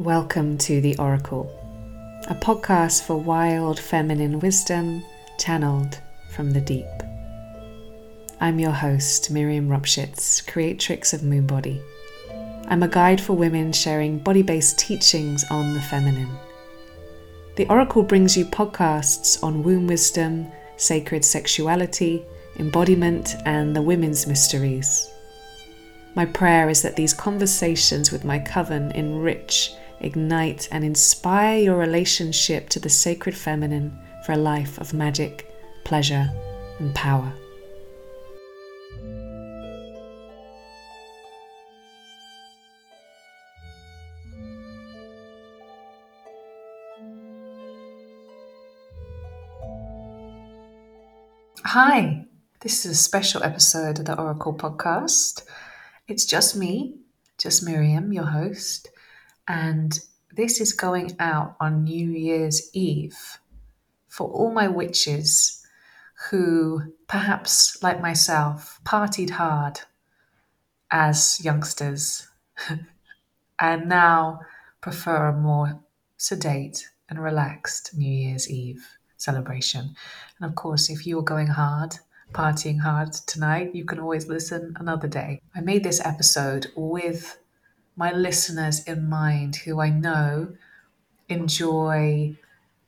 Welcome 0.00 0.56
to 0.60 0.80
The 0.80 0.96
Oracle, 0.96 1.52
a 2.26 2.34
podcast 2.34 3.02
for 3.02 3.18
wild 3.18 3.78
feminine 3.78 4.40
wisdom 4.40 5.04
channeled 5.38 6.00
from 6.30 6.52
the 6.52 6.60
deep. 6.62 6.86
I'm 8.40 8.58
your 8.58 8.70
host, 8.70 9.30
Miriam 9.30 9.68
Ropschitz, 9.68 10.50
creatrix 10.50 11.12
of 11.12 11.20
Moonbody. 11.20 11.82
I'm 12.68 12.82
a 12.82 12.88
guide 12.88 13.20
for 13.20 13.34
women 13.34 13.74
sharing 13.74 14.18
body 14.18 14.40
based 14.40 14.78
teachings 14.78 15.44
on 15.50 15.74
the 15.74 15.82
feminine. 15.82 16.34
The 17.56 17.68
Oracle 17.68 18.02
brings 18.02 18.38
you 18.38 18.46
podcasts 18.46 19.44
on 19.44 19.62
womb 19.62 19.86
wisdom, 19.86 20.50
sacred 20.78 21.26
sexuality, 21.26 22.24
embodiment, 22.58 23.36
and 23.44 23.76
the 23.76 23.82
women's 23.82 24.26
mysteries. 24.26 25.10
My 26.14 26.24
prayer 26.24 26.70
is 26.70 26.80
that 26.80 26.96
these 26.96 27.12
conversations 27.12 28.10
with 28.10 28.24
my 28.24 28.38
coven 28.38 28.92
enrich 28.92 29.74
ignite, 30.00 30.68
and 30.70 30.84
inspire 30.84 31.58
your 31.58 31.76
relationship 31.76 32.68
to 32.70 32.80
the 32.80 32.88
sacred 32.88 33.36
feminine 33.36 33.98
for 34.24 34.32
a 34.32 34.36
life 34.36 34.78
of 34.78 34.94
magic, 34.94 35.50
pleasure, 35.84 36.30
and 36.78 36.94
power. 36.94 37.32
Hi, 51.64 52.26
this 52.62 52.84
is 52.84 52.92
a 52.92 52.94
special 52.96 53.44
episode 53.44 54.00
of 54.00 54.06
the 54.06 54.18
Oracle 54.18 54.52
podcast. 54.52 55.44
It's 56.08 56.24
just 56.24 56.56
me, 56.56 56.96
just 57.38 57.62
Miriam, 57.62 58.12
your 58.12 58.24
host, 58.24 58.88
and 59.48 59.98
this 60.34 60.60
is 60.60 60.72
going 60.72 61.16
out 61.18 61.56
on 61.60 61.84
New 61.84 62.10
Year's 62.10 62.70
Eve 62.72 63.38
for 64.06 64.28
all 64.28 64.52
my 64.52 64.68
witches 64.68 65.64
who, 66.28 66.82
perhaps 67.08 67.82
like 67.82 68.00
myself, 68.00 68.80
partied 68.84 69.30
hard 69.30 69.80
as 70.90 71.42
youngsters 71.44 72.28
and 73.60 73.88
now 73.88 74.40
prefer 74.80 75.28
a 75.28 75.36
more 75.36 75.80
sedate 76.16 76.88
and 77.08 77.22
relaxed 77.22 77.96
New 77.96 78.10
Year's 78.10 78.50
Eve 78.50 78.86
celebration. 79.16 79.94
And 80.38 80.48
of 80.48 80.54
course, 80.54 80.90
if 80.90 81.06
you're 81.06 81.22
going 81.22 81.48
hard, 81.48 81.96
partying 82.32 82.80
hard 82.80 83.12
tonight, 83.12 83.74
you 83.74 83.84
can 83.84 83.98
always 83.98 84.28
listen 84.28 84.74
another 84.78 85.08
day. 85.08 85.40
I 85.54 85.60
made 85.60 85.84
this 85.84 86.04
episode 86.04 86.68
with 86.76 87.38
my 88.00 88.12
listeners 88.12 88.82
in 88.84 89.06
mind 89.10 89.56
who 89.56 89.78
I 89.78 89.90
know 89.90 90.48
enjoy 91.28 92.34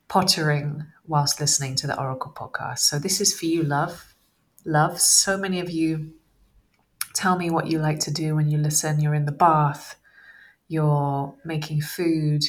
pottering 0.09 0.87
whilst 1.07 1.39
listening 1.39 1.75
to 1.75 1.87
the 1.87 2.01
Oracle 2.01 2.33
podcast. 2.35 2.79
So 2.79 2.99
this 2.99 3.21
is 3.21 3.39
for 3.39 3.45
you, 3.45 3.63
love. 3.63 4.15
Love. 4.65 4.99
So 4.99 5.37
many 5.37 5.61
of 5.61 5.69
you 5.69 6.15
tell 7.13 7.37
me 7.37 7.51
what 7.51 7.67
you 7.67 7.79
like 7.79 8.01
to 8.01 8.11
do 8.11 8.35
when 8.35 8.49
you 8.49 8.57
listen. 8.57 9.01
You're 9.01 9.13
in 9.13 9.27
the 9.27 9.33
bath, 9.33 9.97
you're 10.69 11.35
making 11.45 11.83
food, 11.83 12.45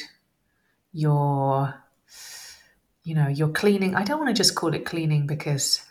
you're 0.90 1.74
you 3.02 3.14
know, 3.14 3.28
you're 3.28 3.48
cleaning. 3.48 3.94
I 3.94 4.04
don't 4.04 4.20
want 4.20 4.34
to 4.34 4.42
just 4.42 4.54
call 4.54 4.72
it 4.72 4.86
cleaning 4.86 5.26
because 5.26 5.82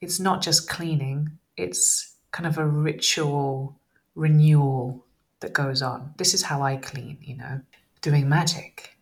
it's 0.00 0.20
not 0.20 0.42
just 0.42 0.68
cleaning, 0.68 1.38
it's 1.56 2.14
kind 2.30 2.46
of 2.46 2.56
a 2.56 2.64
ritual 2.64 3.80
renewal 4.14 5.04
that 5.40 5.52
goes 5.52 5.82
on. 5.82 6.14
This 6.16 6.34
is 6.34 6.42
how 6.42 6.62
I 6.62 6.76
clean, 6.76 7.18
you 7.20 7.36
know, 7.36 7.60
doing 8.02 8.28
magic. 8.28 8.96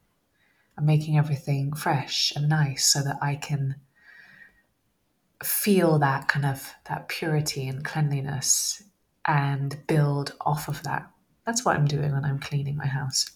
I'm 0.76 0.86
making 0.86 1.18
everything 1.18 1.72
fresh 1.72 2.32
and 2.36 2.48
nice 2.48 2.86
so 2.86 3.02
that 3.02 3.18
I 3.20 3.36
can 3.36 3.76
feel 5.42 5.98
that 5.98 6.28
kind 6.28 6.46
of 6.46 6.74
that 6.88 7.08
purity 7.08 7.68
and 7.68 7.84
cleanliness 7.84 8.82
and 9.26 9.78
build 9.86 10.34
off 10.40 10.68
of 10.68 10.82
that. 10.84 11.08
That's 11.46 11.64
what 11.64 11.76
I'm 11.76 11.86
doing 11.86 12.12
when 12.12 12.24
I'm 12.24 12.38
cleaning 12.38 12.76
my 12.76 12.86
house. 12.86 13.30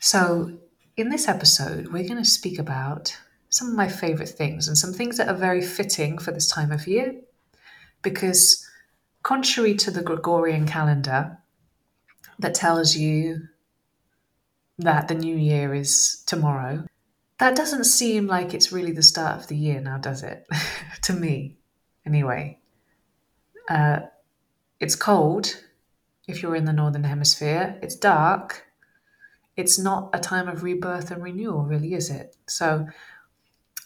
So, 0.00 0.58
in 0.96 1.08
this 1.08 1.28
episode, 1.28 1.88
we're 1.88 2.06
going 2.06 2.22
to 2.22 2.24
speak 2.24 2.58
about 2.58 3.16
some 3.48 3.68
of 3.68 3.74
my 3.74 3.88
favorite 3.88 4.28
things 4.28 4.68
and 4.68 4.76
some 4.76 4.92
things 4.92 5.16
that 5.16 5.28
are 5.28 5.34
very 5.34 5.62
fitting 5.62 6.18
for 6.18 6.30
this 6.30 6.48
time 6.50 6.70
of 6.70 6.86
year 6.86 7.14
because 8.02 8.68
contrary 9.22 9.74
to 9.74 9.90
the 9.90 10.02
Gregorian 10.02 10.66
calendar, 10.66 11.38
that 12.38 12.54
tells 12.54 12.96
you 12.96 13.48
that 14.78 15.08
the 15.08 15.14
new 15.14 15.36
year 15.36 15.74
is 15.74 16.22
tomorrow, 16.26 16.84
that 17.38 17.56
doesn't 17.56 17.84
seem 17.84 18.26
like 18.26 18.54
it's 18.54 18.72
really 18.72 18.92
the 18.92 19.02
start 19.02 19.40
of 19.40 19.48
the 19.48 19.56
year 19.56 19.80
now, 19.80 19.98
does 19.98 20.22
it? 20.22 20.46
to 21.02 21.12
me, 21.12 21.56
anyway. 22.06 22.58
Uh, 23.68 24.00
it's 24.80 24.96
cold 24.96 25.64
if 26.26 26.42
you're 26.42 26.56
in 26.56 26.64
the 26.64 26.72
northern 26.72 27.04
hemisphere, 27.04 27.78
it's 27.82 27.96
dark. 27.96 28.66
It's 29.56 29.78
not 29.78 30.10
a 30.12 30.18
time 30.18 30.48
of 30.48 30.62
rebirth 30.62 31.10
and 31.10 31.22
renewal, 31.22 31.64
really, 31.64 31.94
is 31.94 32.10
it? 32.10 32.36
So 32.46 32.86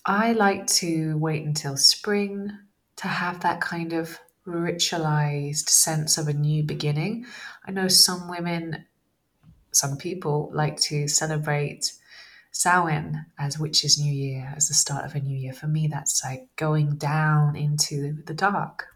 I 0.06 0.32
like 0.32 0.66
to 0.78 1.18
wait 1.18 1.44
until 1.44 1.76
spring 1.76 2.52
to 2.96 3.08
have 3.08 3.40
that 3.40 3.60
kind 3.60 3.92
of 3.92 4.18
ritualized 4.48 5.68
sense 5.68 6.18
of 6.18 6.28
a 6.28 6.32
new 6.32 6.62
beginning. 6.62 7.26
I 7.66 7.70
know 7.70 7.88
some 7.88 8.28
women, 8.28 8.86
some 9.72 9.96
people 9.96 10.50
like 10.52 10.80
to 10.82 11.08
celebrate 11.08 11.92
Samhain 12.50 13.26
as 13.38 13.58
Witch's 13.58 14.00
New 14.00 14.12
Year, 14.12 14.52
as 14.56 14.68
the 14.68 14.74
start 14.74 15.04
of 15.04 15.14
a 15.14 15.20
new 15.20 15.36
year. 15.36 15.52
For 15.52 15.68
me, 15.68 15.86
that's 15.86 16.24
like 16.24 16.48
going 16.56 16.96
down 16.96 17.56
into 17.56 18.22
the 18.24 18.34
dark. 18.34 18.86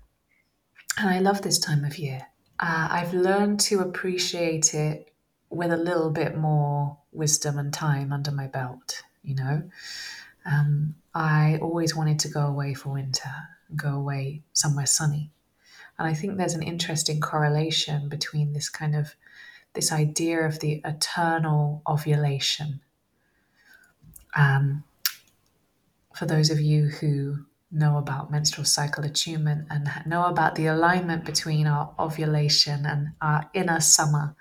And 0.98 1.08
I 1.08 1.20
love 1.20 1.42
this 1.42 1.58
time 1.58 1.84
of 1.84 1.98
year. 1.98 2.26
Uh, 2.58 2.88
I've 2.90 3.14
learned 3.14 3.60
to 3.60 3.80
appreciate 3.80 4.74
it 4.74 5.12
with 5.50 5.70
a 5.70 5.76
little 5.76 6.10
bit 6.10 6.36
more 6.36 6.98
wisdom 7.12 7.58
and 7.58 7.72
time 7.72 8.12
under 8.12 8.30
my 8.30 8.46
belt, 8.46 9.02
you 9.22 9.34
know. 9.34 9.62
Um, 10.44 10.94
I 11.14 11.58
always 11.60 11.94
wanted 11.94 12.18
to 12.20 12.28
go 12.28 12.46
away 12.46 12.74
for 12.74 12.90
winter, 12.94 13.30
go 13.76 13.90
away 13.90 14.42
somewhere 14.52 14.86
sunny. 14.86 15.30
And 15.98 16.08
I 16.08 16.14
think 16.14 16.36
there's 16.36 16.54
an 16.54 16.62
interesting 16.62 17.20
correlation 17.20 18.08
between 18.08 18.52
this 18.52 18.68
kind 18.68 18.94
of 18.94 19.14
this 19.74 19.92
idea 19.92 20.40
of 20.40 20.60
the 20.60 20.82
eternal 20.84 21.82
ovulation. 21.86 22.80
Um, 24.34 24.84
for 26.14 26.26
those 26.26 26.50
of 26.50 26.60
you 26.60 26.88
who 26.88 27.46
know 27.70 27.96
about 27.96 28.30
menstrual 28.30 28.66
cycle 28.66 29.04
attunement 29.04 29.66
and 29.70 29.88
know 30.06 30.26
about 30.26 30.54
the 30.56 30.66
alignment 30.66 31.24
between 31.24 31.66
our 31.66 31.94
ovulation 31.98 32.84
and 32.84 33.08
our 33.22 33.48
inner 33.54 33.80
summer, 33.80 34.36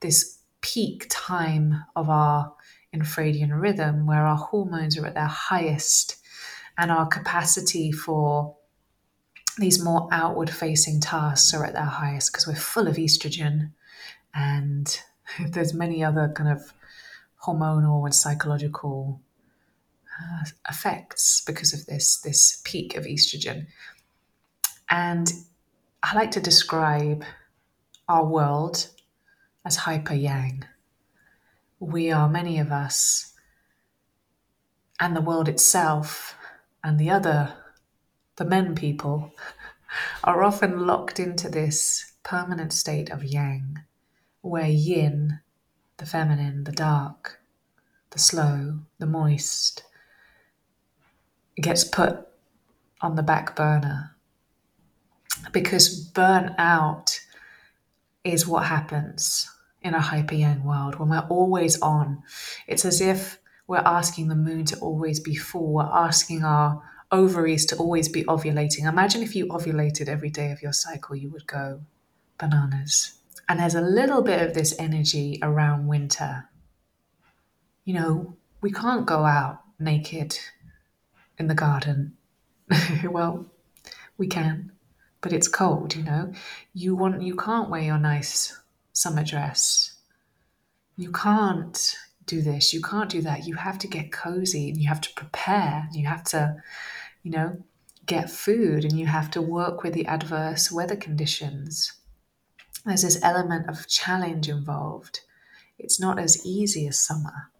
this 0.00 0.38
peak 0.60 1.06
time 1.08 1.84
of 1.94 2.08
our 2.08 2.52
infradian 2.94 3.60
rhythm 3.60 4.06
where 4.06 4.26
our 4.26 4.36
hormones 4.36 4.98
are 4.98 5.06
at 5.06 5.14
their 5.14 5.26
highest 5.26 6.16
and 6.78 6.90
our 6.90 7.06
capacity 7.06 7.92
for 7.92 8.56
these 9.58 9.82
more 9.82 10.08
outward 10.10 10.50
facing 10.50 11.00
tasks 11.00 11.54
are 11.54 11.64
at 11.64 11.74
their 11.74 11.84
highest 11.84 12.32
because 12.32 12.46
we're 12.46 12.54
full 12.54 12.88
of 12.88 12.96
estrogen 12.96 13.70
and 14.34 15.00
there's 15.48 15.74
many 15.74 16.02
other 16.02 16.32
kind 16.34 16.50
of 16.50 16.72
hormonal 17.44 18.04
and 18.04 18.14
psychological 18.14 19.20
uh, 20.20 20.44
effects 20.68 21.42
because 21.46 21.72
of 21.72 21.86
this 21.86 22.20
this 22.20 22.60
peak 22.64 22.96
of 22.96 23.04
estrogen. 23.04 23.66
And 24.90 25.32
i 26.02 26.14
like 26.14 26.30
to 26.30 26.40
describe 26.40 27.24
our 28.08 28.26
world 28.26 28.88
as 29.64 29.76
hyper 29.76 30.14
yang 30.14 30.64
we 31.80 32.10
are 32.10 32.28
many 32.28 32.58
of 32.58 32.70
us 32.70 33.32
and 35.00 35.16
the 35.16 35.22
world 35.22 35.48
itself 35.48 36.36
and 36.82 36.98
the 36.98 37.10
other 37.10 37.54
the 38.36 38.44
men 38.44 38.74
people, 38.74 39.32
are 40.24 40.42
often 40.42 40.86
locked 40.86 41.20
into 41.20 41.48
this 41.48 42.12
permanent 42.22 42.72
state 42.72 43.10
of 43.10 43.24
yang, 43.24 43.78
where 44.40 44.66
yin, 44.66 45.40
the 45.98 46.06
feminine, 46.06 46.64
the 46.64 46.72
dark, 46.72 47.40
the 48.10 48.18
slow, 48.18 48.80
the 48.98 49.06
moist, 49.06 49.84
gets 51.56 51.84
put 51.84 52.26
on 53.00 53.16
the 53.16 53.22
back 53.22 53.54
burner. 53.54 54.16
Because 55.52 56.10
burnout 56.12 57.20
is 58.24 58.46
what 58.46 58.66
happens 58.66 59.50
in 59.82 59.94
a 59.94 60.00
hyper 60.00 60.34
yang 60.34 60.64
world 60.64 60.98
when 60.98 61.10
we're 61.10 61.26
always 61.28 61.80
on. 61.80 62.22
It's 62.66 62.84
as 62.84 63.00
if 63.00 63.38
we're 63.66 63.78
asking 63.78 64.28
the 64.28 64.34
moon 64.34 64.64
to 64.66 64.78
always 64.78 65.20
be 65.20 65.34
full, 65.34 65.74
we're 65.74 65.82
asking 65.84 66.42
our 66.42 66.82
ovaries 67.14 67.64
to 67.66 67.76
always 67.76 68.08
be 68.08 68.24
ovulating. 68.24 68.86
Imagine 68.86 69.22
if 69.22 69.36
you 69.36 69.46
ovulated 69.46 70.08
every 70.08 70.30
day 70.30 70.50
of 70.50 70.62
your 70.62 70.72
cycle, 70.72 71.16
you 71.16 71.30
would 71.30 71.46
go 71.46 71.80
bananas. 72.38 73.14
And 73.48 73.60
there's 73.60 73.74
a 73.74 73.80
little 73.80 74.22
bit 74.22 74.42
of 74.42 74.54
this 74.54 74.74
energy 74.78 75.38
around 75.42 75.86
winter 75.86 76.48
You 77.84 77.94
know, 77.94 78.36
we 78.60 78.72
can't 78.72 79.06
go 79.06 79.24
out 79.24 79.60
naked 79.78 80.38
in 81.38 81.48
the 81.48 81.54
garden. 81.54 82.16
well, 83.04 83.46
we 84.16 84.26
can, 84.26 84.72
but 85.20 85.32
it's 85.32 85.48
cold, 85.48 85.94
you 85.94 86.02
know. 86.02 86.32
You 86.72 86.96
want 86.96 87.22
you 87.22 87.36
can't 87.36 87.70
wear 87.70 87.82
your 87.82 87.98
nice 87.98 88.58
summer 88.92 89.24
dress. 89.24 89.94
You 90.96 91.12
can't 91.12 91.96
do 92.26 92.40
this, 92.40 92.72
you 92.72 92.80
can't 92.80 93.10
do 93.10 93.20
that. 93.22 93.46
You 93.46 93.54
have 93.56 93.78
to 93.80 93.88
get 93.88 94.12
cozy 94.12 94.70
and 94.70 94.78
you 94.80 94.88
have 94.88 95.00
to 95.02 95.12
prepare. 95.14 95.88
You 95.92 96.06
have 96.06 96.24
to, 96.24 96.56
you 97.24 97.32
know, 97.32 97.56
get 98.06 98.30
food 98.30 98.84
and 98.84 98.98
you 98.98 99.06
have 99.06 99.30
to 99.32 99.42
work 99.42 99.82
with 99.82 99.94
the 99.94 100.06
adverse 100.06 100.70
weather 100.70 100.94
conditions. 100.94 101.94
There's 102.84 103.02
this 103.02 103.20
element 103.22 103.68
of 103.68 103.88
challenge 103.88 104.48
involved. 104.48 105.20
It's 105.78 105.98
not 105.98 106.18
as 106.18 106.46
easy 106.46 106.86
as 106.86 106.98
summer. 106.98 107.50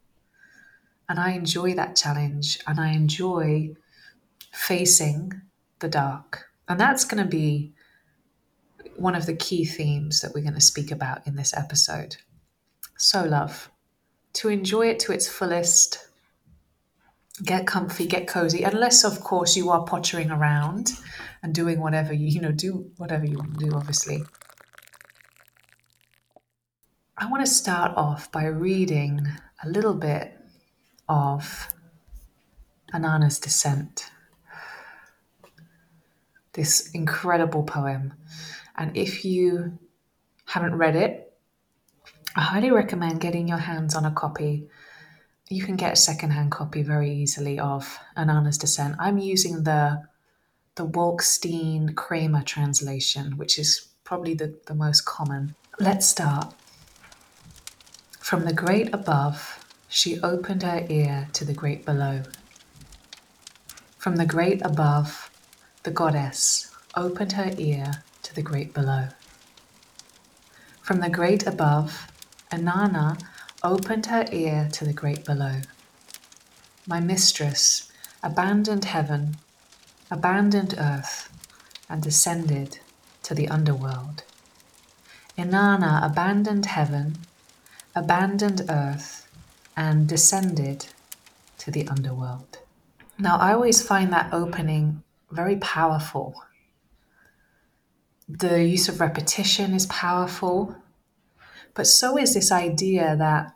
And 1.08 1.19
I 1.19 1.32
enjoy 1.32 1.75
that 1.75 1.96
challenge 1.96 2.58
and 2.66 2.78
I 2.78 2.93
enjoy 2.93 3.75
facing 4.52 5.32
the 5.81 5.88
dark. 5.88 6.44
And 6.69 6.78
that's 6.78 7.05
going 7.05 7.22
to 7.22 7.28
be 7.28 7.72
one 8.96 9.14
of 9.14 9.26
the 9.26 9.34
key 9.34 9.64
themes 9.64 10.20
that 10.20 10.32
we're 10.34 10.43
going 10.43 10.55
to 10.55 10.60
speak 10.60 10.90
about 10.90 11.26
in 11.26 11.37
this 11.37 11.55
episode. 11.56 12.17
So, 12.96 13.25
love, 13.25 13.70
to 14.34 14.49
enjoy 14.49 14.88
it 14.88 14.99
to 15.00 15.12
its 15.12 15.28
fullest, 15.28 16.06
get 17.42 17.66
comfy, 17.66 18.06
get 18.06 18.28
cozy, 18.28 18.62
unless, 18.62 19.04
of 19.04 19.20
course, 19.20 19.56
you 19.56 19.70
are 19.70 19.84
pottering 19.84 20.31
around 20.31 20.92
and 21.42 21.54
doing 21.54 21.81
whatever 21.81 22.12
you, 22.12 22.28
you 22.28 22.40
know, 22.40 22.52
do 22.52 22.90
whatever 22.96 23.25
you 23.25 23.38
want 23.38 23.58
to 23.58 23.64
do, 23.66 23.75
obviously. 23.75 24.22
I 27.16 27.31
want 27.31 27.44
to 27.44 27.50
start 27.50 27.96
off 27.96 28.31
by 28.31 28.44
reading 28.46 29.26
a 29.62 29.69
little 29.69 29.94
bit 29.94 30.32
of 31.08 31.69
Inanna's 32.92 33.38
Descent. 33.38 34.10
This 36.52 36.90
incredible 36.92 37.64
poem. 37.64 38.14
And 38.76 38.96
if 38.96 39.25
you 39.25 39.78
haven't 40.46 40.76
read 40.76 40.96
it, 40.96 41.32
I 42.36 42.42
highly 42.42 42.70
recommend 42.70 43.20
getting 43.20 43.48
your 43.48 43.58
hands 43.58 43.94
on 43.94 44.04
a 44.04 44.10
copy. 44.10 44.69
You 45.50 45.62
can 45.62 45.76
get 45.76 45.93
a 45.93 45.96
secondhand 45.96 46.50
copy 46.50 46.82
very 46.82 47.11
easily 47.12 47.58
of 47.58 47.99
Inanna's 48.17 48.56
Descent. 48.56 48.96
I'm 48.99 49.19
using 49.19 49.64
the 49.64 50.05
the 50.76 50.87
Wolkstein 50.87 51.94
Kramer 51.94 52.43
translation, 52.43 53.37
which 53.37 53.58
is 53.58 53.88
probably 54.02 54.35
the, 54.35 54.58
the 54.67 54.75
most 54.75 55.02
common. 55.05 55.55
Let's 55.79 56.06
start. 56.06 56.52
From 58.19 58.44
the 58.44 58.52
great 58.52 58.93
above, 58.93 59.64
she 59.88 60.20
opened 60.20 60.62
her 60.64 60.85
ear 60.88 61.29
to 61.35 61.44
the 61.44 61.52
great 61.52 61.85
below. 61.85 62.23
From 63.99 64.17
the 64.17 64.26
great 64.26 64.62
above, 64.62 65.31
the 65.85 65.93
goddess 65.93 66.75
opened 66.96 67.32
her 67.32 67.52
ear 67.56 68.02
to 68.23 68.35
the 68.35 68.43
great 68.43 68.75
below. 68.75 69.08
From 70.82 71.00
the 71.00 71.11
great 71.11 71.46
above, 71.46 72.08
Inanna 72.50 73.19
opened 73.64 74.06
her 74.06 74.26
ear 74.31 74.69
to 74.72 74.84
the 74.84 74.93
great 74.93 75.25
below. 75.25 75.62
My 76.87 77.00
mistress 77.00 77.90
abandoned 78.22 78.84
heaven, 78.84 79.37
abandoned 80.11 80.75
earth, 80.78 81.31
and 81.88 82.02
descended 82.02 82.78
to 83.22 83.34
the 83.34 83.49
underworld. 83.49 84.22
Inanna 85.38 86.05
abandoned 86.05 86.66
heaven, 86.66 87.16
abandoned 87.94 88.62
earth, 88.69 89.26
and 89.76 90.06
descended 90.06 90.87
to 91.58 91.70
the 91.70 91.88
underworld. 91.88 92.58
Now, 93.19 93.38
I 93.38 93.55
always 93.55 93.82
find 93.82 94.12
that 94.12 94.32
opening 94.32 95.02
very 95.31 95.56
powerful. 95.56 96.34
The 98.28 98.64
use 98.64 98.88
of 98.88 99.00
repetition 99.00 99.75
is 99.75 99.87
powerful. 99.87 100.76
But 101.74 101.86
so 101.86 102.16
is 102.16 102.34
this 102.34 102.52
idea 102.52 103.16
that 103.16 103.54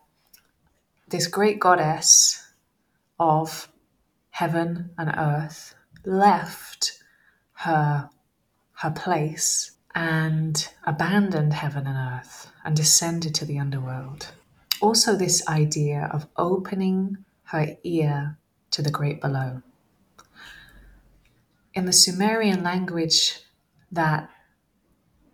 this 1.09 1.27
great 1.27 1.61
goddess 1.61 2.45
of 3.19 3.69
heaven 4.31 4.91
and 4.99 5.15
earth 5.17 5.75
left 6.05 7.03
her 7.55 8.11
her 8.79 8.91
place 8.91 9.73
and 9.95 10.69
abandoned 10.85 11.53
heaven 11.53 11.87
and 11.87 11.97
earth 11.97 12.53
and 12.65 12.77
descended 12.77 13.35
to 13.35 13.45
the 13.45 13.59
underworld. 13.59 14.29
Also, 14.81 15.17
this 15.17 15.47
idea 15.49 16.09
of 16.13 16.29
opening 16.37 17.25
her 17.45 17.77
ear 17.83 18.39
to 18.71 18.83
the 18.83 18.91
great 18.91 19.21
below. 19.21 19.63
In 21.75 21.87
the 21.87 21.93
Sumerian 21.93 22.63
language 22.63 23.41
that 23.91 24.31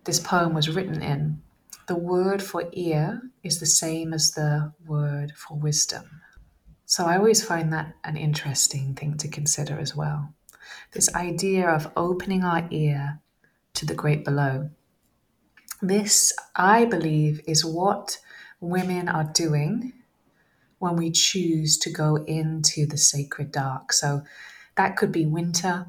this 0.04 0.20
poem 0.20 0.54
was 0.54 0.70
written 0.70 1.02
in, 1.02 1.42
the 1.86 1.96
word 1.96 2.42
for 2.42 2.68
ear 2.72 3.22
is 3.42 3.60
the 3.60 3.66
same 3.66 4.12
as 4.12 4.32
the 4.32 4.72
word 4.86 5.32
for 5.36 5.56
wisdom. 5.56 6.22
So 6.86 7.04
I 7.04 7.16
always 7.16 7.44
find 7.44 7.72
that 7.72 7.94
an 8.04 8.16
interesting 8.16 8.94
thing 8.94 9.16
to 9.18 9.28
consider 9.28 9.78
as 9.78 9.96
well. 9.96 10.34
This 10.92 11.14
idea 11.14 11.68
of 11.68 11.90
opening 11.96 12.44
our 12.44 12.66
ear 12.70 13.20
to 13.74 13.86
the 13.86 13.94
great 13.94 14.24
below. 14.24 14.70
This, 15.82 16.32
I 16.54 16.84
believe, 16.84 17.40
is 17.46 17.64
what 17.64 18.18
women 18.60 19.08
are 19.08 19.24
doing 19.24 19.92
when 20.78 20.96
we 20.96 21.10
choose 21.10 21.78
to 21.78 21.90
go 21.90 22.16
into 22.16 22.86
the 22.86 22.96
sacred 22.96 23.50
dark. 23.52 23.92
So 23.92 24.22
that 24.76 24.96
could 24.96 25.12
be 25.12 25.26
winter, 25.26 25.86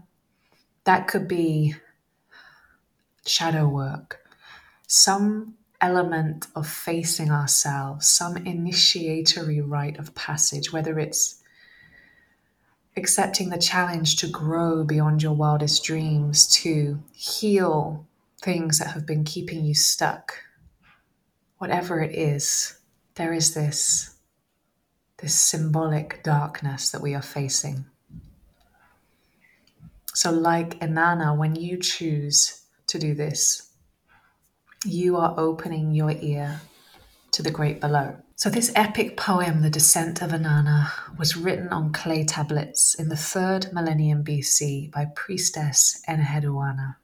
that 0.84 1.08
could 1.08 1.28
be 1.28 1.76
shadow 3.26 3.68
work, 3.68 4.20
some 4.88 5.56
element 5.82 6.48
of 6.56 6.68
facing 6.68 7.32
ourselves, 7.32 8.08
some 8.08 8.38
initiatory 8.38 9.62
rite 9.62 9.98
of 9.98 10.16
passage, 10.16 10.72
whether 10.72 11.00
it's 11.00 11.42
accepting 12.98 13.50
the 13.50 13.58
challenge 13.58 14.16
to 14.18 14.28
grow 14.28 14.84
beyond 14.84 15.22
your 15.22 15.34
wildest 15.34 15.84
dreams, 15.84 16.48
to 16.48 17.02
heal 17.14 18.06
things 18.42 18.80
that 18.80 18.90
have 18.90 19.06
been 19.06 19.24
keeping 19.24 19.66
you 19.66 19.74
stuck, 19.74 20.34
whatever 21.58 22.02
it 22.02 22.16
is, 22.16 22.80
there 23.16 23.34
is 23.34 23.54
this, 23.54 24.16
this 25.18 25.36
symbolic 25.36 26.24
darkness 26.24 26.90
that 26.92 27.02
we 27.02 27.14
are 27.14 27.22
facing. 27.22 27.86
So, 30.14 30.32
like 30.32 30.80
Inanna, 30.80 31.38
when 31.38 31.56
you 31.56 31.78
choose 31.78 32.62
to 32.88 32.98
do 32.98 33.14
this, 33.14 33.65
you 34.86 35.18
are 35.18 35.34
opening 35.38 35.94
your 35.94 36.12
ear 36.12 36.62
to 37.32 37.44
the 37.44 37.52
great 37.52 37.82
below. 37.82 38.16
So, 38.38 38.50
this 38.50 38.72
epic 38.76 39.18
poem, 39.18 39.62
The 39.62 39.70
Descent 39.70 40.22
of 40.22 40.32
Inanna, 40.32 40.92
was 41.18 41.38
written 41.38 41.70
on 41.70 41.94
clay 41.94 42.24
tablets 42.26 42.94
in 42.96 43.10
the 43.10 43.16
third 43.16 43.72
millennium 43.74 44.24
BC 44.24 44.92
by 44.92 45.06
priestess 45.16 46.02
Enheduanna, 46.08 46.98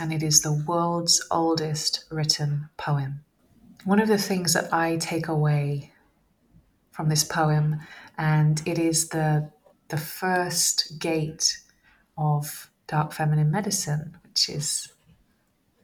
and 0.00 0.12
it 0.12 0.22
is 0.22 0.42
the 0.42 0.52
world's 0.52 1.24
oldest 1.30 2.04
written 2.10 2.68
poem. 2.76 3.24
One 3.84 4.00
of 4.00 4.08
the 4.08 4.18
things 4.18 4.54
that 4.54 4.72
I 4.72 4.96
take 4.96 5.28
away 5.28 5.92
from 6.90 7.08
this 7.08 7.24
poem, 7.24 7.80
and 8.18 8.60
it 8.66 8.78
is 8.78 9.08
the, 9.08 9.50
the 9.88 9.96
first 9.96 10.98
gate 10.98 11.58
of 12.18 12.70
dark 12.86 13.12
feminine 13.12 13.50
medicine, 13.50 14.16
which 14.24 14.48
is 14.48 14.92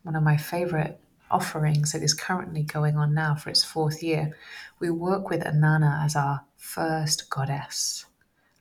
one 0.03 0.17
of 0.17 0.23
my 0.23 0.37
favorite 0.37 1.01
offerings 1.31 1.93
that 1.93 2.03
is 2.03 2.15
currently 2.15 2.63
going 2.63 2.97
on 2.97 3.15
now 3.15 3.35
for 3.35 3.51
its 3.51 3.65
fourth 3.65 4.03
year, 4.03 4.37
we 4.79 4.91
work 4.91 5.31
with 5.31 5.43
Inanna 5.45 6.05
as 6.05 6.17
our 6.17 6.43
first 6.57 7.31
goddess 7.31 8.07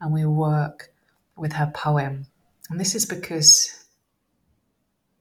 and 0.01 0.13
we 0.13 0.25
work 0.25 0.91
with 1.35 1.53
her 1.53 1.71
poem. 1.73 2.27
And 2.69 2.79
this 2.79 2.95
is 2.95 3.05
because 3.05 3.85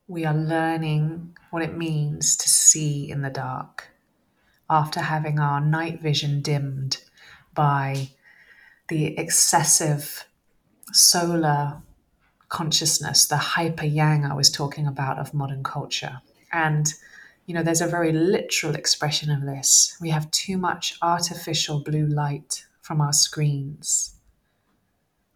we 0.08 0.24
are 0.24 0.34
learning 0.34 1.36
what 1.50 1.62
it 1.62 1.76
means 1.76 2.36
to 2.36 2.48
see 2.48 3.10
in 3.10 3.22
the 3.22 3.30
dark 3.30 3.88
after 4.68 5.00
having 5.00 5.38
our 5.38 5.60
night 5.60 6.00
vision 6.00 6.42
dimmed 6.42 7.02
by 7.54 8.08
the 8.88 9.18
excessive 9.18 10.26
solar 10.92 11.82
consciousness, 12.48 13.26
the 13.26 13.36
hyper 13.36 13.86
yang 13.86 14.24
I 14.24 14.34
was 14.34 14.50
talking 14.50 14.86
about 14.86 15.18
of 15.18 15.34
modern 15.34 15.62
culture. 15.62 16.20
And 16.52 16.92
you 17.46 17.54
know, 17.54 17.62
there's 17.62 17.80
a 17.80 17.86
very 17.86 18.12
literal 18.12 18.74
expression 18.74 19.30
of 19.30 19.42
this. 19.42 19.96
We 20.00 20.10
have 20.10 20.30
too 20.32 20.58
much 20.58 20.98
artificial 21.00 21.82
blue 21.82 22.06
light 22.06 22.66
from 22.80 23.00
our 23.00 23.12
screens. 23.12 24.14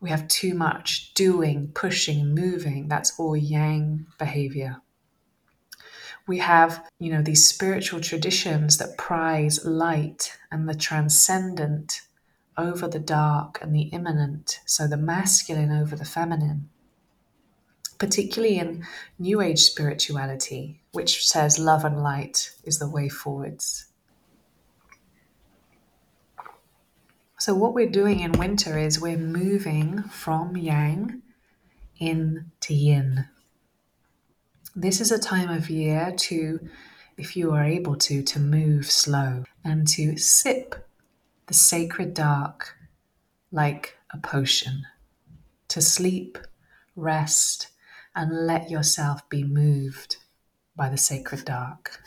We 0.01 0.11
have 0.11 0.27
too 0.29 0.55
much 0.55 1.15
doing, 1.15 1.71
pushing, 1.75 2.35
moving. 2.35 2.89
That's 2.89 3.19
all 3.19 3.37
yang 3.37 4.07
behavior. 4.19 4.83
We 6.27 6.39
have, 6.39 6.85
you 6.99 7.13
know, 7.13 7.23
these 7.23 7.47
spiritual 7.47 8.01
traditions 8.01 8.79
that 8.79 8.97
prize 8.97 9.65
light 9.65 10.37
and 10.51 10.69
the 10.69 10.75
transcendent 10.75 12.03
over 12.57 12.89
the 12.89 12.99
dark 12.99 13.59
and 13.63 13.75
the 13.75 13.83
immanent, 13.93 14.61
so 14.67 14.87
the 14.87 14.97
masculine 14.97 15.73
over 15.73 15.97
the 15.97 16.05
feminine, 16.05 16.70
particularly 18.01 18.59
in 18.59 18.85
New 19.19 19.41
Age 19.41 19.61
spirituality, 19.61 20.81
which 20.91 21.25
says 21.25 21.59
love 21.59 21.85
and 21.85 22.03
light 22.03 22.51
is 22.65 22.81
the 22.81 22.89
way 22.89 23.09
forwards. 23.09 23.87
So, 27.39 27.55
what 27.55 27.75
we're 27.75 27.89
doing 27.89 28.21
in 28.21 28.33
winter 28.33 28.77
is 28.77 29.01
we're 29.01 29.17
moving 29.17 30.03
from 30.05 30.57
yang 30.57 31.23
into 31.99 32.75
yin. 32.75 33.27
This 34.75 35.01
is 35.01 35.13
a 35.13 35.19
time 35.19 35.51
of 35.51 35.71
year 35.71 36.13
to, 36.17 36.69
if 37.19 37.37
you 37.37 37.53
are 37.53 37.65
able 37.65 37.97
to, 37.97 38.23
to 38.23 38.39
move 38.39 38.91
slow 38.91 39.45
and 39.65 39.87
to 39.89 40.17
sip 40.17 40.89
the 41.47 41.55
sacred 41.55 42.15
dark 42.15 42.77
like 43.53 43.99
a 44.13 44.19
potion, 44.19 44.87
to 45.69 45.83
sleep, 45.83 46.39
rest, 46.95 47.69
and 48.15 48.47
let 48.47 48.71
yourself 48.71 49.29
be 49.29 49.45
moved 49.45 50.17
by 50.77 50.89
the 50.89 50.99
sacred 50.99 51.45
dark. 51.45 52.01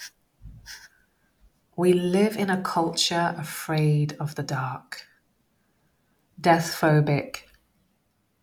We 1.76 1.94
live 1.94 2.38
in 2.38 2.50
a 2.50 2.62
culture 2.62 3.34
afraid 3.38 4.16
of 4.20 4.36
the 4.36 4.44
dark 4.44 5.08
death 6.40 6.76
phobic, 6.80 7.44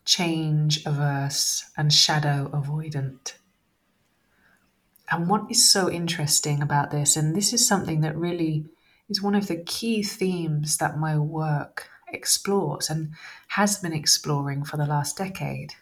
change 0.05 0.85
averse, 0.87 1.71
and 1.77 1.93
shadow 1.93 2.51
avoidant. 2.53 3.35
And 5.11 5.29
what 5.29 5.51
is 5.51 5.71
so 5.71 5.91
interesting 5.91 6.63
about 6.63 6.91
this, 6.91 7.17
and 7.17 7.37
this 7.37 7.53
is 7.53 7.67
something 7.67 8.01
that 8.01 8.17
really 8.17 8.67
is 9.09 9.21
one 9.21 9.35
of 9.35 9.49
the 9.49 9.63
key 9.65 10.03
themes 10.03 10.79
that 10.79 10.99
my 10.99 11.19
work 11.19 11.89
explores 12.09 12.89
and 12.89 13.13
has 13.49 13.79
been 13.79 13.93
exploring 13.93 14.65
for 14.65 14.77
the 14.77 14.87
last 14.87 15.19
decade, 15.19 15.75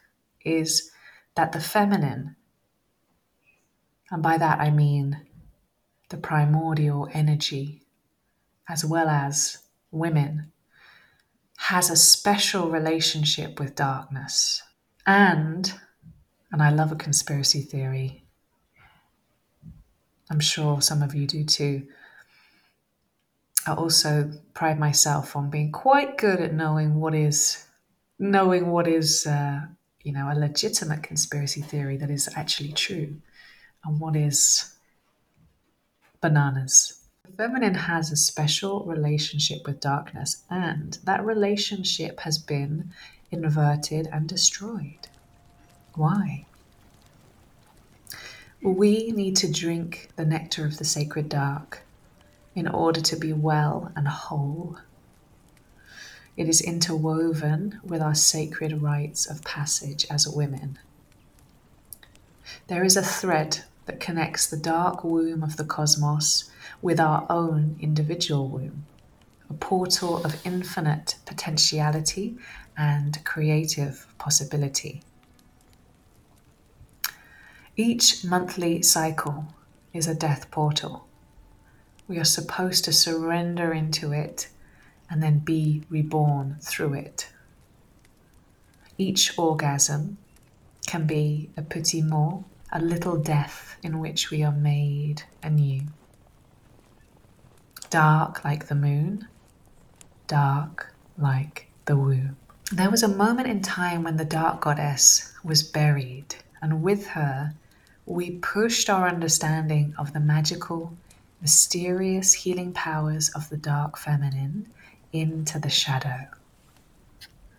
is 0.45 0.91
that 1.39 1.53
the 1.53 1.61
feminine, 1.61 2.35
and 4.11 4.21
by 4.21 4.37
that 4.37 4.59
I 4.59 4.71
mean 4.71 5.21
the 6.09 6.17
primordial 6.17 7.09
energy, 7.13 7.83
as 8.69 8.85
well 8.85 9.07
as 9.07 9.59
women, 9.93 10.51
has 11.59 11.91
a 11.91 11.97
special 11.97 12.69
relationship 12.69 13.61
with 13.61 13.77
darkness. 13.77 14.65
And, 15.07 15.73
and 16.51 16.61
I 16.61 16.71
love 16.71 16.91
a 16.91 16.97
conspiracy 16.97 17.63
theory, 17.63 18.25
I'm 20.29 20.41
sure 20.41 20.83
some 20.83 21.03
of 21.03 21.15
you 21.15 21.29
do 21.29 21.45
too. 21.45 21.87
I 23.65 23.75
also 23.75 24.33
pride 24.55 24.81
myself 24.81 25.37
on 25.37 25.51
being 25.51 25.71
quite 25.71 26.19
good 26.19 26.41
at 26.41 26.53
knowing 26.53 26.97
what 26.97 27.15
is 27.15 27.65
knowing 28.19 28.73
what 28.73 28.89
is 28.89 29.25
uh, 29.25 29.61
you 30.09 30.15
know 30.15 30.29
a 30.33 30.35
legitimate 30.35 31.03
conspiracy 31.03 31.61
theory 31.61 31.97
that 31.99 32.11
is 32.11 32.29
actually 32.35 32.73
true 32.73 33.17
and 33.85 34.01
what 34.01 34.17
is 34.17 34.75
bananas 36.21 36.99
feminine 37.39 37.75
has 37.75 38.11
a 38.11 38.17
special 38.17 38.85
relationship 38.85 39.65
with 39.65 39.79
darkness, 39.79 40.43
and 40.51 40.99
that 41.05 41.25
relationship 41.25 42.19
has 42.21 42.37
been 42.37 42.93
inverted 43.31 44.09
and 44.13 44.29
destroyed. 44.29 45.07
Why? 45.95 46.47
We 48.61 49.13
need 49.13 49.37
to 49.37 49.53
drink 49.53 50.09
the 50.17 50.25
nectar 50.25 50.67
of 50.67 50.79
the 50.79 50.85
sacred 50.85 51.29
dark 51.29 51.83
in 52.57 52.67
order 52.67 53.01
to 53.03 53.17
be 53.17 53.33
well 53.33 53.93
and 53.95 54.09
whole. 54.09 54.79
It 56.39 56.49
is 56.49 56.61
interwoven 56.61 57.81
with 57.83 58.01
our 58.01 58.15
sacred 58.15 58.81
rites 58.81 59.27
of 59.27 59.43
passage 59.43 60.07
as 60.09 60.29
women. 60.29 60.79
There 62.69 62.85
is 62.85 62.97
a 62.97 63.03
thread 63.03 63.65
that 63.87 63.99
connects 63.99 64.47
the 64.47 64.57
dark 64.57 65.03
womb 65.03 65.43
of 65.43 65.57
the 65.57 65.65
cosmos 65.65 66.49
with 66.81 67.01
our 67.01 67.27
own 67.29 67.77
individual 67.81 68.47
womb, 68.47 68.87
a 69.51 69.55
portal 69.55 70.25
of 70.25 70.47
infinite 70.47 71.17
potentiality 71.27 72.39
and 72.77 73.19
creative 73.25 74.07
possibility. 74.19 75.03
Each 77.77 78.25
monthly 78.25 78.81
cycle 78.83 79.49
is 79.93 80.07
a 80.07 80.15
death 80.15 80.53
portal. 80.53 81.09
We 82.07 82.21
are 82.21 82.25
supposed 82.25 82.85
to 82.85 82.93
surrender 82.93 83.73
into 83.73 84.13
it 84.13 84.47
and 85.11 85.23
then 85.23 85.39
be 85.39 85.83
reborn 85.89 86.57
through 86.61 86.95
it. 86.95 87.29
Each 88.97 89.39
orgasm 89.39 90.19
can 90.87 91.07
be 91.07 91.51
a 91.57 91.63
petit 91.63 92.03
mort, 92.03 92.45
a 92.73 92.81
little 92.81 93.17
death 93.17 93.77
in 93.83 94.01
which 94.01 94.31
we 94.31 94.43
are 94.43 94.53
made 94.53 95.23
anew 95.43 95.83
dark 97.91 98.45
like 98.45 98.67
the 98.67 98.75
moon, 98.75 99.27
dark 100.27 100.95
like 101.17 101.69
the 101.87 101.97
womb. 101.97 102.37
There 102.71 102.91
was 102.91 103.03
a 103.03 103.09
moment 103.09 103.49
in 103.49 103.63
time 103.63 104.03
when 104.03 104.19
the 104.19 104.25
dark 104.25 104.61
goddess 104.61 105.33
was 105.43 105.63
buried, 105.63 106.35
and 106.61 106.83
with 106.83 107.07
her, 107.09 107.55
we 108.05 108.33
pushed 108.33 108.91
our 108.91 109.09
understanding 109.09 109.95
of 109.99 110.13
the 110.13 110.21
magical, 110.21 110.93
mysterious 111.41 112.35
healing 112.35 112.73
powers 112.73 113.31
of 113.31 113.49
the 113.49 113.57
dark 113.57 113.97
feminine 113.97 114.69
into 115.13 115.59
the 115.59 115.71
shadow. 115.71 116.27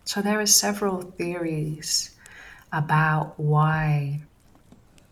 So 0.05 0.21
there 0.21 0.39
are 0.39 0.45
several 0.45 1.01
theories 1.01 2.15
about 2.71 3.39
why 3.39 4.21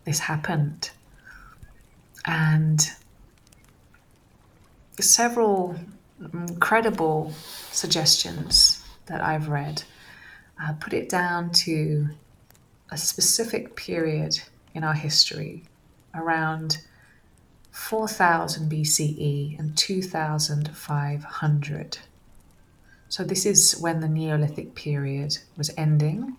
this 0.04 0.18
happened. 0.18 0.90
And 2.24 2.88
several 5.00 5.76
credible 6.58 7.32
suggestions 7.70 8.84
that 9.06 9.20
I've 9.20 9.48
read 9.48 9.82
uh, 10.62 10.72
put 10.74 10.92
it 10.92 11.08
down 11.08 11.50
to 11.50 12.08
a 12.90 12.98
specific 12.98 13.76
period 13.76 14.40
in 14.74 14.82
our 14.82 14.94
history 14.94 15.62
around 16.14 16.78
4000 17.70 18.70
BCE 18.70 19.58
and 19.58 19.76
2500. 19.76 21.98
So, 23.08 23.24
this 23.24 23.46
is 23.46 23.78
when 23.80 24.00
the 24.00 24.08
Neolithic 24.08 24.74
period 24.74 25.38
was 25.56 25.70
ending 25.76 26.36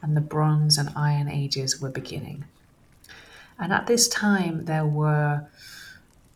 and 0.00 0.16
the 0.16 0.20
Bronze 0.20 0.78
and 0.78 0.90
Iron 0.94 1.28
Ages 1.28 1.80
were 1.80 1.90
beginning. 1.90 2.44
And 3.58 3.72
at 3.72 3.86
this 3.86 4.08
time, 4.08 4.66
there 4.66 4.86
were 4.86 5.46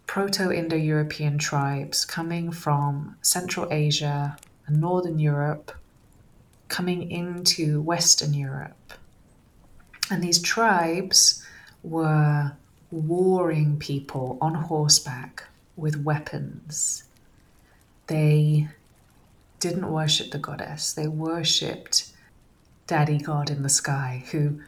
Proto 0.06 0.50
Indo 0.50 0.76
European 0.76 1.38
tribes 1.38 2.04
coming 2.04 2.50
from 2.50 3.16
Central 3.20 3.68
Asia 3.70 4.36
and 4.66 4.80
Northern 4.80 5.18
Europe 5.18 5.72
coming 6.68 7.10
into 7.10 7.80
Western 7.82 8.34
Europe. 8.34 8.94
And 10.10 10.22
these 10.22 10.40
tribes 10.40 11.44
were 11.82 12.52
warring 12.90 13.78
people 13.78 14.38
on 14.40 14.54
horseback 14.54 15.44
with 15.76 16.02
weapons. 16.02 17.04
They 18.06 18.68
didn't 19.60 19.90
worship 19.90 20.30
the 20.30 20.38
goddess, 20.38 20.92
they 20.92 21.08
worshipped 21.08 22.12
Daddy 22.86 23.18
God 23.18 23.50
in 23.50 23.62
the 23.62 23.68
sky, 23.68 24.24
who 24.30 24.60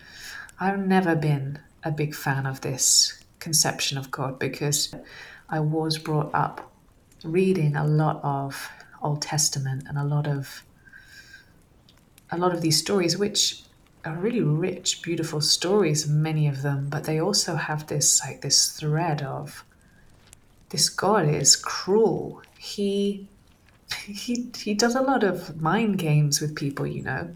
I've 0.59 0.87
never 0.87 1.15
been 1.15 1.59
a 1.85 1.91
big 1.91 2.15
fan 2.15 2.47
of 2.47 2.61
this 2.61 3.23
conception 3.39 3.97
of 3.97 4.11
God 4.11 4.39
because 4.39 4.95
I 5.49 5.61
was 5.61 5.99
brought 5.99 6.35
up 6.35 6.73
reading 7.25 7.77
a 7.77 7.87
lot 7.87 8.21
of 8.23 8.71
Old 9.03 9.23
Testament 9.23 9.85
and 9.89 9.99
a 9.99 10.05
lot 10.05 10.27
of 10.27 10.63
a 12.33 12.39
lot 12.39 12.55
of 12.55 12.61
these 12.61 12.79
stories, 12.79 13.19
which 13.19 13.63
are 14.05 14.15
really 14.15 14.41
rich, 14.41 15.03
beautiful 15.03 15.41
stories, 15.41 16.07
many 16.07 16.47
of 16.47 16.63
them, 16.63 16.89
but 16.89 17.05
they 17.05 17.21
also 17.21 17.57
have 17.57 17.87
this 17.89 18.21
like 18.25 18.41
this 18.41 18.69
thread 18.73 19.23
of 19.23 19.65
this 20.71 20.89
God 20.89 21.29
is 21.29 21.57
cruel. 21.57 22.43
He 22.59 23.29
he 23.95 24.51
he 24.57 24.75
does 24.75 24.95
a 24.95 25.03
lot 25.03 25.25
of 25.25 25.61
mind 25.61 25.99
games 25.99 26.41
with 26.41 26.55
people, 26.55 26.87
you 26.87 27.03
know. 27.03 27.31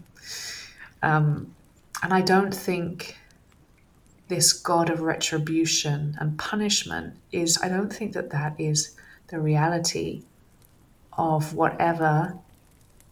Um, 1.01 1.53
and 2.01 2.13
I 2.13 2.21
don't 2.21 2.53
think 2.53 3.17
this 4.27 4.53
God 4.53 4.89
of 4.89 5.01
retribution 5.01 6.17
and 6.19 6.37
punishment 6.37 7.15
is, 7.31 7.59
I 7.61 7.69
don't 7.69 7.93
think 7.93 8.13
that 8.13 8.31
that 8.31 8.59
is 8.59 8.95
the 9.27 9.39
reality 9.39 10.23
of 11.13 11.53
whatever 11.53 12.35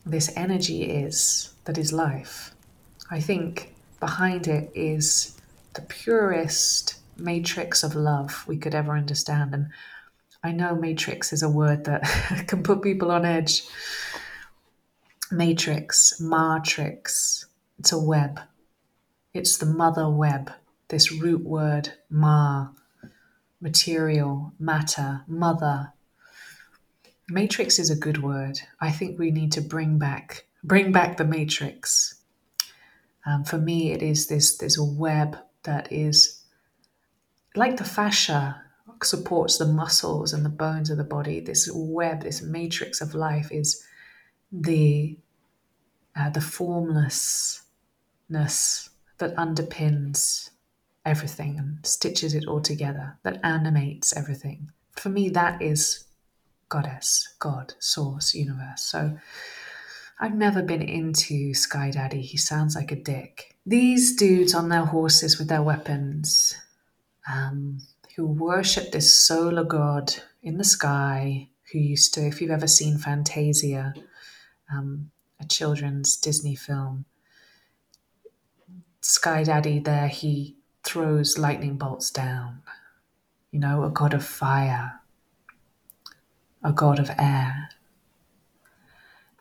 this 0.05 0.31
energy 0.35 0.83
is 0.83 1.53
that 1.65 1.77
is 1.77 1.93
life. 1.93 2.53
I 3.11 3.19
think 3.19 3.73
behind 3.99 4.47
it 4.47 4.71
is 4.73 5.39
the 5.73 5.81
purest 5.81 6.95
matrix 7.17 7.83
of 7.83 7.95
love 7.95 8.43
we 8.47 8.57
could 8.57 8.75
ever 8.75 8.97
understand. 8.97 9.53
And 9.53 9.69
I 10.43 10.51
know 10.51 10.75
matrix 10.75 11.31
is 11.31 11.41
a 11.41 11.49
word 11.49 11.85
that 11.85 12.03
can 12.47 12.63
put 12.63 12.81
people 12.81 13.11
on 13.11 13.25
edge. 13.25 13.63
matrix, 15.31 16.19
matrix. 16.19 17.45
It's 17.79 17.91
a 17.91 17.99
web. 17.99 18.41
It's 19.33 19.57
the 19.57 19.65
mother 19.65 20.09
web, 20.09 20.51
this 20.89 21.11
root 21.11 21.43
word, 21.43 21.93
ma, 22.09 22.67
material, 23.61 24.53
matter, 24.59 25.23
mother. 25.27 25.93
Matrix 27.29 27.79
is 27.79 27.89
a 27.89 27.95
good 27.95 28.21
word. 28.21 28.59
I 28.81 28.91
think 28.91 29.17
we 29.17 29.31
need 29.31 29.53
to 29.53 29.61
bring 29.61 29.97
back 29.97 30.45
bring 30.63 30.91
back 30.91 31.17
the 31.17 31.25
matrix. 31.25 32.15
Um, 33.25 33.43
for 33.43 33.57
me, 33.57 33.91
it 33.91 34.03
is 34.03 34.27
this 34.27 34.57
this 34.57 34.77
web 34.77 35.37
that 35.63 35.91
is 35.91 36.43
like 37.55 37.77
the 37.77 37.85
fascia 37.85 38.62
supports 39.05 39.57
the 39.57 39.65
muscles 39.65 40.33
and 40.33 40.45
the 40.45 40.49
bones 40.49 40.89
of 40.89 40.97
the 40.97 41.03
body. 41.03 41.39
This 41.39 41.69
web, 41.73 42.21
this 42.21 42.41
matrix 42.41 43.01
of 43.01 43.13
life, 43.15 43.51
is 43.51 43.83
the 44.51 45.17
uh, 46.15 46.29
the 46.29 46.41
formlessness 46.41 47.63
that 49.17 49.35
underpins 49.35 50.51
everything 51.05 51.57
and 51.57 51.85
stitches 51.85 52.33
it 52.33 52.45
all 52.45 52.61
together, 52.61 53.17
that 53.23 53.39
animates 53.43 54.15
everything. 54.15 54.71
For 54.95 55.09
me, 55.09 55.29
that 55.29 55.61
is 55.61 56.05
goddess, 56.69 57.27
God, 57.39 57.73
source, 57.79 58.33
universe. 58.33 58.83
So 58.83 59.17
I've 60.19 60.35
never 60.35 60.61
been 60.61 60.81
into 60.81 61.53
Sky 61.53 61.91
Daddy. 61.91 62.21
He 62.21 62.37
sounds 62.37 62.75
like 62.75 62.91
a 62.91 62.95
dick. 62.95 63.55
These 63.65 64.15
dudes 64.15 64.53
on 64.53 64.69
their 64.69 64.85
horses 64.85 65.37
with 65.37 65.49
their 65.49 65.63
weapons, 65.63 66.55
um, 67.31 67.79
who 68.15 68.27
worship 68.27 68.91
this 68.91 69.15
solar 69.15 69.63
god 69.63 70.13
in 70.41 70.57
the 70.57 70.63
sky, 70.63 71.47
who 71.71 71.79
used 71.79 72.13
to, 72.13 72.25
if 72.25 72.41
you've 72.41 72.51
ever 72.51 72.67
seen 72.67 72.97
Fantasia, 72.97 73.93
um, 74.71 75.09
a 75.39 75.45
children's 75.45 76.15
Disney 76.17 76.55
film, 76.55 77.05
Sky 79.01 79.43
Daddy 79.43 79.79
there, 79.79 80.07
he 80.07 80.55
throws 80.83 81.37
lightning 81.37 81.77
bolts 81.77 82.11
down. 82.11 82.61
You 83.51 83.59
know, 83.59 83.83
a 83.83 83.89
god 83.89 84.13
of 84.13 84.23
fire, 84.23 85.01
a 86.63 86.71
god 86.71 86.99
of 86.99 87.11
air. 87.17 87.69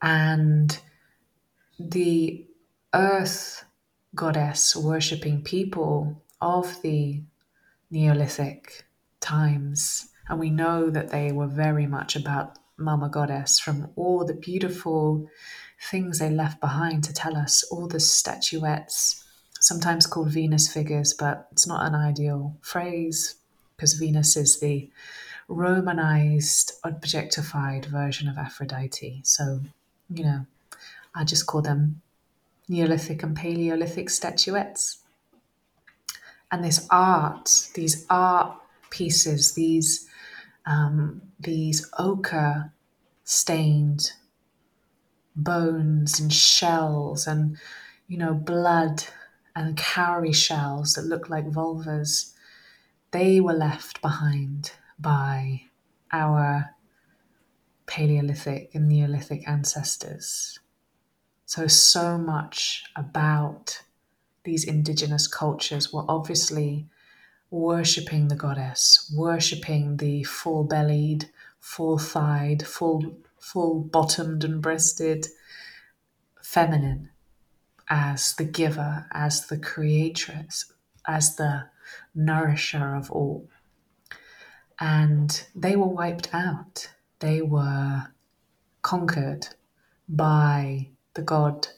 And 0.01 0.79
the 1.79 2.45
earth 2.93 3.65
goddess 4.15 4.75
worshipping 4.75 5.43
people 5.43 6.23
of 6.41 6.83
the 6.83 7.23
Neolithic 7.93 8.87
times, 9.21 10.09
and 10.29 10.41
we 10.41 10.51
know 10.51 10.91
that 10.91 11.11
they 11.11 11.31
were 11.31 11.47
very 11.47 11.87
much 11.87 12.17
about 12.17 12.59
Mama 12.79 13.09
Goddess 13.09 13.61
from 13.61 13.91
all 13.97 14.25
the 14.25 14.35
beautiful 14.35 15.29
things 15.91 16.19
they 16.19 16.31
left 16.31 16.59
behind 16.61 17.05
to 17.05 17.13
tell 17.13 17.37
us, 17.37 17.63
all 17.65 17.87
the 17.87 18.01
statuettes, 18.01 19.23
sometimes 19.61 20.07
called 20.07 20.31
Venus 20.31 20.73
figures, 20.73 21.13
but 21.13 21.49
it's 21.53 21.67
not 21.67 21.87
an 21.87 21.95
ideal 21.95 22.57
phrase 22.63 23.37
because 23.77 23.93
Venus 23.95 24.37
is 24.37 24.59
the 24.59 24.91
Romanized, 25.49 26.73
objectified 26.85 27.85
version 27.85 28.27
of 28.27 28.39
Aphrodite. 28.39 29.21
So, 29.23 29.61
you 30.09 30.25
know, 30.25 30.47
I 31.15 31.25
just 31.25 31.47
call 31.47 31.61
them 31.61 32.01
Neolithic 32.69 33.23
and 33.23 33.37
Paleolithic 33.37 34.09
statuettes. 34.09 35.02
And 36.53 36.63
this 36.63 36.87
art, 36.91 37.71
these 37.75 38.07
art 38.09 38.57
pieces, 38.91 39.55
these 39.55 40.09
um, 40.67 41.23
these 41.41 41.91
ochre 41.99 42.73
stained 43.25 44.13
bones 45.35 46.21
and 46.21 46.33
shells 46.33 47.27
and 47.27 47.57
you 48.07 48.19
know 48.19 48.35
blood 48.35 49.03
and 49.57 49.77
cowrie 49.77 50.33
shells 50.33 50.95
that 50.95 51.07
look 51.07 51.29
like 51.31 51.47
vulvas 51.47 52.33
they 53.13 53.41
were 53.41 53.53
left 53.53 54.01
behind 54.03 54.73
by 54.99 55.63
our 56.13 56.75
paleolithic 57.87 58.71
and 58.75 58.89
neolithic 58.89 59.47
ancestors. 59.47 60.59
So 61.45 61.67
so 61.67 62.17
much 62.17 62.85
about 62.97 63.83
these 64.45 64.65
indigenous 64.65 65.27
cultures 65.27 65.93
were 65.93 66.05
obviously 66.09 66.87
worshipping 67.51 68.29
the 68.29 68.37
goddess, 68.37 69.13
worshipping 69.15 69.99
the 69.99 70.25
full 70.25 70.65
bellied, 70.65 71.31
full 71.61 71.99
thighed, 71.99 72.67
full 72.67 73.19
full 73.39 73.81
bottomed 73.81 74.45
and 74.45 74.63
breasted 74.63 75.27
feminine 76.41 77.11
as 77.89 78.35
the 78.35 78.45
giver, 78.45 79.07
as 79.13 79.47
the 79.49 79.59
creatress, 79.59 80.73
as 81.07 81.37
the 81.37 81.65
nourisher 82.15 82.95
of 82.95 83.11
all. 83.11 83.49
And 84.79 85.45
they 85.55 85.77
were 85.77 85.89
wiped 85.89 86.35
out. 86.35 86.91
They 87.19 87.43
were 87.43 88.07
conquered 88.83 89.49
by 90.09 90.89
the 91.15 91.23
god 91.23 91.69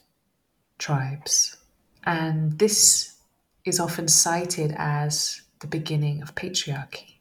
tribes. 0.78 1.56
And 2.04 2.58
this 2.58 3.16
is 3.64 3.80
often 3.80 4.08
cited 4.08 4.74
as 4.76 5.42
the 5.60 5.66
beginning 5.66 6.22
of 6.22 6.34
patriarchy, 6.34 7.16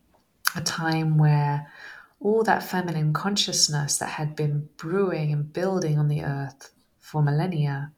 a 0.55 0.61
time 0.61 1.17
where 1.17 1.71
all 2.19 2.43
that 2.43 2.63
feminine 2.63 3.13
consciousness 3.13 3.97
that 3.97 4.09
had 4.09 4.35
been 4.35 4.69
brewing 4.77 5.31
and 5.31 5.51
building 5.51 5.97
on 5.97 6.07
the 6.07 6.23
earth 6.23 6.71
for 6.99 7.21
millennia 7.21 7.91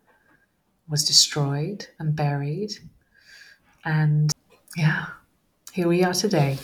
was 0.88 1.04
destroyed 1.04 1.88
and 2.00 2.16
buried. 2.16 2.72
And 3.84 4.32
yeah, 4.76 5.08
here 5.72 5.88
we 5.88 6.04
are 6.04 6.14
today. 6.14 6.58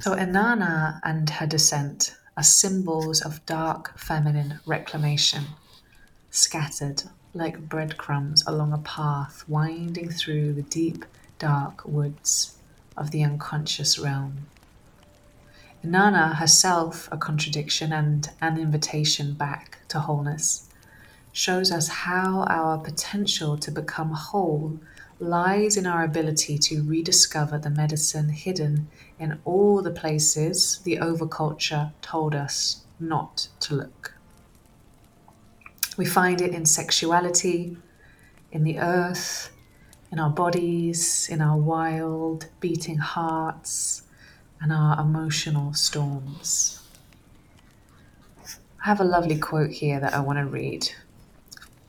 So, 0.00 0.14
Inanna 0.14 1.00
and 1.04 1.28
her 1.30 1.46
descent 1.46 2.14
are 2.36 2.42
symbols 2.42 3.22
of 3.22 3.44
dark 3.46 3.98
feminine 3.98 4.60
reclamation, 4.66 5.44
scattered 6.30 7.04
like 7.36 7.68
breadcrumbs 7.68 8.44
along 8.46 8.72
a 8.72 8.78
path 8.78 9.44
winding 9.48 10.10
through 10.10 10.52
the 10.52 10.62
deep, 10.62 11.04
dark 11.38 11.84
woods 11.84 12.56
of 12.96 13.10
the 13.10 13.22
unconscious 13.22 13.98
realm. 13.98 14.46
Inanna, 15.84 16.36
herself 16.36 17.08
a 17.12 17.16
contradiction 17.16 17.92
and 17.92 18.30
an 18.40 18.58
invitation 18.58 19.34
back 19.34 19.78
to 19.88 20.00
wholeness, 20.00 20.68
shows 21.32 21.70
us 21.70 21.88
how 21.88 22.44
our 22.48 22.78
potential 22.78 23.56
to 23.58 23.70
become 23.70 24.10
whole 24.10 24.80
lies 25.20 25.76
in 25.76 25.86
our 25.86 26.02
ability 26.02 26.58
to 26.58 26.82
rediscover 26.82 27.58
the 27.58 27.70
medicine 27.70 28.30
hidden 28.30 28.88
in 29.18 29.38
all 29.44 29.80
the 29.82 29.90
places 29.90 30.80
the 30.84 30.96
overculture 30.96 31.92
told 32.02 32.34
us 32.34 32.84
not 32.98 33.48
to 33.60 33.74
look. 33.74 34.15
We 35.96 36.04
find 36.04 36.40
it 36.40 36.52
in 36.52 36.66
sexuality, 36.66 37.76
in 38.52 38.64
the 38.64 38.78
earth, 38.78 39.50
in 40.12 40.18
our 40.18 40.30
bodies, 40.30 41.28
in 41.30 41.40
our 41.40 41.56
wild, 41.56 42.46
beating 42.60 42.98
hearts, 42.98 44.02
and 44.60 44.72
our 44.72 45.00
emotional 45.00 45.72
storms. 45.74 46.82
I 48.44 48.88
have 48.88 49.00
a 49.00 49.04
lovely 49.04 49.38
quote 49.38 49.70
here 49.70 49.98
that 50.00 50.14
I 50.14 50.20
want 50.20 50.38
to 50.38 50.44
read. 50.44 50.90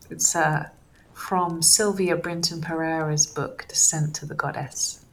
It's 0.09 0.35
uh, 0.35 0.69
from 1.13 1.61
Sylvia 1.61 2.15
Brinton 2.15 2.61
Perera's 2.61 3.25
book, 3.25 3.65
Descent 3.67 4.15
to 4.15 4.25
the 4.25 4.35
Goddess. 4.35 5.03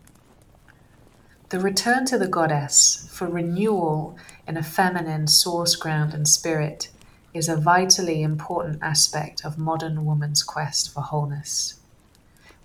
The 1.51 1.61
return 1.61 2.05
to 2.07 2.19
the 2.19 2.27
goddess 2.27 3.09
for 3.13 3.29
renewal 3.29 4.17
in 4.49 4.57
a 4.57 4.63
feminine 4.63 5.29
source 5.29 5.77
ground 5.77 6.13
and 6.13 6.27
spirit 6.27 6.89
is 7.35 7.49
a 7.49 7.57
vitally 7.57 8.23
important 8.23 8.79
aspect 8.81 9.45
of 9.45 9.59
modern 9.59 10.05
woman's 10.05 10.45
quest 10.45 10.95
for 10.95 11.01
wholeness. 11.01 11.75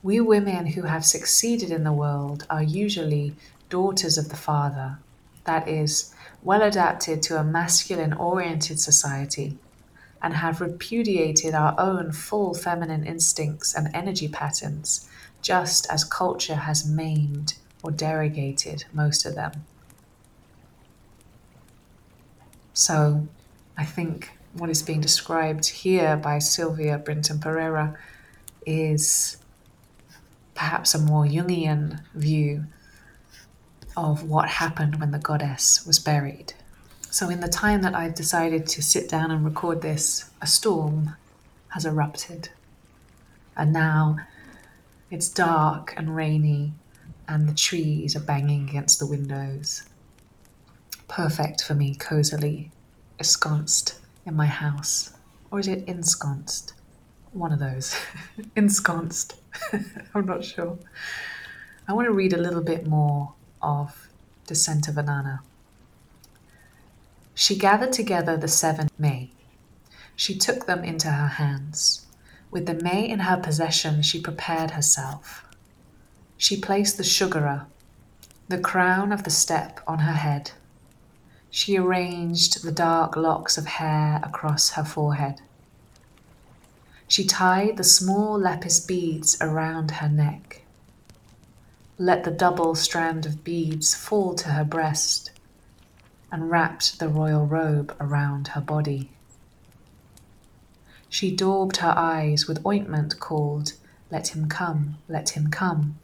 We 0.03 0.21
women 0.21 0.67
who 0.67 0.83
have 0.83 1.03
succeeded 1.03 1.71
in 1.71 1.83
the 1.83 1.91
world 1.91 2.45
are 2.49 2.63
usually 2.63 3.33
daughters 3.69 4.17
of 4.17 4.29
the 4.29 4.37
Father, 4.37 4.99
that 5.43 5.67
is, 5.67 6.13
well 6.43 6.61
adapted 6.61 7.21
to 7.23 7.37
a 7.37 7.43
masculine 7.43 8.13
oriented 8.13 8.79
society, 8.79 9.57
and 10.21 10.35
have 10.35 10.61
repudiated 10.61 11.53
our 11.53 11.75
own 11.79 12.11
full 12.11 12.53
feminine 12.53 13.05
instincts 13.05 13.73
and 13.73 13.89
energy 13.93 14.27
patterns, 14.27 15.09
just 15.41 15.89
as 15.91 16.03
culture 16.03 16.55
has 16.55 16.87
maimed 16.87 17.55
or 17.81 17.91
derogated 17.91 18.85
most 18.93 19.25
of 19.25 19.35
them. 19.35 19.65
So, 22.73 23.27
I 23.77 23.85
think 23.85 24.31
what 24.53 24.69
is 24.69 24.81
being 24.81 25.01
described 25.01 25.67
here 25.67 26.17
by 26.17 26.39
Sylvia 26.39 26.97
Brinton 26.97 27.37
Perera 27.37 27.95
is 28.65 29.37
perhaps 30.55 30.93
a 30.93 30.99
more 30.99 31.25
Jungian 31.25 32.01
view 32.13 32.65
of 33.95 34.23
what 34.23 34.49
happened 34.49 34.99
when 34.99 35.11
the 35.11 35.19
goddess 35.19 35.85
was 35.85 35.99
buried. 35.99 36.53
So, 37.11 37.29
in 37.29 37.39
the 37.39 37.47
time 37.47 37.81
that 37.81 37.95
I've 37.95 38.13
decided 38.13 38.67
to 38.67 38.83
sit 38.83 39.09
down 39.09 39.31
and 39.31 39.43
record 39.43 39.81
this, 39.81 40.29
a 40.41 40.47
storm 40.47 41.15
has 41.69 41.85
erupted. 41.85 42.49
And 43.57 43.73
now 43.73 44.17
it's 45.09 45.29
dark 45.29 45.93
and 45.97 46.15
rainy, 46.15 46.73
and 47.27 47.47
the 47.47 47.53
trees 47.53 48.15
are 48.15 48.21
banging 48.21 48.69
against 48.69 48.99
the 48.99 49.07
windows. 49.07 49.83
Perfect 51.07 51.63
for 51.63 51.73
me, 51.73 51.95
cozily 51.95 52.71
ensconced 53.17 53.98
in 54.29 54.35
my 54.35 54.45
house. 54.45 55.11
Or 55.51 55.59
is 55.59 55.67
it 55.67 55.87
ensconced? 55.87 56.73
One 57.33 57.51
of 57.51 57.59
those. 57.59 57.99
ensconced. 58.55 59.35
I'm 60.13 60.25
not 60.25 60.45
sure. 60.45 60.77
I 61.87 61.93
want 61.93 62.05
to 62.05 62.13
read 62.13 62.33
a 62.33 62.37
little 62.37 62.61
bit 62.61 62.87
more 62.87 63.33
of 63.61 64.07
Descent 64.45 64.87
of 64.87 64.95
Inanna. 64.95 65.39
She 67.33 67.57
gathered 67.57 67.91
together 67.91 68.37
the 68.37 68.47
seven 68.47 68.89
me. 68.99 69.31
She 70.15 70.37
took 70.37 70.65
them 70.65 70.83
into 70.83 71.09
her 71.09 71.27
hands. 71.27 72.05
With 72.51 72.67
the 72.67 72.75
me 72.75 73.09
in 73.09 73.19
her 73.19 73.37
possession, 73.37 74.01
she 74.03 74.21
prepared 74.21 74.71
herself. 74.71 75.45
She 76.37 76.59
placed 76.59 76.97
the 76.97 77.03
shugurra, 77.03 77.65
the 78.47 78.59
crown 78.59 79.11
of 79.11 79.23
the 79.23 79.29
steppe, 79.29 79.79
on 79.87 79.99
her 79.99 80.13
head. 80.13 80.51
She 81.51 81.77
arranged 81.77 82.63
the 82.63 82.71
dark 82.71 83.15
locks 83.15 83.57
of 83.57 83.65
hair 83.65 84.19
across 84.23 84.71
her 84.71 84.83
forehead. 84.83 85.41
She 87.07 87.25
tied 87.25 87.77
the 87.77 87.83
small 87.83 88.37
lapis 88.37 88.79
beads 88.79 89.35
around 89.41 89.91
her 89.91 90.09
neck. 90.09 90.61
Let 91.97 92.23
the 92.23 92.31
double 92.31 92.75
strand 92.75 93.25
of 93.25 93.43
beads 93.43 93.95
fall 93.95 94.35
to 94.35 94.49
her 94.49 94.63
breast 94.63 95.31
and 96.31 96.51
wrapped 96.51 96.99
the 96.99 97.09
royal 97.09 97.47
robe 97.47 97.95
around 97.99 98.49
her 98.49 98.61
body. 98.61 99.09
She 101.09 101.35
daubed 101.35 101.77
her 101.77 101.93
eyes 101.97 102.47
with 102.47 102.63
ointment 102.63 103.19
called 103.19 103.73
Let 104.11 104.35
Him 104.35 104.47
Come, 104.47 104.97
Let 105.07 105.29
Him 105.29 105.49
Come, 105.49 105.97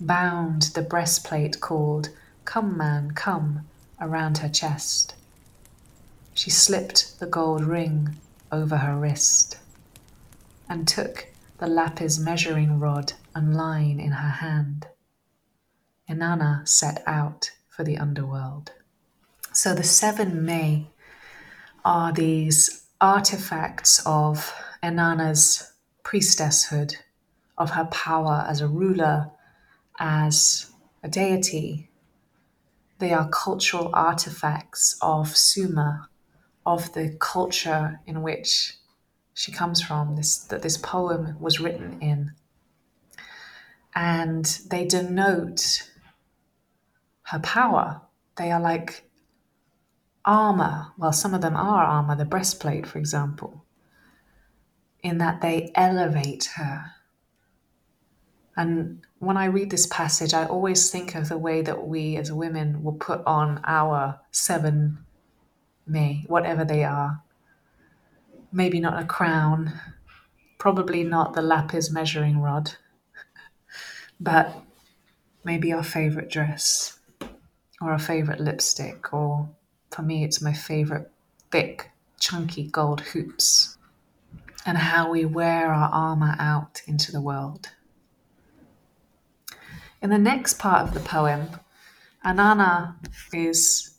bound 0.00 0.62
the 0.74 0.80
breastplate 0.80 1.60
called 1.60 2.08
Come, 2.46 2.78
Man, 2.78 3.10
Come 3.10 3.66
around 4.00 4.38
her 4.38 4.48
chest. 4.48 5.14
She 6.34 6.50
slipped 6.50 7.18
the 7.18 7.26
gold 7.26 7.64
ring 7.64 8.16
over 8.52 8.76
her 8.76 8.96
wrist 8.96 9.58
and 10.68 10.86
took 10.86 11.26
the 11.58 11.66
lapis 11.66 12.18
measuring 12.18 12.78
rod 12.78 13.14
and 13.34 13.56
line 13.56 13.98
in 13.98 14.12
her 14.12 14.28
hand. 14.28 14.86
Inanna 16.08 16.66
set 16.66 17.02
out 17.06 17.50
for 17.68 17.84
the 17.84 17.98
underworld. 17.98 18.72
So 19.52 19.74
the 19.74 19.82
seven 19.82 20.44
me 20.44 20.90
are 21.84 22.12
these 22.12 22.84
artifacts 23.00 24.00
of 24.06 24.54
Inanna's 24.82 25.72
priestesshood, 26.04 26.94
of 27.56 27.70
her 27.70 27.86
power 27.86 28.46
as 28.48 28.60
a 28.60 28.68
ruler, 28.68 29.30
as 29.98 30.70
a 31.02 31.08
deity. 31.08 31.87
They 32.98 33.12
are 33.12 33.28
cultural 33.28 33.90
artifacts 33.94 34.98
of 35.00 35.36
Sumer, 35.36 36.08
of 36.66 36.92
the 36.94 37.16
culture 37.20 38.00
in 38.06 38.22
which 38.22 38.74
she 39.34 39.52
comes 39.52 39.80
from, 39.80 40.16
this, 40.16 40.38
that 40.38 40.62
this 40.62 40.76
poem 40.76 41.36
was 41.40 41.60
written 41.60 42.00
in. 42.00 42.32
And 43.94 44.44
they 44.68 44.84
denote 44.84 45.88
her 47.22 47.38
power. 47.38 48.00
They 48.36 48.50
are 48.50 48.60
like 48.60 49.08
armor, 50.24 50.88
well, 50.98 51.12
some 51.12 51.34
of 51.34 51.40
them 51.40 51.56
are 51.56 51.84
armor, 51.84 52.14
the 52.14 52.24
breastplate, 52.24 52.86
for 52.86 52.98
example, 52.98 53.64
in 55.02 55.18
that 55.18 55.40
they 55.40 55.72
elevate 55.74 56.50
her. 56.56 56.84
And 58.56 59.06
when 59.18 59.36
I 59.36 59.46
read 59.46 59.70
this 59.70 59.86
passage, 59.86 60.34
I 60.34 60.46
always 60.46 60.90
think 60.90 61.14
of 61.14 61.28
the 61.28 61.38
way 61.38 61.62
that 61.62 61.86
we 61.86 62.16
as 62.16 62.32
women 62.32 62.82
will 62.82 62.92
put 62.92 63.22
on 63.26 63.60
our 63.64 64.20
seven 64.30 64.98
me, 65.86 66.24
whatever 66.28 66.64
they 66.64 66.84
are. 66.84 67.22
Maybe 68.52 68.80
not 68.80 69.02
a 69.02 69.06
crown, 69.06 69.80
probably 70.58 71.04
not 71.04 71.34
the 71.34 71.42
lapis 71.42 71.90
measuring 71.90 72.40
rod, 72.40 72.72
but 74.20 74.54
maybe 75.44 75.72
our 75.72 75.82
favorite 75.82 76.30
dress 76.30 76.98
or 77.80 77.92
our 77.92 77.98
favorite 77.98 78.40
lipstick 78.40 79.12
or 79.12 79.48
for 79.90 80.02
me, 80.02 80.24
it's 80.24 80.42
my 80.42 80.52
favorite 80.52 81.10
thick, 81.50 81.90
chunky 82.20 82.68
gold 82.68 83.00
hoops, 83.00 83.78
and 84.66 84.76
how 84.76 85.10
we 85.10 85.24
wear 85.24 85.72
our 85.72 85.88
armor 85.90 86.36
out 86.38 86.82
into 86.86 87.10
the 87.10 87.20
world. 87.20 87.70
In 90.00 90.10
the 90.10 90.18
next 90.18 90.58
part 90.58 90.86
of 90.86 90.94
the 90.94 91.00
poem, 91.00 91.48
Inanna 92.24 92.94
is 93.32 93.96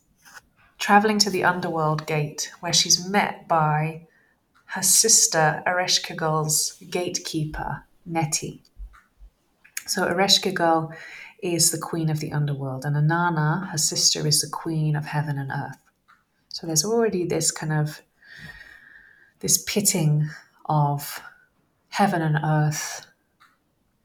traveling 0.77 1.19
to 1.19 1.29
the 1.29 1.43
underworld 1.43 2.07
gate 2.07 2.51
where 2.61 2.71
she's 2.71 3.05
met 3.05 3.47
by 3.49 4.07
her 4.67 4.81
sister 4.81 5.61
Ereshkigal's 5.67 6.81
gatekeeper, 6.89 7.83
Neti. 8.09 8.61
So 9.87 10.07
Ereshkigal 10.07 10.95
is 11.41 11.71
the 11.71 11.77
queen 11.77 12.09
of 12.09 12.19
the 12.19 12.31
underworld, 12.31 12.85
and 12.85 12.95
Inanna, 12.95 13.69
her 13.71 13.77
sister, 13.77 14.25
is 14.25 14.41
the 14.41 14.49
queen 14.49 14.95
of 14.95 15.05
heaven 15.05 15.37
and 15.37 15.51
earth. 15.51 15.81
So 16.49 16.65
there's 16.65 16.85
already 16.85 17.25
this 17.25 17.51
kind 17.51 17.73
of 17.73 18.01
this 19.39 19.57
pitting 19.63 20.29
of 20.65 21.21
heaven 21.89 22.21
and 22.21 22.37
earth 22.43 23.05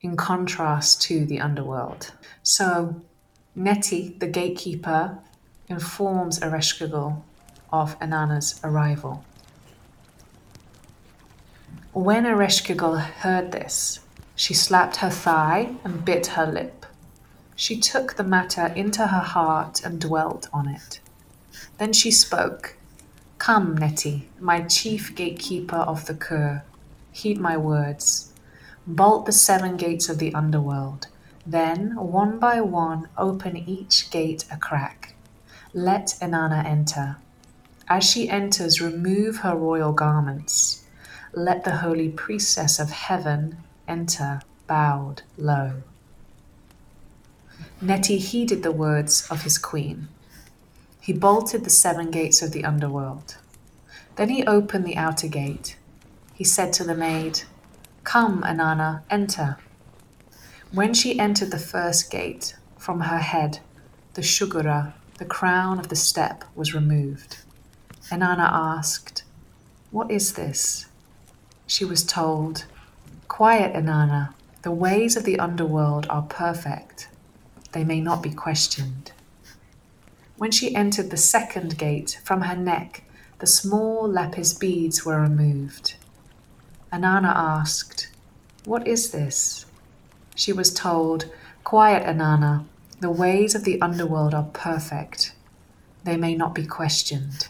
in 0.04 0.16
contrast 0.18 1.00
to 1.00 1.24
the 1.24 1.40
underworld. 1.40 2.12
So 2.42 3.00
Neti, 3.56 4.18
the 4.20 4.26
gatekeeper, 4.26 5.18
informs 5.66 6.40
Ereshkigal 6.40 7.22
of 7.72 7.98
Inanna's 8.00 8.60
arrival. 8.62 9.24
When 11.94 12.24
Ereshkigal 12.24 13.00
heard 13.00 13.50
this, 13.52 14.00
she 14.36 14.52
slapped 14.52 14.96
her 14.96 15.08
thigh 15.08 15.74
and 15.84 16.04
bit 16.04 16.26
her 16.36 16.46
lip. 16.46 16.84
She 17.56 17.80
took 17.80 18.16
the 18.16 18.24
matter 18.24 18.66
into 18.76 19.06
her 19.06 19.20
heart 19.20 19.82
and 19.86 19.98
dwelt 19.98 20.48
on 20.52 20.68
it. 20.68 21.00
Then 21.78 21.94
she 21.94 22.10
spoke. 22.10 22.76
Come, 23.38 23.78
Neti, 23.78 24.24
my 24.38 24.60
chief 24.62 25.14
gatekeeper 25.14 25.76
of 25.76 26.04
the 26.04 26.14
Kur, 26.14 26.62
heed 27.10 27.40
my 27.40 27.56
words. 27.56 28.33
Bolt 28.86 29.24
the 29.24 29.32
seven 29.32 29.76
gates 29.76 30.08
of 30.08 30.18
the 30.18 30.34
underworld. 30.34 31.06
Then, 31.46 31.96
one 31.96 32.38
by 32.38 32.60
one, 32.60 33.08
open 33.16 33.56
each 33.56 34.10
gate 34.10 34.44
a 34.50 34.56
crack. 34.56 35.14
Let 35.72 36.16
Inanna 36.20 36.64
enter. 36.64 37.16
As 37.88 38.04
she 38.04 38.28
enters, 38.28 38.80
remove 38.80 39.38
her 39.38 39.56
royal 39.56 39.92
garments. 39.92 40.84
Let 41.32 41.64
the 41.64 41.76
holy 41.76 42.10
priestess 42.10 42.78
of 42.78 42.90
heaven 42.90 43.58
enter 43.88 44.40
bowed 44.66 45.22
low. 45.36 45.82
Neti 47.82 48.18
heeded 48.18 48.62
the 48.62 48.72
words 48.72 49.26
of 49.30 49.42
his 49.42 49.58
queen. 49.58 50.08
He 51.00 51.12
bolted 51.12 51.64
the 51.64 51.70
seven 51.70 52.10
gates 52.10 52.40
of 52.40 52.52
the 52.52 52.64
underworld. 52.64 53.36
Then 54.16 54.28
he 54.28 54.46
opened 54.46 54.84
the 54.84 54.96
outer 54.96 55.28
gate. 55.28 55.76
He 56.34 56.44
said 56.44 56.72
to 56.74 56.84
the 56.84 56.94
maid, 56.94 57.42
Come, 58.04 58.42
Inanna, 58.42 59.02
enter. 59.10 59.56
When 60.72 60.94
she 60.94 61.18
entered 61.18 61.50
the 61.50 61.58
first 61.58 62.10
gate, 62.10 62.54
from 62.78 63.00
her 63.00 63.18
head, 63.18 63.60
the 64.14 64.22
shugurra, 64.22 64.92
the 65.18 65.24
crown 65.24 65.78
of 65.78 65.88
the 65.88 65.96
steppe, 65.96 66.44
was 66.54 66.74
removed. 66.74 67.38
Inanna 68.10 68.48
asked, 68.52 69.24
What 69.90 70.10
is 70.10 70.34
this? 70.34 70.86
She 71.66 71.84
was 71.84 72.04
told, 72.04 72.66
Quiet, 73.28 73.74
Inanna. 73.74 74.34
The 74.62 74.70
ways 74.70 75.16
of 75.16 75.24
the 75.24 75.38
underworld 75.38 76.06
are 76.08 76.22
perfect 76.22 77.08
they 77.74 77.84
may 77.84 78.00
not 78.00 78.22
be 78.22 78.30
questioned. 78.30 79.12
When 80.36 80.50
she 80.50 80.74
entered 80.74 81.10
the 81.10 81.16
second 81.16 81.76
gate, 81.76 82.20
from 82.24 82.42
her 82.42 82.56
neck 82.56 83.02
the 83.40 83.46
small 83.46 84.08
lapis 84.08 84.54
beads 84.54 85.04
were 85.04 85.20
removed. 85.20 85.96
Inanna 86.94 87.34
asked, 87.34 88.06
What 88.66 88.86
is 88.86 89.10
this? 89.10 89.66
She 90.36 90.52
was 90.52 90.72
told, 90.72 91.28
Quiet, 91.64 92.04
Inanna. 92.04 92.66
the 93.00 93.10
ways 93.10 93.56
of 93.56 93.64
the 93.64 93.82
underworld 93.82 94.32
are 94.32 94.48
perfect. 94.52 95.34
They 96.04 96.16
may 96.16 96.36
not 96.36 96.54
be 96.54 96.64
questioned. 96.64 97.48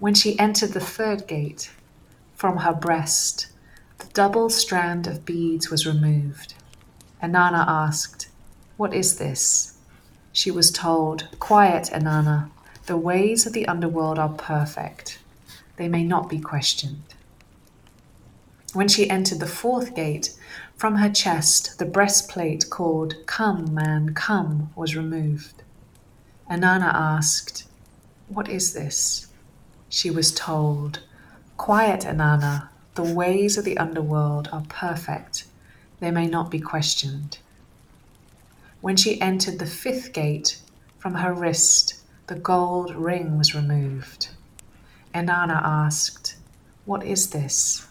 When 0.00 0.12
she 0.12 0.36
entered 0.40 0.72
the 0.72 0.80
third 0.80 1.28
gate, 1.28 1.70
from 2.34 2.56
her 2.58 2.72
breast, 2.72 3.46
the 3.98 4.08
double 4.08 4.50
strand 4.50 5.06
of 5.06 5.24
beads 5.24 5.70
was 5.70 5.86
removed. 5.86 6.54
Inanna 7.22 7.64
asked, 7.68 8.26
what 8.76 8.92
is 8.92 9.18
this? 9.18 9.78
She 10.32 10.50
was 10.50 10.72
told, 10.72 11.28
Quiet, 11.38 11.90
Inanna. 11.92 12.50
The 12.86 12.96
ways 12.96 13.46
of 13.46 13.52
the 13.52 13.68
underworld 13.68 14.18
are 14.18 14.30
perfect. 14.30 15.20
They 15.76 15.86
may 15.86 16.02
not 16.02 16.28
be 16.28 16.40
questioned. 16.40 17.13
When 18.74 18.88
she 18.88 19.08
entered 19.08 19.38
the 19.38 19.46
fourth 19.46 19.94
gate, 19.94 20.34
from 20.74 20.96
her 20.96 21.08
chest 21.08 21.78
the 21.78 21.84
breastplate 21.84 22.70
called 22.70 23.14
Come, 23.24 23.72
man, 23.72 24.14
come 24.14 24.70
was 24.74 24.96
removed. 24.96 25.62
Inanna 26.50 26.92
asked, 26.92 27.68
What 28.26 28.48
is 28.48 28.72
this? 28.72 29.28
She 29.88 30.10
was 30.10 30.34
told, 30.34 30.98
Quiet, 31.56 32.00
Inanna, 32.00 32.68
the 32.96 33.04
ways 33.04 33.56
of 33.56 33.64
the 33.64 33.78
underworld 33.78 34.48
are 34.50 34.64
perfect, 34.68 35.44
they 36.00 36.10
may 36.10 36.26
not 36.26 36.50
be 36.50 36.58
questioned. 36.58 37.38
When 38.80 38.96
she 38.96 39.20
entered 39.20 39.60
the 39.60 39.66
fifth 39.66 40.12
gate, 40.12 40.58
from 40.98 41.14
her 41.14 41.32
wrist 41.32 41.94
the 42.26 42.34
gold 42.34 42.92
ring 42.96 43.38
was 43.38 43.54
removed. 43.54 44.30
Inanna 45.14 45.62
asked, 45.62 46.34
What 46.86 47.04
is 47.04 47.30
this? 47.30 47.86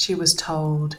She 0.00 0.14
was 0.14 0.32
told, 0.32 0.96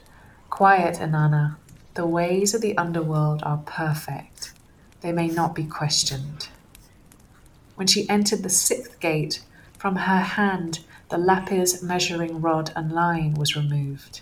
Quiet, 0.51 0.97
Inanna, 0.97 1.55
the 1.95 2.05
ways 2.05 2.53
of 2.53 2.61
the 2.61 2.77
underworld 2.77 3.41
are 3.41 3.57
perfect, 3.57 4.53
they 5.01 5.11
may 5.11 5.27
not 5.27 5.55
be 5.55 5.63
questioned. 5.63 6.49
When 7.73 7.87
she 7.87 8.07
entered 8.07 8.43
the 8.43 8.49
sixth 8.51 8.99
gate, 8.99 9.41
from 9.75 9.95
her 9.95 10.19
hand 10.19 10.81
the 11.09 11.17
lapis 11.17 11.81
measuring 11.81 12.41
rod 12.41 12.71
and 12.75 12.91
line 12.91 13.33
was 13.33 13.55
removed. 13.55 14.21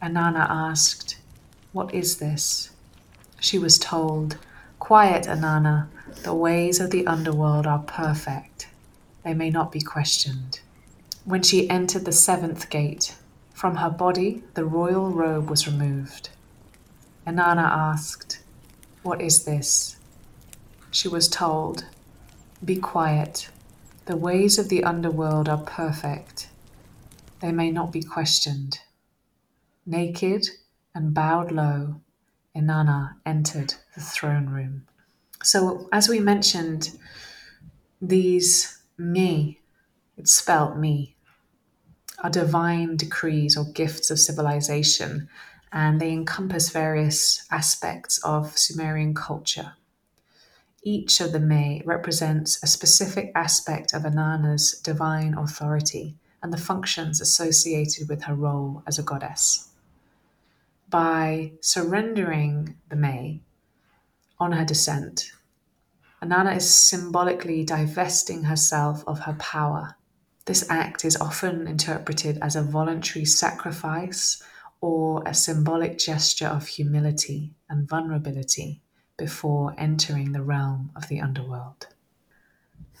Inanna 0.00 0.46
asked, 0.48 1.16
What 1.72 1.92
is 1.92 2.18
this? 2.18 2.70
She 3.40 3.58
was 3.58 3.76
told, 3.76 4.38
Quiet, 4.78 5.24
Inanna, 5.24 5.88
the 6.22 6.34
ways 6.34 6.78
of 6.78 6.92
the 6.92 7.08
underworld 7.08 7.66
are 7.66 7.80
perfect. 7.80 8.68
They 9.24 9.34
may 9.34 9.50
not 9.50 9.72
be 9.72 9.80
questioned. 9.80 10.60
When 11.24 11.42
she 11.42 11.68
entered 11.68 12.04
the 12.04 12.12
seventh 12.12 12.70
gate, 12.70 13.16
from 13.60 13.76
her 13.76 13.90
body 13.90 14.42
the 14.54 14.64
royal 14.64 15.10
robe 15.10 15.50
was 15.50 15.66
removed. 15.66 16.30
Inanna 17.26 17.68
asked, 17.70 18.40
What 19.02 19.20
is 19.20 19.44
this? 19.44 19.96
She 20.90 21.08
was 21.08 21.28
told, 21.28 21.84
Be 22.64 22.76
quiet. 22.76 23.50
The 24.06 24.16
ways 24.16 24.58
of 24.58 24.70
the 24.70 24.82
underworld 24.82 25.46
are 25.46 25.58
perfect. 25.58 26.48
They 27.40 27.52
may 27.52 27.70
not 27.70 27.92
be 27.92 28.02
questioned. 28.02 28.78
Naked 29.84 30.46
and 30.94 31.12
bowed 31.12 31.52
low, 31.52 32.00
Inanna 32.56 33.16
entered 33.26 33.74
the 33.94 34.00
throne 34.00 34.46
room. 34.46 34.86
So, 35.42 35.86
as 35.92 36.08
we 36.08 36.18
mentioned, 36.18 36.98
these 38.00 38.80
me, 38.96 39.60
it's 40.16 40.34
spelt 40.34 40.78
me, 40.78 41.14
are 42.22 42.30
divine 42.30 42.96
decrees 42.96 43.56
or 43.56 43.64
gifts 43.72 44.10
of 44.10 44.18
civilization, 44.18 45.28
and 45.72 46.00
they 46.00 46.12
encompass 46.12 46.70
various 46.70 47.46
aspects 47.50 48.18
of 48.24 48.58
Sumerian 48.58 49.14
culture. 49.14 49.74
Each 50.82 51.20
of 51.20 51.32
the 51.32 51.40
me 51.40 51.82
represents 51.84 52.62
a 52.62 52.66
specific 52.66 53.32
aspect 53.34 53.92
of 53.92 54.02
Inanna's 54.02 54.78
divine 54.80 55.34
authority 55.36 56.16
and 56.42 56.52
the 56.52 56.58
functions 56.58 57.20
associated 57.20 58.08
with 58.08 58.22
her 58.24 58.34
role 58.34 58.82
as 58.86 58.98
a 58.98 59.02
goddess. 59.02 59.68
By 60.88 61.52
surrendering 61.60 62.76
the 62.88 62.96
me 62.96 63.42
on 64.38 64.52
her 64.52 64.64
descent, 64.64 65.32
Inanna 66.22 66.56
is 66.56 66.74
symbolically 66.74 67.64
divesting 67.64 68.44
herself 68.44 69.04
of 69.06 69.20
her 69.20 69.34
power. 69.34 69.96
This 70.50 70.68
act 70.68 71.04
is 71.04 71.16
often 71.18 71.68
interpreted 71.68 72.36
as 72.42 72.56
a 72.56 72.62
voluntary 72.64 73.24
sacrifice 73.24 74.42
or 74.80 75.22
a 75.24 75.32
symbolic 75.32 75.96
gesture 75.96 76.48
of 76.48 76.66
humility 76.66 77.54
and 77.68 77.88
vulnerability 77.88 78.82
before 79.16 79.76
entering 79.78 80.32
the 80.32 80.42
realm 80.42 80.90
of 80.96 81.06
the 81.06 81.20
underworld. 81.20 81.86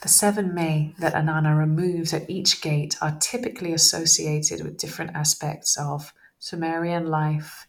The 0.00 0.08
seven 0.08 0.54
me 0.54 0.94
that 1.00 1.14
Inanna 1.14 1.58
removes 1.58 2.14
at 2.14 2.30
each 2.30 2.62
gate 2.62 2.94
are 3.02 3.18
typically 3.18 3.72
associated 3.72 4.62
with 4.62 4.78
different 4.78 5.16
aspects 5.16 5.76
of 5.76 6.12
Sumerian 6.38 7.08
life 7.08 7.66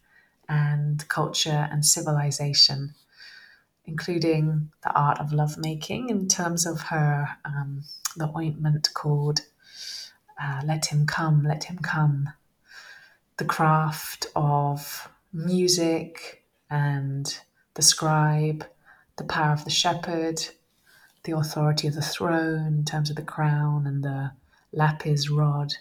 and 0.48 1.08
culture 1.08 1.68
and 1.72 1.84
civilization 1.84 2.94
including 3.84 4.70
the 4.84 4.92
art 4.92 5.18
of 5.18 5.32
lovemaking 5.32 6.08
in 6.08 6.28
terms 6.28 6.66
of 6.66 6.82
her 6.82 7.28
um, 7.44 7.82
the 8.16 8.30
ointment 8.36 8.88
called 8.94 9.40
uh, 10.40 10.62
"Let 10.64 10.86
Him 10.86 11.06
Come, 11.06 11.44
Let 11.44 11.64
Him 11.64 11.78
Come," 11.78 12.30
the 13.36 13.44
craft 13.44 14.26
of 14.36 15.08
music 15.32 16.44
and 16.70 17.38
the 17.74 17.82
scribe, 17.82 18.66
the 19.16 19.24
power 19.24 19.52
of 19.52 19.64
the 19.64 19.70
shepherd, 19.70 20.40
the 21.24 21.32
authority 21.32 21.88
of 21.88 21.94
the 21.94 22.02
throne 22.02 22.66
in 22.66 22.84
terms 22.84 23.10
of 23.10 23.16
the 23.16 23.22
crown 23.22 23.86
and 23.86 24.02
the 24.02 24.32
lapis 24.72 25.30
rod. 25.30 25.74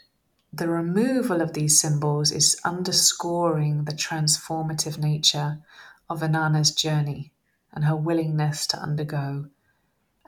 The 0.54 0.68
removal 0.68 1.42
of 1.42 1.54
these 1.54 1.80
symbols 1.80 2.32
is 2.32 2.60
underscoring 2.66 3.86
the 3.86 3.94
transformative 3.94 4.98
nature 4.98 5.60
of 6.10 6.22
Inanna's 6.22 6.72
journey 6.72 7.32
and 7.72 7.86
her 7.86 7.96
willingness 7.96 8.68
to 8.68 8.78
undergo 8.78 9.48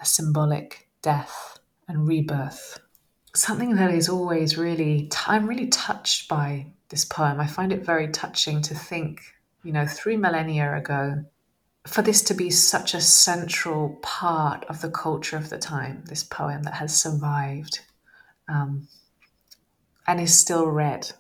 a 0.01 0.05
symbolic 0.05 0.89
death 1.01 1.59
and 1.87 2.07
rebirth. 2.07 2.79
Something 3.35 3.75
that 3.75 3.91
is 3.91 4.09
always 4.09 4.57
really, 4.57 5.09
I'm 5.27 5.47
really 5.47 5.67
touched 5.67 6.29
by 6.29 6.67
this 6.89 7.03
poem. 7.03 7.39
I 7.39 7.47
find 7.47 7.73
it 7.73 7.85
very 7.85 8.07
touching 8.09 8.61
to 8.61 8.75
think, 8.75 9.21
you 9.63 9.71
know, 9.71 9.87
three 9.87 10.17
millennia 10.17 10.75
ago, 10.75 11.25
for 11.87 12.01
this 12.01 12.21
to 12.23 12.33
be 12.33 12.49
such 12.49 12.93
a 12.93 13.01
central 13.01 13.97
part 14.01 14.63
of 14.65 14.81
the 14.81 14.89
culture 14.89 15.35
of 15.35 15.49
the 15.49 15.57
time, 15.57 16.03
this 16.07 16.23
poem 16.23 16.63
that 16.63 16.75
has 16.75 16.95
survived 16.95 17.79
um, 18.47 18.87
and 20.07 20.19
is 20.19 20.37
still 20.37 20.67
read 20.67 21.11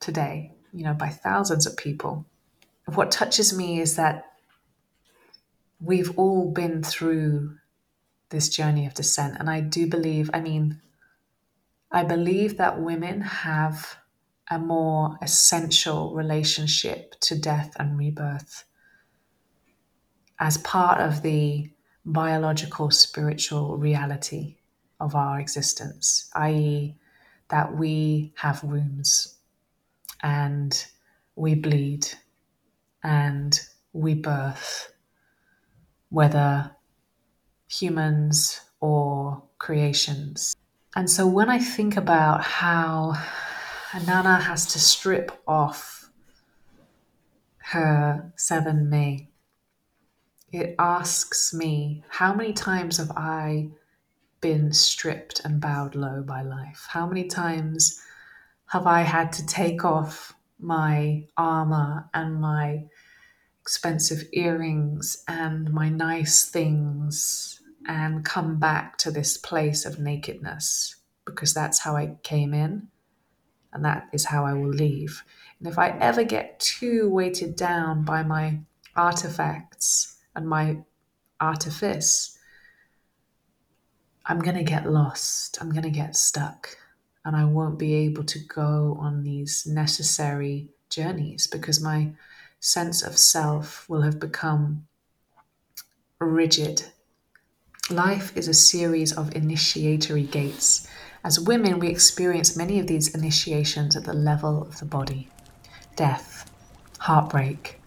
today, 0.00 0.52
you 0.72 0.84
know, 0.84 0.94
by 0.94 1.08
thousands 1.08 1.66
of 1.66 1.76
people. 1.76 2.26
What 2.94 3.10
touches 3.10 3.56
me 3.56 3.80
is 3.80 3.96
that 3.96 4.26
we've 5.80 6.16
all 6.18 6.50
been 6.50 6.82
through 6.82 7.56
this 8.28 8.48
journey 8.48 8.86
of 8.86 8.94
descent. 8.94 9.36
And 9.38 9.48
I 9.48 9.60
do 9.60 9.86
believe, 9.86 10.30
I 10.34 10.40
mean, 10.40 10.80
I 11.94 12.02
believe 12.02 12.56
that 12.56 12.80
women 12.80 13.20
have 13.20 13.98
a 14.50 14.58
more 14.58 15.16
essential 15.22 16.12
relationship 16.12 17.14
to 17.20 17.38
death 17.38 17.70
and 17.78 17.96
rebirth 17.96 18.64
as 20.40 20.58
part 20.58 21.00
of 21.00 21.22
the 21.22 21.70
biological 22.04 22.90
spiritual 22.90 23.76
reality 23.78 24.56
of 24.98 25.14
our 25.14 25.38
existence, 25.38 26.28
i.e., 26.34 26.96
that 27.50 27.76
we 27.76 28.32
have 28.38 28.64
wounds 28.64 29.38
and 30.20 30.86
we 31.36 31.54
bleed 31.54 32.08
and 33.04 33.60
we 33.92 34.14
birth 34.14 34.92
whether 36.08 36.72
humans 37.68 38.62
or 38.80 39.44
creations. 39.58 40.56
And 40.96 41.10
so 41.10 41.26
when 41.26 41.50
I 41.50 41.58
think 41.58 41.96
about 41.96 42.42
how 42.42 43.14
Inanna 43.90 44.40
has 44.40 44.66
to 44.66 44.78
strip 44.78 45.32
off 45.46 46.10
her 47.58 48.32
seven 48.36 48.88
me, 48.88 49.30
it 50.52 50.76
asks 50.78 51.52
me, 51.52 52.04
how 52.08 52.32
many 52.32 52.52
times 52.52 52.98
have 52.98 53.10
I 53.10 53.70
been 54.40 54.72
stripped 54.72 55.40
and 55.44 55.60
bowed 55.60 55.96
low 55.96 56.22
by 56.22 56.42
life? 56.42 56.86
How 56.88 57.06
many 57.06 57.26
times 57.26 58.00
have 58.66 58.86
I 58.86 59.00
had 59.00 59.32
to 59.32 59.46
take 59.46 59.84
off 59.84 60.32
my 60.60 61.24
armor 61.36 62.08
and 62.14 62.40
my 62.40 62.84
expensive 63.60 64.22
earrings 64.32 65.24
and 65.26 65.72
my 65.72 65.88
nice 65.88 66.48
things 66.48 67.60
and 67.86 68.24
come 68.24 68.58
back 68.58 68.96
to 68.98 69.10
this 69.10 69.36
place 69.36 69.84
of 69.84 69.98
nakedness 69.98 70.96
because 71.24 71.54
that's 71.54 71.80
how 71.80 71.96
I 71.96 72.16
came 72.22 72.54
in 72.54 72.88
and 73.72 73.84
that 73.84 74.08
is 74.12 74.26
how 74.26 74.46
I 74.46 74.52
will 74.54 74.70
leave. 74.70 75.24
And 75.58 75.68
if 75.68 75.78
I 75.78 75.90
ever 75.98 76.24
get 76.24 76.60
too 76.60 77.08
weighted 77.10 77.56
down 77.56 78.04
by 78.04 78.22
my 78.22 78.60
artifacts 78.94 80.16
and 80.34 80.48
my 80.48 80.78
artifice, 81.40 82.38
I'm 84.26 84.38
going 84.38 84.56
to 84.56 84.62
get 84.62 84.90
lost. 84.90 85.58
I'm 85.60 85.70
going 85.70 85.82
to 85.82 85.90
get 85.90 86.16
stuck. 86.16 86.76
And 87.24 87.36
I 87.36 87.44
won't 87.44 87.78
be 87.78 87.94
able 87.94 88.24
to 88.24 88.38
go 88.38 88.96
on 89.00 89.22
these 89.22 89.66
necessary 89.66 90.68
journeys 90.88 91.46
because 91.46 91.80
my 91.80 92.12
sense 92.60 93.02
of 93.02 93.18
self 93.18 93.88
will 93.88 94.02
have 94.02 94.20
become 94.20 94.86
rigid. 96.20 96.84
Life 97.90 98.34
is 98.34 98.48
a 98.48 98.54
series 98.54 99.12
of 99.12 99.36
initiatory 99.36 100.22
gates. 100.22 100.88
As 101.22 101.38
women, 101.38 101.78
we 101.78 101.88
experience 101.88 102.56
many 102.56 102.78
of 102.80 102.86
these 102.86 103.14
initiations 103.14 103.94
at 103.94 104.04
the 104.04 104.14
level 104.14 104.62
of 104.62 104.78
the 104.78 104.86
body. 104.86 105.28
death, 105.94 106.50
heartbreak, 107.00 107.78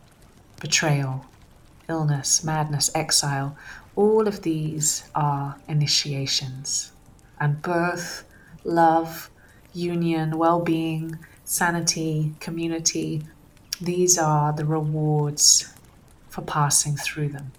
betrayal, 0.61 1.25
illness, 1.89 2.43
madness, 2.43 2.91
exile, 2.93 3.57
all 3.95 4.27
of 4.27 4.43
these 4.43 5.09
are 5.15 5.55
initiations. 5.67 6.91
And 7.39 7.61
birth, 7.63 8.23
love, 8.63 9.31
union, 9.73 10.37
well 10.37 10.59
being, 10.59 11.17
sanity, 11.43 12.35
community, 12.39 13.23
these 13.81 14.17
are 14.19 14.53
the 14.53 14.65
rewards 14.65 15.73
for 16.29 16.43
passing 16.43 16.95
through 16.95 17.29
them. 17.29 17.51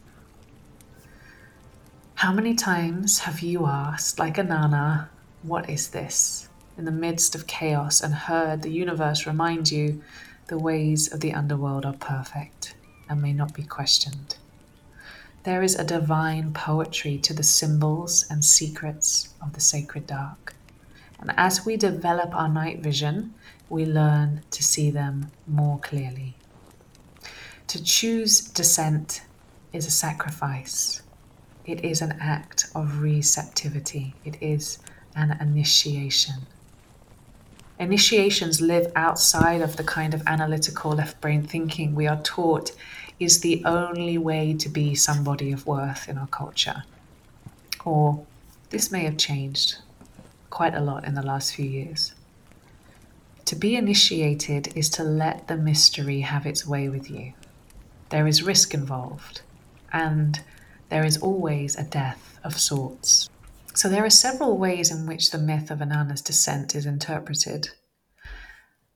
How 2.19 2.33
many 2.33 2.57
times 2.57 3.21
have 3.21 3.43
you 3.43 3.67
asked, 3.67 4.19
like 4.19 4.39
Inanna, 4.39 5.07
what 5.45 5.71
is 5.71 5.91
this? 5.91 6.49
In 6.77 6.85
the 6.85 6.91
midst 6.91 7.37
of 7.37 7.47
chaos 7.47 8.01
and 8.01 8.13
heard 8.13 8.63
the 8.63 8.73
universe 8.73 9.25
remind 9.25 9.71
you 9.71 10.03
the 10.49 10.59
ways 10.59 11.13
of 11.13 11.21
the 11.21 11.33
underworld 11.33 11.87
are 11.87 11.93
perfect 11.93 12.75
and 13.09 13.23
may 13.23 13.33
not 13.33 13.55
be 13.55 13.63
questioned. 13.63 14.37
There 15.45 15.63
is 15.63 15.77
a 15.77 15.85
divine 15.85 16.53
poetry 16.53 17.19
to 17.19 17.33
the 17.33 17.45
symbols 17.45 18.27
and 18.29 18.45
secrets 18.45 19.33
of 19.41 19.53
the 19.53 19.61
sacred 19.61 20.09
dark. 20.09 20.57
And 21.21 21.33
as 21.37 21.65
we 21.65 21.77
develop 21.77 22.35
our 22.35 22.49
night 22.49 22.81
vision, 22.81 23.33
we 23.69 23.87
learn 23.87 24.43
to 24.51 24.65
see 24.65 24.91
them 24.91 25.31
more 25.47 25.79
clearly. 25.79 26.35
To 27.69 27.81
choose 27.81 28.41
descent 28.41 29.23
is 29.73 29.87
a 29.87 29.93
sacrifice. 29.93 31.03
It 31.69 31.85
is 31.85 32.01
an 32.01 32.17
act 32.19 32.71
of 32.75 33.03
receptivity. 33.03 34.15
It 34.25 34.39
is 34.41 34.79
an 35.15 35.37
initiation. 35.39 36.47
Initiations 37.79 38.63
live 38.63 38.91
outside 38.97 39.61
of 39.61 39.77
the 39.77 39.85
kind 39.85 40.15
of 40.15 40.23
analytical 40.27 40.93
left 40.93 41.21
brain 41.21 41.43
thinking 41.43 41.95
we 41.95 42.07
are 42.07 42.23
taught 42.23 42.73
is 43.21 43.41
the 43.41 43.63
only 43.67 44.17
way 44.17 44.55
to 44.55 44.69
be 44.71 44.95
somebody 44.95 45.53
of 45.53 45.67
worth 45.67 46.09
in 46.09 46.17
our 46.17 46.27
culture. 46.29 46.85
Or 47.85 48.25
this 48.71 48.91
may 48.91 49.05
have 49.05 49.19
changed 49.19 49.77
quite 50.49 50.75
a 50.75 50.81
lot 50.81 51.05
in 51.05 51.13
the 51.13 51.23
last 51.23 51.55
few 51.55 51.67
years. 51.67 52.15
To 53.45 53.55
be 53.55 53.77
initiated 53.77 54.73
is 54.75 54.89
to 54.91 55.03
let 55.05 55.49
the 55.49 55.57
mystery 55.59 56.21
have 56.23 56.47
its 56.47 56.67
way 56.67 56.89
with 56.89 57.11
you. 57.11 57.35
There 58.09 58.27
is 58.27 58.43
risk 58.43 58.73
involved, 58.73 59.43
and 59.93 60.41
there 60.89 61.05
is 61.05 61.19
always 61.19 61.77
a 61.77 61.85
death 61.85 62.39
of 62.45 62.59
sorts. 62.59 63.29
So, 63.75 63.89
there 63.89 64.05
are 64.05 64.11
several 64.11 64.59
ways 64.59 64.91
in 64.91 65.07
which 65.07 65.31
the 65.31 65.39
myth 65.39 65.71
of 65.71 65.81
Inanna's 65.81 66.23
descent 66.23 66.75
is 66.75 66.87
interpreted. 66.87 67.71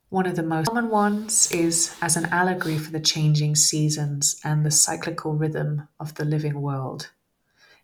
One 0.09 0.27
of 0.27 0.37
the 0.37 0.43
most 0.43 0.67
common 0.67 0.91
ones 0.91 1.51
is 1.51 1.97
as 2.03 2.17
an 2.17 2.27
allegory 2.27 2.77
for 2.77 2.91
the 2.91 3.01
changing 3.01 3.57
seasons 3.57 4.39
and 4.45 4.65
the 4.67 4.71
cyclical 4.71 5.35
rhythm 5.35 5.89
of 5.99 6.17
the 6.17 6.25
living 6.25 6.61
world. 6.61 7.11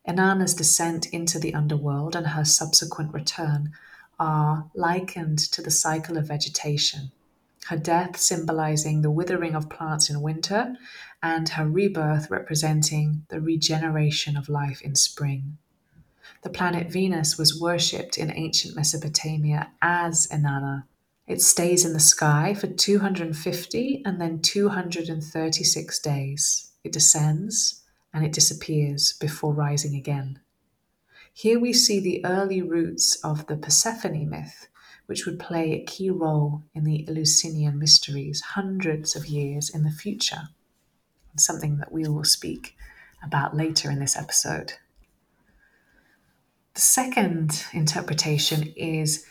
Inanna's 0.07 0.55
descent 0.55 1.07
into 1.07 1.39
the 1.39 1.55
underworld 1.55 2.17
and 2.17 2.29
her 2.29 2.45
subsequent 2.45 3.15
return 3.15 3.73
are 4.19 4.71
likened 4.75 5.39
to 5.39 5.63
the 5.63 5.71
cycle 5.71 6.17
of 6.17 6.29
vegetation, 6.29 7.13
her 7.69 7.77
death 7.77 8.17
symbolizing 8.19 9.03
the 9.03 9.11
withering 9.11 9.55
of 9.55 9.69
plants 9.69 10.09
in 10.09 10.23
winter, 10.23 10.75
and 11.23 11.51
her 11.51 11.69
rebirth 11.69 12.31
representing 12.31 13.27
the 13.29 13.41
regeneration 13.41 14.37
of 14.37 14.49
life 14.49 14.81
in 14.81 14.95
spring. 14.95 15.59
The 16.43 16.51
planet 16.51 16.91
Venus 16.91 17.37
was 17.37 17.61
worshipped 17.61 18.17
in 18.17 18.33
ancient 18.33 18.75
Mesopotamia 18.75 19.71
as 19.83 20.27
Inanna. 20.29 20.85
It 21.27 21.43
stays 21.43 21.85
in 21.85 21.93
the 21.93 22.01
sky 22.01 22.55
for 22.55 22.69
250 22.69 24.03
and 24.05 24.19
then 24.19 24.41
236 24.41 25.99
days. 25.99 26.73
It 26.85 26.93
descends 26.93 27.83
and 28.15 28.25
it 28.25 28.33
disappears 28.33 29.13
before 29.13 29.53
rising 29.53 29.95
again. 29.95 30.41
Here 31.35 31.61
we 31.61 31.75
see 31.75 32.01
the 32.01 32.25
early 32.25 32.63
roots 32.63 33.17
of 33.23 33.47
the 33.47 33.57
Persephone 33.57 34.31
myth, 34.31 34.69
which 35.09 35.25
would 35.25 35.39
play 35.39 35.73
a 35.73 35.85
key 35.85 36.11
role 36.11 36.63
in 36.75 36.85
the 36.85 37.09
Eleusinian 37.09 37.79
mysteries 37.79 38.43
hundreds 38.43 39.17
of 39.17 39.25
years 39.25 39.71
in 39.71 39.83
the 39.83 39.91
future, 39.91 40.51
something 41.35 41.79
that 41.79 41.91
we 41.91 42.07
will 42.07 42.25
speak 42.25 42.77
about 43.25 43.57
later 43.57 43.91
in 43.91 44.01
this 44.01 44.19
episode. 44.19 44.75
The 46.75 46.83
second 46.83 47.65
interpretation 47.73 48.75
is 48.77 49.25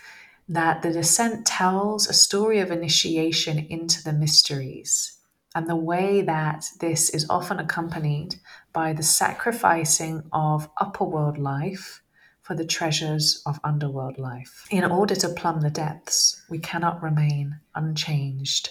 that 0.48 0.82
the 0.82 0.90
descent 0.90 1.46
tells 1.46 2.08
a 2.08 2.12
story 2.12 2.58
of 2.58 2.72
initiation 2.72 3.64
into 3.70 4.02
the 4.02 4.12
mysteries 4.12 5.16
and 5.54 5.68
the 5.68 5.76
way 5.76 6.22
that 6.22 6.66
this 6.80 7.08
is 7.10 7.24
often 7.30 7.60
accompanied 7.60 8.34
by 8.72 8.92
the 8.92 9.04
sacrificing 9.04 10.24
of 10.32 10.68
upper 10.80 11.04
world 11.04 11.38
life 11.38 12.02
for 12.48 12.54
the 12.54 12.64
treasures 12.64 13.42
of 13.44 13.60
underworld 13.62 14.16
life. 14.16 14.64
In 14.70 14.82
order 14.82 15.14
to 15.16 15.28
plumb 15.28 15.60
the 15.60 15.68
depths, 15.68 16.42
we 16.48 16.58
cannot 16.58 17.02
remain 17.02 17.60
unchanged 17.74 18.70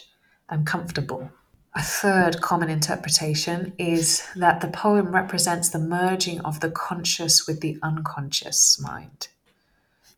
and 0.50 0.66
comfortable. 0.66 1.30
A 1.76 1.84
third 1.84 2.42
common 2.42 2.70
interpretation 2.70 3.74
is 3.78 4.24
that 4.36 4.62
the 4.62 4.68
poem 4.68 5.14
represents 5.14 5.70
the 5.70 5.78
merging 5.78 6.42
of 6.42 6.60
the 6.60 6.72
conscious 6.72 7.46
with 7.46 7.62
the 7.62 7.78
unconscious 7.84 8.82
mind. 8.82 9.28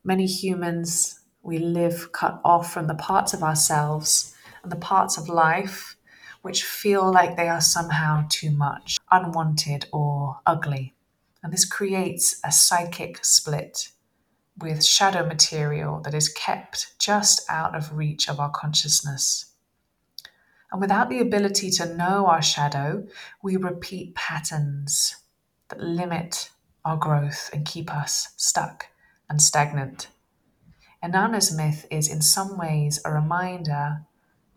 Many 0.02 0.24
humans, 0.24 1.20
we 1.42 1.58
live 1.58 2.12
cut 2.12 2.40
off 2.42 2.72
from 2.72 2.86
the 2.86 2.94
parts 2.94 3.34
of 3.34 3.42
ourselves 3.42 4.34
and 4.62 4.72
the 4.72 4.76
parts 4.76 5.18
of 5.18 5.28
life 5.28 5.96
which 6.40 6.64
feel 6.64 7.12
like 7.12 7.36
they 7.36 7.50
are 7.50 7.60
somehow 7.60 8.24
too 8.30 8.50
much, 8.52 8.96
unwanted, 9.10 9.84
or 9.92 10.40
ugly. 10.46 10.94
And 11.42 11.52
this 11.52 11.64
creates 11.64 12.38
a 12.44 12.52
psychic 12.52 13.24
split 13.24 13.90
with 14.58 14.84
shadow 14.84 15.26
material 15.26 16.00
that 16.02 16.14
is 16.14 16.28
kept 16.28 16.98
just 16.98 17.42
out 17.48 17.74
of 17.74 17.96
reach 17.96 18.28
of 18.28 18.38
our 18.38 18.50
consciousness. 18.50 19.46
And 20.70 20.80
without 20.80 21.08
the 21.08 21.20
ability 21.20 21.70
to 21.72 21.94
know 21.96 22.26
our 22.26 22.42
shadow, 22.42 23.06
we 23.42 23.56
repeat 23.56 24.14
patterns 24.14 25.16
that 25.68 25.80
limit 25.80 26.50
our 26.84 26.96
growth 26.96 27.50
and 27.52 27.66
keep 27.66 27.92
us 27.92 28.34
stuck 28.36 28.86
and 29.28 29.40
stagnant. 29.40 30.08
Inanna's 31.02 31.54
myth 31.54 31.86
is 31.90 32.08
in 32.08 32.20
some 32.20 32.58
ways 32.58 33.00
a 33.04 33.12
reminder 33.12 34.02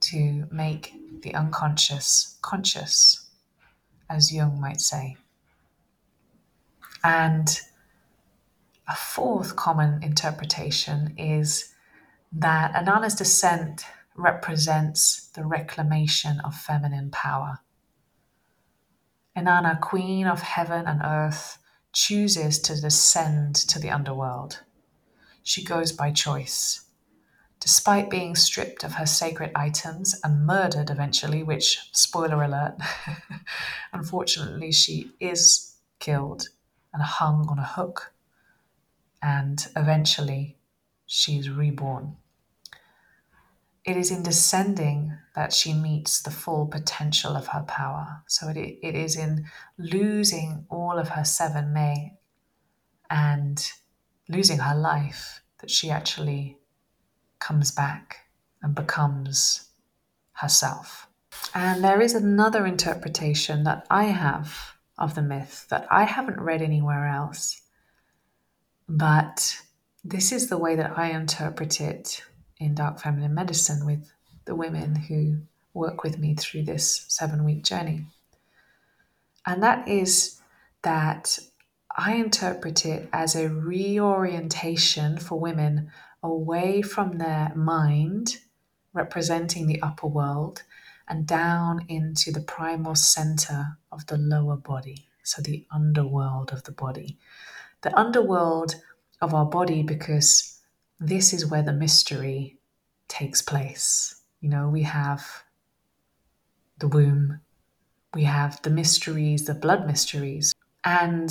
to 0.01 0.45
make 0.51 0.93
the 1.21 1.33
unconscious 1.33 2.37
conscious, 2.41 3.27
as 4.09 4.33
Jung 4.33 4.59
might 4.59 4.81
say. 4.81 5.15
And 7.03 7.61
a 8.87 8.95
fourth 8.95 9.55
common 9.55 10.03
interpretation 10.03 11.15
is 11.17 11.73
that 12.31 12.73
Inanna's 12.73 13.15
descent 13.15 13.85
represents 14.15 15.27
the 15.35 15.45
reclamation 15.45 16.39
of 16.41 16.55
feminine 16.55 17.09
power. 17.11 17.59
Inanna, 19.35 19.79
queen 19.81 20.27
of 20.27 20.41
heaven 20.41 20.85
and 20.85 21.01
earth, 21.03 21.57
chooses 21.91 22.59
to 22.59 22.79
descend 22.79 23.55
to 23.55 23.79
the 23.79 23.89
underworld. 23.89 24.61
She 25.43 25.63
goes 25.63 25.91
by 25.91 26.11
choice 26.11 26.83
despite 27.63 28.09
being 28.09 28.35
stripped 28.35 28.83
of 28.83 28.95
her 28.95 29.05
sacred 29.05 29.49
items 29.55 30.19
and 30.21 30.45
murdered 30.45 30.89
eventually, 30.89 31.41
which, 31.41 31.79
spoiler 31.93 32.43
alert, 32.43 32.75
unfortunately, 33.93 34.69
she 34.69 35.13
is 35.21 35.77
killed 35.99 36.49
and 36.93 37.01
hung 37.01 37.47
on 37.49 37.59
a 37.59 37.65
hook, 37.65 38.13
and 39.21 39.67
eventually 39.75 40.57
she 41.05 41.37
is 41.37 41.49
reborn. 41.49 42.17
It 43.85 43.97
is 43.97 44.11
in 44.11 44.23
descending 44.23 45.17
that 45.35 45.51
she 45.51 45.73
meets 45.73 46.21
the 46.21 46.31
full 46.31 46.67
potential 46.67 47.35
of 47.35 47.47
her 47.47 47.63
power. 47.67 48.23
So 48.27 48.47
it, 48.47 48.57
it 48.57 48.95
is 48.95 49.17
in 49.17 49.45
losing 49.77 50.65
all 50.69 50.97
of 50.97 51.09
her 51.09 51.25
seven 51.25 51.73
me 51.73 52.13
and 53.09 53.71
losing 54.29 54.59
her 54.59 54.75
life 54.75 55.41
that 55.59 55.69
she 55.69 55.89
actually 55.89 56.59
comes 57.39 57.71
back 57.71 58.19
and 58.61 58.73
becomes 58.73 59.69
herself. 60.33 61.07
And 61.53 61.83
there 61.83 62.01
is 62.01 62.13
another 62.13 62.65
interpretation 62.65 63.63
that 63.65 63.85
I 63.89 64.05
have 64.05 64.72
of 64.97 65.15
the 65.15 65.21
myth 65.21 65.65
that 65.69 65.87
I 65.89 66.03
haven't 66.03 66.39
read 66.39 66.61
anywhere 66.61 67.07
else. 67.07 67.61
But 68.87 69.57
this 70.03 70.31
is 70.31 70.47
the 70.47 70.57
way 70.57 70.75
that 70.75 70.97
I 70.97 71.11
interpret 71.11 71.81
it 71.81 72.23
in 72.57 72.75
Dark 72.75 72.99
Feminine 72.99 73.33
Medicine 73.33 73.85
with 73.85 74.11
the 74.45 74.55
women 74.55 74.95
who 74.95 75.37
work 75.73 76.03
with 76.03 76.19
me 76.19 76.35
through 76.35 76.63
this 76.63 77.05
seven 77.07 77.43
week 77.43 77.63
journey. 77.63 78.05
And 79.45 79.63
that 79.63 79.87
is 79.87 80.41
that 80.83 81.39
I 81.95 82.15
interpret 82.15 82.85
it 82.85 83.09
as 83.13 83.35
a 83.35 83.49
reorientation 83.49 85.17
for 85.17 85.39
women 85.39 85.91
away 86.21 86.81
from 86.81 87.17
their 87.17 87.53
mind, 87.55 88.37
representing 88.93 89.67
the 89.67 89.81
upper 89.81 90.07
world, 90.07 90.63
and 91.13 91.27
down 91.27 91.85
into 91.89 92.31
the 92.31 92.41
primal 92.41 92.95
center 92.95 93.77
of 93.91 94.07
the 94.07 94.17
lower 94.17 94.57
body, 94.57 95.07
so 95.21 95.43
the 95.43 95.63
underworld 95.71 96.51
of 96.51 96.63
the 96.63 96.71
body. 96.71 97.19
The 97.81 97.95
underworld 97.95 98.73
of 99.21 99.31
our 99.31 99.45
body, 99.45 99.83
because 99.83 100.59
this 100.99 101.31
is 101.31 101.45
where 101.45 101.61
the 101.61 101.71
mystery 101.71 102.57
takes 103.09 103.43
place. 103.43 104.21
You 104.41 104.49
know, 104.49 104.69
we 104.69 104.81
have 104.81 105.43
the 106.79 106.87
womb, 106.87 107.41
we 108.15 108.23
have 108.23 108.59
the 108.63 108.71
mysteries, 108.71 109.45
the 109.45 109.53
blood 109.53 109.85
mysteries, 109.85 110.51
and 110.83 111.29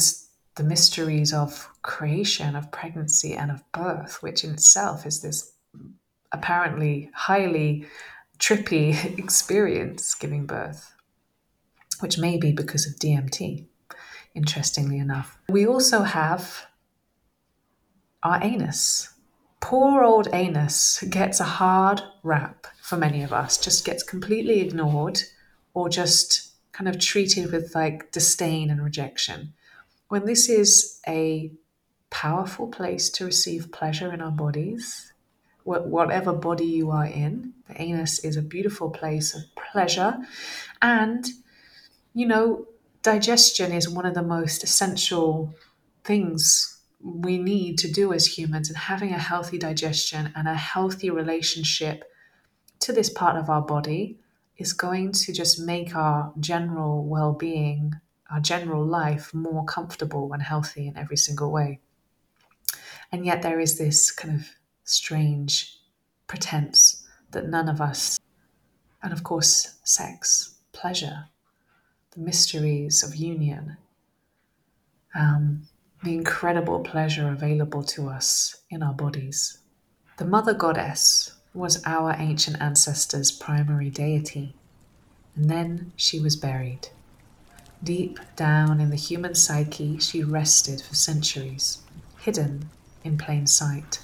the 0.54 0.62
mysteries 0.62 1.32
of 1.32 1.68
creation, 1.82 2.54
of 2.54 2.70
pregnancy, 2.70 3.34
and 3.34 3.50
of 3.50 3.64
birth, 3.72 4.22
which 4.22 4.44
in 4.44 4.52
itself 4.52 5.06
is 5.06 5.22
this 5.22 5.54
apparently 6.30 7.10
highly 7.14 7.84
trippy 8.42 9.18
experience 9.18 10.14
giving 10.14 10.44
birth, 10.44 10.92
which 12.00 12.18
may 12.18 12.36
be 12.36 12.52
because 12.52 12.86
of 12.86 12.96
DMT, 12.96 13.64
interestingly 14.34 14.98
enough. 14.98 15.38
We 15.48 15.66
also 15.66 16.02
have 16.02 16.66
our 18.22 18.42
anus. 18.42 19.08
Poor 19.60 20.02
old 20.02 20.28
anus 20.32 21.02
gets 21.08 21.38
a 21.38 21.44
hard 21.44 22.02
rap 22.24 22.66
for 22.82 22.96
many 22.96 23.22
of 23.22 23.32
us, 23.32 23.58
just 23.58 23.84
gets 23.84 24.02
completely 24.02 24.60
ignored 24.60 25.22
or 25.72 25.88
just 25.88 26.50
kind 26.72 26.88
of 26.88 26.98
treated 26.98 27.52
with 27.52 27.74
like 27.74 28.10
disdain 28.10 28.70
and 28.70 28.82
rejection. 28.82 29.52
When 30.08 30.26
this 30.26 30.48
is 30.48 31.00
a 31.06 31.52
powerful 32.10 32.66
place 32.66 33.08
to 33.10 33.24
receive 33.24 33.70
pleasure 33.70 34.12
in 34.12 34.20
our 34.20 34.32
bodies, 34.32 35.11
whatever 35.64 36.32
body 36.32 36.66
you 36.66 36.90
are 36.90 37.06
in, 37.06 37.52
the 37.68 37.80
anus 37.80 38.24
is 38.24 38.36
a 38.36 38.42
beautiful 38.42 38.90
place 38.90 39.34
of 39.34 39.42
pleasure. 39.72 40.18
And, 40.80 41.26
you 42.14 42.26
know, 42.26 42.66
digestion 43.02 43.72
is 43.72 43.88
one 43.88 44.06
of 44.06 44.14
the 44.14 44.22
most 44.22 44.62
essential 44.64 45.54
things 46.04 46.80
we 47.02 47.38
need 47.38 47.78
to 47.78 47.90
do 47.90 48.12
as 48.12 48.38
humans. 48.38 48.68
And 48.68 48.76
having 48.76 49.12
a 49.12 49.18
healthy 49.18 49.58
digestion 49.58 50.32
and 50.34 50.48
a 50.48 50.54
healthy 50.54 51.10
relationship 51.10 52.04
to 52.80 52.92
this 52.92 53.10
part 53.10 53.36
of 53.36 53.48
our 53.48 53.62
body 53.62 54.18
is 54.56 54.72
going 54.72 55.12
to 55.12 55.32
just 55.32 55.60
make 55.60 55.94
our 55.94 56.32
general 56.38 57.04
well 57.04 57.32
being, 57.32 57.94
our 58.30 58.40
general 58.40 58.84
life 58.84 59.32
more 59.32 59.64
comfortable 59.64 60.32
and 60.32 60.42
healthy 60.42 60.86
in 60.88 60.96
every 60.96 61.16
single 61.16 61.50
way. 61.50 61.80
And 63.10 63.26
yet, 63.26 63.42
there 63.42 63.60
is 63.60 63.78
this 63.78 64.10
kind 64.10 64.40
of 64.40 64.48
strange 64.84 65.78
pretense 66.26 67.06
that 67.30 67.48
none 67.48 67.68
of 67.68 67.80
us, 67.80 68.20
and 69.02 69.12
of 69.12 69.22
course, 69.24 69.78
sex, 69.84 70.56
pleasure, 70.72 71.26
the 72.12 72.20
mysteries 72.20 73.02
of 73.02 73.16
union, 73.16 73.76
um, 75.14 75.68
the 76.02 76.14
incredible 76.14 76.80
pleasure 76.80 77.28
available 77.28 77.82
to 77.82 78.08
us 78.08 78.62
in 78.70 78.82
our 78.82 78.94
bodies. 78.94 79.58
The 80.18 80.24
Mother 80.24 80.54
Goddess 80.54 81.32
was 81.54 81.82
our 81.84 82.14
ancient 82.18 82.60
ancestors' 82.60 83.30
primary 83.30 83.90
deity, 83.90 84.54
and 85.36 85.50
then 85.50 85.92
she 85.96 86.18
was 86.18 86.36
buried. 86.36 86.88
Deep 87.82 88.18
down 88.36 88.80
in 88.80 88.90
the 88.90 88.96
human 88.96 89.34
psyche, 89.34 89.98
she 89.98 90.22
rested 90.22 90.80
for 90.80 90.94
centuries, 90.94 91.82
hidden 92.20 92.70
in 93.04 93.18
plain 93.18 93.46
sight. 93.46 94.00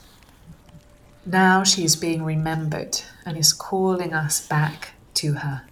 Now 1.31 1.62
she 1.62 1.85
is 1.85 1.95
being 1.95 2.24
remembered 2.24 3.03
and 3.26 3.37
is 3.37 3.53
calling 3.53 4.14
us 4.14 4.47
back 4.47 4.95
to 5.12 5.35
her. 5.35 5.64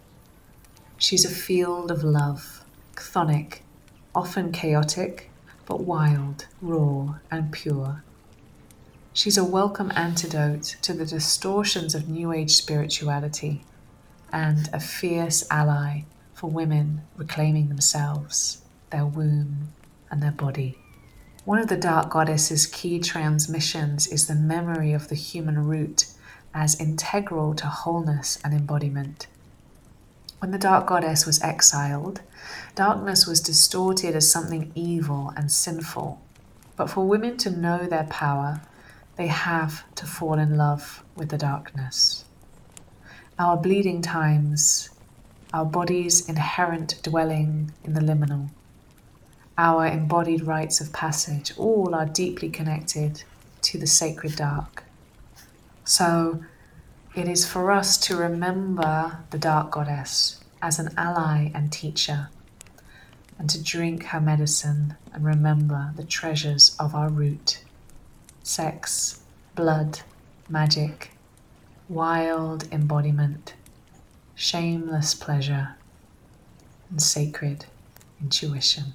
She's 0.99 1.25
a 1.25 1.31
field 1.31 1.91
of 1.91 2.05
love, 2.05 2.63
chthonic, 2.95 3.61
often 4.15 4.53
chaotic, 4.53 5.31
but 5.65 5.81
wild, 5.81 6.45
raw, 6.61 7.15
and 7.31 7.53
pure. 7.53 8.05
She's 9.15 9.39
a 9.39 9.45
welcome 9.45 9.91
antidote 9.97 10.77
to 10.83 10.93
the 10.93 11.07
distortions 11.07 11.95
of 11.95 12.07
New 12.07 12.35
Age 12.35 12.55
spirituality 12.55 13.65
and 14.31 14.69
a 14.75 14.81
fierce 14.81 15.43
ally 15.51 16.03
for 16.35 16.51
women 16.51 17.01
reclaiming 17.17 17.71
themselves, 17.71 18.61
their 18.91 19.07
womb, 19.07 19.73
and 20.11 20.23
their 20.23 20.33
body. 20.33 20.77
One 21.47 21.61
of 21.61 21.68
the 21.68 21.76
Dark 21.76 22.11
Goddess's 22.11 22.66
key 22.66 22.99
transmissions 22.99 24.09
is 24.09 24.26
the 24.26 24.34
memory 24.34 24.92
of 24.92 25.07
the 25.07 25.14
human 25.14 25.64
root 25.64 26.07
as 26.53 26.74
integral 26.80 27.55
to 27.55 27.68
wholeness 27.68 28.40
and 28.42 28.53
embodiment. 28.53 29.28
When 30.40 30.51
the 30.51 30.59
Dark 30.59 30.88
Goddess 30.88 31.24
was 31.24 31.40
exiled, 31.44 32.20
darkness 32.74 33.28
was 33.28 33.40
distorted 33.40 34.16
as 34.16 34.28
something 34.28 34.72
evil 34.74 35.32
and 35.36 35.53
sinful. 35.53 36.20
But 36.74 36.90
for 36.90 37.07
women 37.07 37.36
to 37.36 37.51
know 37.51 37.86
their 37.86 38.09
power, 38.11 38.61
they 39.14 39.28
have 39.28 39.84
to 39.94 40.05
fall 40.05 40.40
in 40.40 40.57
love 40.57 41.05
with 41.14 41.28
the 41.28 41.38
darkness. 41.38 42.24
Our 43.38 43.57
bleeding 43.57 44.03
times, 44.03 44.90
our 45.53 45.64
body's 45.64 46.28
inherent 46.28 47.01
dwelling 47.05 47.70
in 47.84 47.92
the 47.92 48.01
liminal, 48.01 48.49
our 49.59 49.87
embodied 49.87 50.47
rites 50.47 50.81
of 50.81 50.93
passage, 50.93 51.53
all 51.57 51.95
are 51.95 52.07
deeply 52.07 52.51
connected 52.51 53.23
to 53.63 53.79
the 53.79 53.87
sacred 53.87 54.37
dark. 54.37 54.85
So 55.85 56.45
it 57.15 57.29
is 57.29 57.47
for 57.47 57.71
us 57.71 57.97
to 57.99 58.17
remember 58.17 59.19
the 59.31 59.39
dark 59.39 59.71
goddess 59.71 60.41
as 60.61 60.79
an 60.79 60.91
ally 60.97 61.51
and 61.55 61.73
teacher, 61.73 62.29
and 63.39 63.49
to 63.51 63.63
drink 63.63 64.05
her 64.05 64.21
medicine 64.21 64.97
and 65.13 65.25
remember 65.25 65.93
the 65.97 66.05
treasures 66.05 66.77
of 66.79 66.95
our 66.95 67.09
root 67.09 67.63
sex, 68.43 69.21
blood, 69.55 70.01
magic, 70.49 71.11
wild 71.89 72.69
embodiment, 72.73 73.55
shameless 74.35 75.15
pleasure, 75.15 75.77
and 76.91 77.03
sacred 77.03 77.67
intuition. 78.21 78.95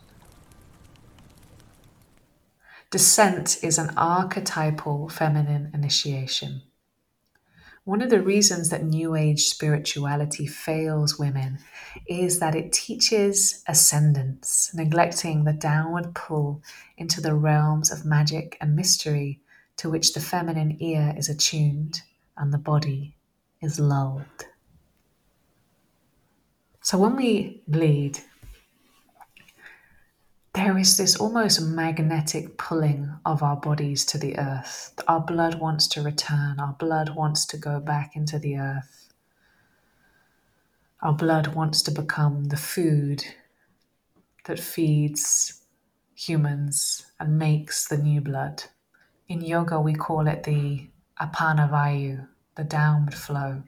Descent 2.92 3.64
is 3.64 3.78
an 3.78 3.94
archetypal 3.96 5.08
feminine 5.08 5.72
initiation. 5.74 6.62
One 7.86 8.02
of 8.02 8.10
the 8.10 8.22
reasons 8.22 8.70
that 8.70 8.84
New 8.84 9.16
Age 9.16 9.46
spirituality 9.46 10.46
fails 10.46 11.18
women 11.18 11.60
is 12.06 12.40
that 12.40 12.54
it 12.54 12.74
teaches 12.74 13.64
ascendance, 13.66 14.72
neglecting 14.74 15.46
the 15.46 15.54
downward 15.54 16.14
pull 16.14 16.62
into 16.98 17.22
the 17.22 17.34
realms 17.34 17.94
of 17.94 18.04
magic 18.04 18.58
and 18.60 18.76
mystery 18.76 19.40
to 19.78 19.90
which 19.90 20.12
the 20.14 20.20
feminine 20.20 20.76
ear 20.82 21.14
is 21.18 21.30
attuned 21.30 22.02
and 22.36 22.54
the 22.54 22.58
body 22.58 23.16
is 23.62 23.80
lulled. 23.80 24.48
So 26.82 26.98
when 26.98 27.16
we 27.16 27.64
bleed, 27.70 28.20
there 30.54 30.78
is 30.78 30.98
this 30.98 31.16
almost 31.16 31.62
magnetic 31.62 32.58
pulling 32.58 33.10
of 33.26 33.42
our 33.42 33.56
bodies 33.56 34.06
to 34.06 34.18
the 34.18 34.38
earth. 34.38 34.94
Our 35.08 35.22
blood 35.22 35.56
wants 35.56 35.88
to 35.90 36.02
return, 36.02 36.60
our 36.60 36.74
blood 36.74 37.16
wants 37.16 37.46
to 37.48 37.58
go 37.58 37.80
back 37.80 38.16
into 38.16 38.38
the 38.38 38.58
earth. 38.58 39.14
Our 41.02 41.14
blood 41.14 41.56
wants 41.56 41.82
to 41.84 41.92
become 41.92 42.46
the 42.46 42.58
food 42.58 43.24
that 44.46 44.60
feeds 44.60 45.62
humans 46.16 47.06
and 47.20 47.40
makes 47.40 47.88
the 47.88 47.98
new 47.98 48.22
blood. 48.22 48.64
In 49.28 49.42
yoga, 49.42 49.80
we 49.80 49.94
call 49.94 50.28
it 50.28 50.44
the 50.44 50.88
apana 51.20 51.70
vayu, 51.70 52.28
the 52.56 52.64
downward 52.64 53.16
flow. 53.16 53.64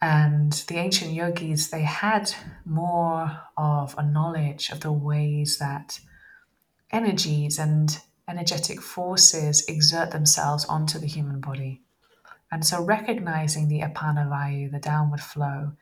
And 0.00 0.52
the 0.68 0.76
ancient 0.76 1.12
yogis, 1.12 1.70
they 1.70 1.82
had 1.82 2.32
more 2.64 3.40
of 3.56 3.94
a 3.98 4.04
knowledge 4.04 4.70
of 4.70 4.80
the 4.80 4.92
ways 4.92 5.58
that 5.58 5.98
energies 6.90 7.58
and 7.58 7.98
energetic 8.28 8.80
forces 8.80 9.64
exert 9.66 10.10
themselves 10.10 10.64
onto 10.66 10.98
the 10.98 11.06
human 11.06 11.40
body. 11.40 11.82
And 12.50 12.64
so 12.64 12.82
recognizing 12.82 13.68
the 13.68 13.80
apana 13.80 14.28
vayu, 14.28 14.70
the 14.70 14.78
downward 14.78 15.20
flow, 15.20 15.72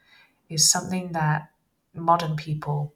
is 0.48 0.70
something 0.70 1.12
that 1.12 1.50
modern 1.94 2.36
people 2.36 2.94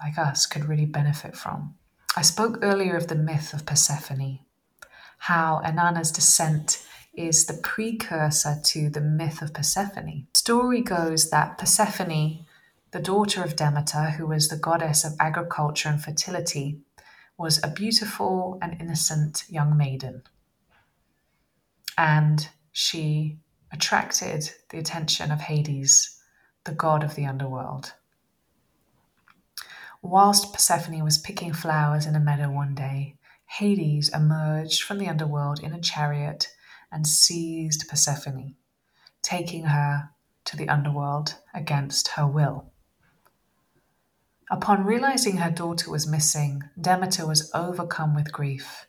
like 0.00 0.18
us 0.18 0.46
could 0.46 0.64
really 0.64 0.86
benefit 0.86 1.36
from. 1.36 1.74
I 2.16 2.22
spoke 2.22 2.58
earlier 2.62 2.96
of 2.96 3.08
the 3.08 3.14
myth 3.14 3.52
of 3.52 3.66
Persephone, 3.66 4.40
how 5.18 5.60
Inanna's 5.64 6.10
descent 6.10 6.84
is 7.18 7.46
the 7.46 7.60
precursor 7.62 8.60
to 8.62 8.88
the 8.88 9.00
myth 9.00 9.42
of 9.42 9.52
Persephone. 9.52 10.28
Story 10.34 10.80
goes 10.82 11.30
that 11.30 11.58
Persephone, 11.58 12.46
the 12.92 13.00
daughter 13.00 13.42
of 13.42 13.56
Demeter, 13.56 14.10
who 14.10 14.28
was 14.28 14.48
the 14.48 14.56
goddess 14.56 15.04
of 15.04 15.14
agriculture 15.18 15.88
and 15.88 16.02
fertility, 16.02 16.78
was 17.36 17.62
a 17.62 17.68
beautiful 17.68 18.58
and 18.62 18.80
innocent 18.80 19.44
young 19.48 19.76
maiden. 19.76 20.22
And 21.96 22.48
she 22.70 23.38
attracted 23.72 24.50
the 24.70 24.78
attention 24.78 25.32
of 25.32 25.40
Hades, 25.40 26.20
the 26.64 26.72
god 26.72 27.02
of 27.02 27.16
the 27.16 27.26
underworld. 27.26 27.94
Whilst 30.02 30.52
Persephone 30.52 31.02
was 31.02 31.18
picking 31.18 31.52
flowers 31.52 32.06
in 32.06 32.14
a 32.14 32.20
meadow 32.20 32.48
one 32.48 32.76
day, 32.76 33.16
Hades 33.46 34.08
emerged 34.10 34.82
from 34.82 34.98
the 34.98 35.08
underworld 35.08 35.58
in 35.60 35.72
a 35.72 35.80
chariot 35.80 36.48
and 36.90 37.06
seized 37.06 37.88
Persephone, 37.88 38.56
taking 39.22 39.64
her 39.64 40.10
to 40.44 40.56
the 40.56 40.68
underworld 40.68 41.36
against 41.52 42.08
her 42.08 42.26
will. 42.26 42.72
Upon 44.50 44.84
realizing 44.84 45.36
her 45.38 45.50
daughter 45.50 45.90
was 45.90 46.06
missing, 46.06 46.62
Demeter 46.80 47.26
was 47.26 47.50
overcome 47.54 48.14
with 48.14 48.32
grief, 48.32 48.86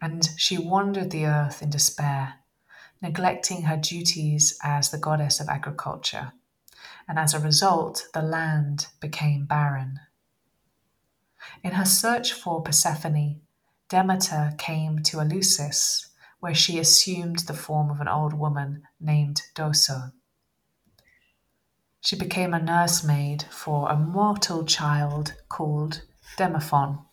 and 0.00 0.28
she 0.36 0.58
wandered 0.58 1.10
the 1.10 1.24
earth 1.24 1.62
in 1.62 1.70
despair, 1.70 2.34
neglecting 3.00 3.62
her 3.62 3.78
duties 3.78 4.58
as 4.62 4.90
the 4.90 4.98
goddess 4.98 5.40
of 5.40 5.48
agriculture. 5.48 6.32
And 7.08 7.18
as 7.18 7.32
a 7.32 7.40
result, 7.40 8.08
the 8.12 8.20
land 8.20 8.88
became 9.00 9.46
barren. 9.46 10.00
In 11.62 11.72
her 11.72 11.86
search 11.86 12.34
for 12.34 12.62
Persephone, 12.62 13.40
Demeter 13.88 14.52
came 14.58 15.02
to 15.04 15.16
Eleusis, 15.16 16.07
where 16.40 16.54
she 16.54 16.78
assumed 16.78 17.40
the 17.40 17.54
form 17.54 17.90
of 17.90 18.00
an 18.00 18.08
old 18.08 18.32
woman 18.32 18.82
named 19.00 19.42
Doso. 19.54 20.12
She 22.00 22.16
became 22.16 22.54
a 22.54 22.62
nursemaid 22.62 23.42
for 23.50 23.90
a 23.90 23.96
mortal 23.96 24.64
child 24.64 25.34
called 25.48 26.02
Demophon. 26.36 27.04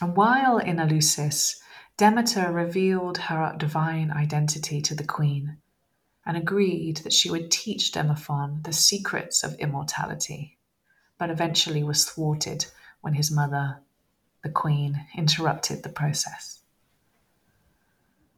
And 0.00 0.14
while 0.14 0.58
in 0.58 0.78
Eleusis, 0.78 1.60
Demeter 1.96 2.52
revealed 2.52 3.16
her 3.16 3.54
divine 3.56 4.10
identity 4.10 4.82
to 4.82 4.94
the 4.94 5.04
queen 5.04 5.56
and 6.26 6.36
agreed 6.36 6.98
that 6.98 7.12
she 7.12 7.30
would 7.30 7.50
teach 7.50 7.92
Demophon 7.92 8.62
the 8.64 8.72
secrets 8.72 9.42
of 9.42 9.54
immortality, 9.54 10.58
but 11.18 11.30
eventually 11.30 11.82
was 11.82 12.04
thwarted 12.04 12.66
when 13.00 13.14
his 13.14 13.30
mother, 13.30 13.80
the 14.42 14.50
queen, 14.50 15.06
interrupted 15.16 15.82
the 15.82 15.88
process. 15.88 16.60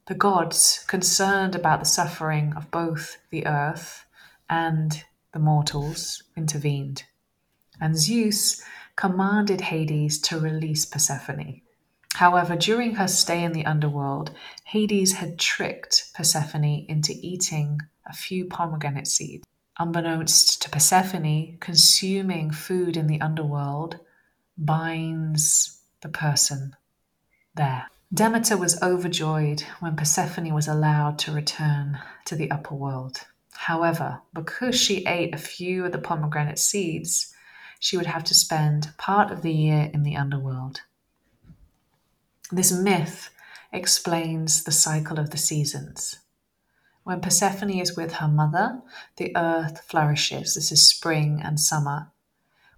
The 0.09 0.15
gods, 0.15 0.83
concerned 0.87 1.53
about 1.53 1.81
the 1.81 1.85
suffering 1.85 2.53
of 2.55 2.71
both 2.71 3.19
the 3.29 3.45
earth 3.45 4.07
and 4.49 5.03
the 5.33 5.39
mortals, 5.39 6.23
intervened, 6.35 7.03
and 7.79 7.95
Zeus 7.95 8.63
commanded 8.95 9.61
Hades 9.61 10.19
to 10.21 10.39
release 10.39 10.83
Persephone. 10.83 11.61
However, 12.15 12.55
during 12.55 12.95
her 12.95 13.07
stay 13.07 13.43
in 13.43 13.51
the 13.51 13.67
underworld, 13.67 14.31
Hades 14.63 15.13
had 15.13 15.37
tricked 15.37 16.11
Persephone 16.15 16.87
into 16.89 17.13
eating 17.21 17.79
a 18.07 18.13
few 18.13 18.45
pomegranate 18.45 19.07
seeds. 19.07 19.45
Unbeknownst 19.77 20.59
to 20.63 20.71
Persephone, 20.71 21.57
consuming 21.59 22.49
food 22.49 22.97
in 22.97 23.05
the 23.05 23.21
underworld 23.21 23.99
binds 24.57 25.81
the 26.01 26.09
person 26.09 26.75
there. 27.53 27.85
Demeter 28.11 28.57
was 28.57 28.81
overjoyed 28.81 29.61
when 29.79 29.95
Persephone 29.95 30.51
was 30.51 30.67
allowed 30.67 31.19
to 31.19 31.31
return 31.31 31.99
to 32.25 32.35
the 32.35 32.49
upper 32.49 32.73
world. 32.73 33.27
However, 33.53 34.21
because 34.33 34.79
she 34.79 35.05
ate 35.05 35.35
a 35.35 35.37
few 35.37 35.85
of 35.85 35.91
the 35.91 35.99
pomegranate 35.99 36.57
seeds, 36.57 37.31
she 37.79 37.97
would 37.97 38.07
have 38.07 38.23
to 38.23 38.33
spend 38.33 38.93
part 38.97 39.31
of 39.31 39.43
the 39.43 39.53
year 39.53 39.91
in 39.93 40.01
the 40.01 40.15
underworld. 40.15 40.81
This 42.51 42.71
myth 42.71 43.29
explains 43.71 44.63
the 44.63 44.71
cycle 44.71 45.19
of 45.19 45.29
the 45.29 45.37
seasons. 45.37 46.17
When 47.03 47.21
Persephone 47.21 47.69
is 47.69 47.95
with 47.95 48.13
her 48.13 48.27
mother, 48.27 48.81
the 49.17 49.31
earth 49.35 49.81
flourishes. 49.81 50.55
This 50.55 50.71
is 50.71 50.81
spring 50.81 51.41
and 51.43 51.59
summer. 51.59 52.11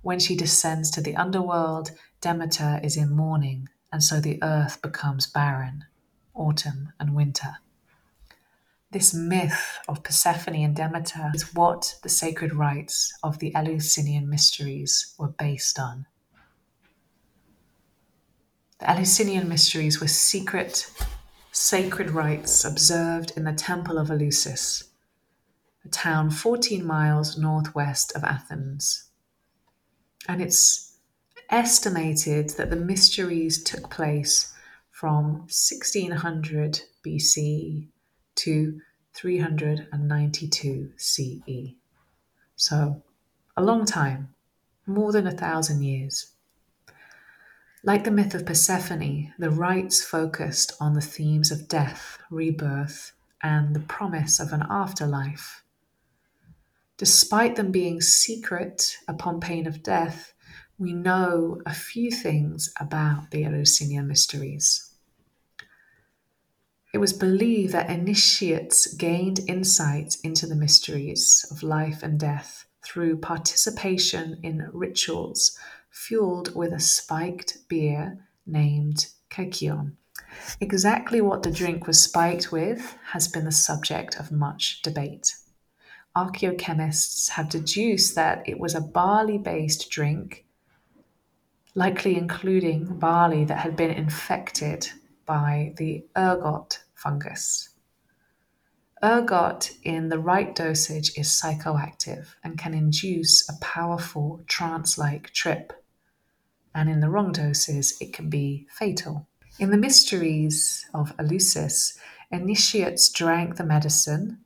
When 0.02 0.20
she 0.20 0.36
descends 0.36 0.92
to 0.92 1.02
the 1.02 1.16
underworld, 1.16 1.92
Demeter 2.20 2.82
is 2.84 2.98
in 2.98 3.16
mourning, 3.16 3.70
and 3.92 4.04
so 4.04 4.20
the 4.20 4.42
earth 4.42 4.82
becomes 4.82 5.28
barren, 5.28 5.86
autumn 6.34 6.94
and 7.00 7.16
winter. 7.16 7.58
This 8.92 9.14
myth 9.14 9.80
of 9.88 10.04
Persephone 10.04 10.56
and 10.56 10.76
Demeter 10.76 11.32
is 11.34 11.56
what 11.56 11.96
the 12.04 12.10
sacred 12.10 12.54
rites 12.54 13.14
of 13.24 13.39
the 13.39 13.56
Eleusinian 13.56 14.30
mysteries 14.30 15.16
were 15.18 15.30
based 15.30 15.80
on. 15.80 16.08
The 18.80 18.89
Eleusinian 18.89 19.48
mysteries 19.48 20.02
were 20.02 20.08
secret, 20.08 20.92
sacred 21.52 22.12
rites 22.12 22.66
observed 22.66 23.32
in 23.38 23.46
the 23.46 23.54
Temple 23.54 23.98
of 23.98 24.10
Eleusis, 24.10 24.84
a 25.86 25.88
town 25.88 26.30
14 26.30 26.86
miles 26.86 27.38
northwest 27.38 28.12
of 28.16 28.24
Athens. 28.24 29.06
And 30.28 30.42
it's 30.42 30.91
estimated 31.52 32.52
that 32.52 32.70
the 32.70 32.76
mysteries 32.76 33.62
took 33.64 33.89
place 33.89 34.54
from 34.89 35.41
1600 35.49 36.82
BC 37.06 37.88
to 38.36 38.80
392 39.14 40.91
CE. 40.97 41.76
So, 42.56 43.04
a 43.58 43.64
long 43.64 43.86
time, 43.86 44.34
more 44.86 45.12
than 45.12 45.28
a 45.28 45.32
thousand 45.32 45.84
years. 45.84 46.32
Like 47.84 48.04
the 48.04 48.12
myth 48.12 48.36
of 48.36 48.45
Persephone, 48.45 49.34
the 49.39 49.49
rites 49.49 50.04
focused 50.04 50.74
on 50.80 50.93
the 50.93 51.02
themes 51.02 51.52
of 51.52 51.68
death, 51.68 52.20
rebirth, 52.30 53.14
and 53.41 53.76
the 53.76 53.80
promise 53.80 54.39
of 54.39 54.54
an 54.54 54.64
afterlife. 54.70 55.64
Despite 56.97 57.56
them 57.56 57.72
being 57.72 57.99
secret 57.99 58.97
upon 59.08 59.39
pain 59.39 59.66
of 59.66 59.82
death, 59.82 60.34
we 60.82 60.94
know 60.94 61.62
a 61.64 61.74
few 61.76 62.10
things 62.10 62.74
about 62.80 63.30
the 63.30 63.46
Eleusinian 63.46 64.08
mysteries. 64.08 64.92
It 66.92 66.98
was 66.98 67.14
believed 67.14 67.72
that 67.74 67.92
initiates 67.92 68.92
gained 68.96 69.42
insight 69.48 70.18
into 70.24 70.48
the 70.48 70.56
mysteries 70.56 71.46
of 71.52 71.62
life 71.62 72.02
and 72.02 72.20
death 72.20 72.66
through 72.84 73.18
participation 73.18 74.40
in 74.42 74.72
rituals 74.74 75.56
fueled 75.92 76.56
with 76.56 76.74
a 76.74 76.80
spiked 76.80 77.60
beer 77.70 78.18
named 78.48 79.06
Kykion. 79.30 79.98
Exactly 80.60 81.22
what 81.22 81.44
the 81.44 81.52
drink 81.52 81.86
was 81.86 82.02
spiked 82.02 82.52
with 82.52 82.98
has 83.12 83.28
been 83.28 83.46
the 83.46 83.52
subject 83.52 84.20
of 84.20 84.32
much 84.32 84.82
debate. 84.82 85.36
Archaeochemists 86.18 87.30
have 87.30 87.50
deduced 87.50 88.16
that 88.16 88.42
it 88.50 88.60
was 88.60 88.74
a 88.74 88.82
barley 88.82 89.38
based 89.38 89.92
drink, 89.92 90.46
likely 91.76 92.17
including 92.17 92.97
barley 92.99 93.45
that 93.45 93.59
had 93.59 93.76
been 93.76 93.91
infected 93.91 94.89
by 95.26 95.74
the 95.78 96.05
ergot 96.17 96.84
fungus. 96.93 97.69
Ergot 99.03 99.72
in 99.84 100.09
the 100.09 100.19
right 100.19 100.53
dosage 100.55 101.11
is 101.17 101.28
psychoactive 101.28 102.36
and 102.43 102.57
can 102.57 102.74
induce 102.74 103.47
a 103.49 103.59
powerful 103.61 104.41
trance 104.47 104.97
like 104.97 105.32
trip 105.32 105.82
and 106.74 106.89
in 106.89 106.99
the 107.01 107.09
wrong 107.09 107.32
doses, 107.32 107.97
it 107.99 108.13
can 108.13 108.30
be 108.30 108.67
fatal. 108.69 109.28
In 109.59 109.72
the 109.72 109.78
mysteries 109.78 110.86
of 110.93 111.15
Eleusis, 111.17 111.97
initiates 112.32 113.09
drank 113.09 113.57
the 113.57 113.65
medicine, 113.65 114.39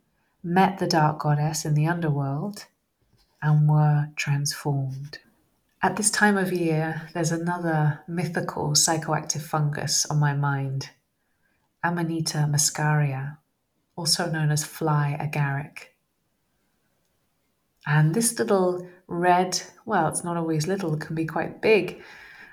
met 0.44 0.80
the 0.80 0.88
dark 0.88 1.20
goddess 1.20 1.66
in 1.66 1.76
the 1.76 1.88
underworld, 1.88 2.66
and 3.42 3.70
were 3.70 4.10
transformed. 4.16 5.20
At 5.86 5.98
this 5.98 6.10
time 6.10 6.36
of 6.36 6.52
year, 6.52 7.04
there's 7.14 7.32
another 7.32 8.00
mythical 8.08 8.70
psychoactive 8.70 9.44
fungus 9.44 10.04
on 10.08 10.18
my 10.18 10.34
mind 10.34 10.90
Amanita 11.84 12.48
muscaria, 12.50 13.38
also 13.96 14.32
known 14.32 14.50
as 14.50 14.64
fly 14.64 15.16
agaric. 15.22 15.90
And 17.86 18.16
this 18.16 18.40
little 18.40 18.90
red, 19.06 19.62
well, 19.86 20.08
it's 20.08 20.24
not 20.24 20.38
always 20.38 20.66
little, 20.66 20.96
it 20.96 21.02
can 21.02 21.14
be 21.14 21.28
quite 21.28 21.62
big, 21.62 22.02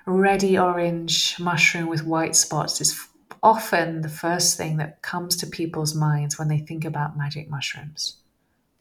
reddy 0.04 0.58
orange 0.58 1.40
mushroom 1.40 1.86
with 1.86 2.04
white 2.04 2.36
spots 2.36 2.82
is 2.82 3.00
often 3.42 4.02
the 4.02 4.10
first 4.10 4.58
thing 4.58 4.76
that 4.76 5.00
comes 5.00 5.36
to 5.36 5.46
people's 5.46 5.94
minds 5.94 6.38
when 6.38 6.48
they 6.48 6.58
think 6.58 6.84
about 6.84 7.16
magic 7.16 7.48
mushrooms. 7.48 8.21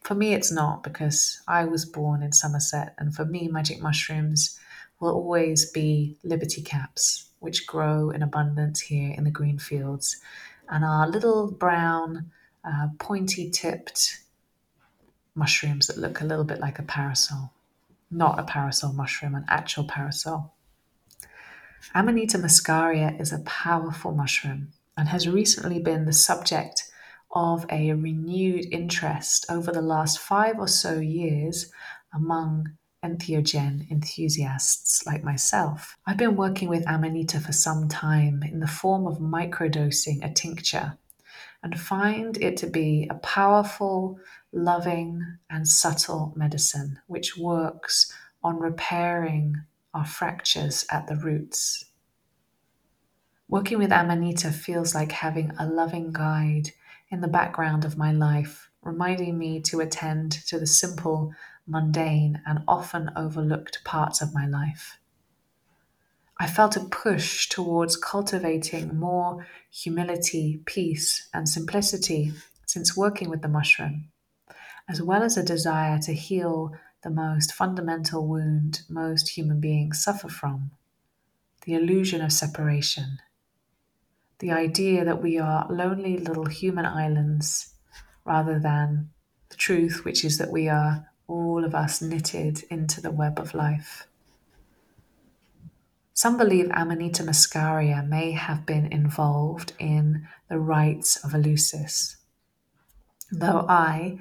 For 0.02 0.14
me, 0.14 0.34
it's 0.34 0.50
not 0.50 0.82
because 0.82 1.40
I 1.46 1.64
was 1.64 1.84
born 1.84 2.22
in 2.22 2.32
Somerset, 2.32 2.94
and 2.98 3.14
for 3.14 3.24
me, 3.24 3.48
magic 3.48 3.80
mushrooms 3.80 4.58
will 4.98 5.14
always 5.14 5.70
be 5.70 6.16
liberty 6.24 6.62
caps, 6.62 7.30
which 7.38 7.66
grow 7.66 8.10
in 8.10 8.22
abundance 8.22 8.80
here 8.80 9.14
in 9.16 9.24
the 9.24 9.30
green 9.30 9.58
fields, 9.58 10.16
and 10.68 10.84
are 10.84 11.08
little 11.08 11.50
brown, 11.50 12.30
uh, 12.64 12.88
pointy 12.98 13.50
tipped 13.50 14.20
mushrooms 15.34 15.86
that 15.86 15.98
look 15.98 16.20
a 16.20 16.24
little 16.24 16.44
bit 16.44 16.60
like 16.60 16.78
a 16.78 16.84
parasol. 16.84 17.52
Not 18.10 18.38
a 18.38 18.44
parasol 18.44 18.92
mushroom, 18.92 19.34
an 19.34 19.44
actual 19.48 19.84
parasol. 19.84 20.52
Amanita 21.94 22.38
muscaria 22.38 23.18
is 23.20 23.32
a 23.32 23.40
powerful 23.40 24.12
mushroom 24.12 24.72
and 24.96 25.08
has 25.08 25.28
recently 25.28 25.78
been 25.78 26.04
the 26.04 26.12
subject 26.12 26.91
of 27.32 27.64
a 27.70 27.92
renewed 27.92 28.66
interest 28.70 29.46
over 29.48 29.72
the 29.72 29.82
last 29.82 30.18
five 30.18 30.58
or 30.58 30.68
so 30.68 30.98
years 30.98 31.70
among 32.14 32.66
entheogen 33.04 33.90
enthusiasts 33.90 35.04
like 35.06 35.24
myself. 35.24 35.96
I've 36.06 36.16
been 36.16 36.36
working 36.36 36.68
with 36.68 36.86
Amanita 36.86 37.40
for 37.40 37.52
some 37.52 37.88
time 37.88 38.42
in 38.42 38.60
the 38.60 38.66
form 38.66 39.06
of 39.06 39.18
microdosing 39.18 40.24
a 40.24 40.32
tincture 40.32 40.98
and 41.62 41.78
find 41.78 42.36
it 42.38 42.56
to 42.58 42.66
be 42.66 43.08
a 43.10 43.14
powerful, 43.14 44.18
loving, 44.52 45.20
and 45.50 45.66
subtle 45.66 46.32
medicine 46.36 46.98
which 47.06 47.36
works 47.36 48.12
on 48.44 48.58
repairing 48.58 49.56
our 49.94 50.04
fractures 50.04 50.84
at 50.90 51.06
the 51.06 51.16
roots. 51.16 51.84
Working 53.48 53.78
with 53.78 53.92
Amanita 53.92 54.50
feels 54.50 54.94
like 54.94 55.12
having 55.12 55.52
a 55.58 55.66
loving 55.66 56.12
guide 56.12 56.70
in 57.12 57.20
the 57.20 57.28
background 57.28 57.84
of 57.84 57.98
my 57.98 58.10
life, 58.10 58.70
reminding 58.80 59.36
me 59.38 59.60
to 59.60 59.80
attend 59.80 60.32
to 60.32 60.58
the 60.58 60.66
simple, 60.66 61.32
mundane, 61.66 62.40
and 62.46 62.64
often 62.66 63.10
overlooked 63.14 63.84
parts 63.84 64.22
of 64.22 64.34
my 64.34 64.46
life. 64.46 64.98
I 66.40 66.46
felt 66.46 66.74
a 66.74 66.80
push 66.80 67.50
towards 67.50 67.96
cultivating 67.96 68.98
more 68.98 69.46
humility, 69.70 70.62
peace, 70.64 71.28
and 71.34 71.46
simplicity 71.46 72.32
since 72.66 72.96
working 72.96 73.28
with 73.28 73.42
the 73.42 73.48
mushroom, 73.48 74.08
as 74.88 75.02
well 75.02 75.22
as 75.22 75.36
a 75.36 75.44
desire 75.44 75.98
to 76.00 76.14
heal 76.14 76.72
the 77.02 77.10
most 77.10 77.52
fundamental 77.52 78.26
wound 78.26 78.82
most 78.88 79.36
human 79.36 79.60
beings 79.60 80.02
suffer 80.02 80.28
from 80.28 80.70
the 81.66 81.74
illusion 81.74 82.22
of 82.22 82.32
separation. 82.32 83.18
The 84.42 84.50
idea 84.50 85.04
that 85.04 85.22
we 85.22 85.38
are 85.38 85.68
lonely 85.70 86.18
little 86.18 86.46
human 86.46 86.84
islands 86.84 87.74
rather 88.24 88.58
than 88.58 89.10
the 89.50 89.56
truth, 89.56 90.04
which 90.04 90.24
is 90.24 90.36
that 90.38 90.50
we 90.50 90.68
are 90.68 91.06
all 91.28 91.64
of 91.64 91.76
us 91.76 92.02
knitted 92.02 92.64
into 92.68 93.00
the 93.00 93.12
web 93.12 93.38
of 93.38 93.54
life. 93.54 94.08
Some 96.12 96.36
believe 96.36 96.72
Amanita 96.72 97.22
muscaria 97.22 98.04
may 98.04 98.32
have 98.32 98.66
been 98.66 98.86
involved 98.86 99.74
in 99.78 100.26
the 100.48 100.58
rites 100.58 101.24
of 101.24 101.34
Eleusis, 101.34 102.16
though 103.30 103.64
I, 103.68 104.18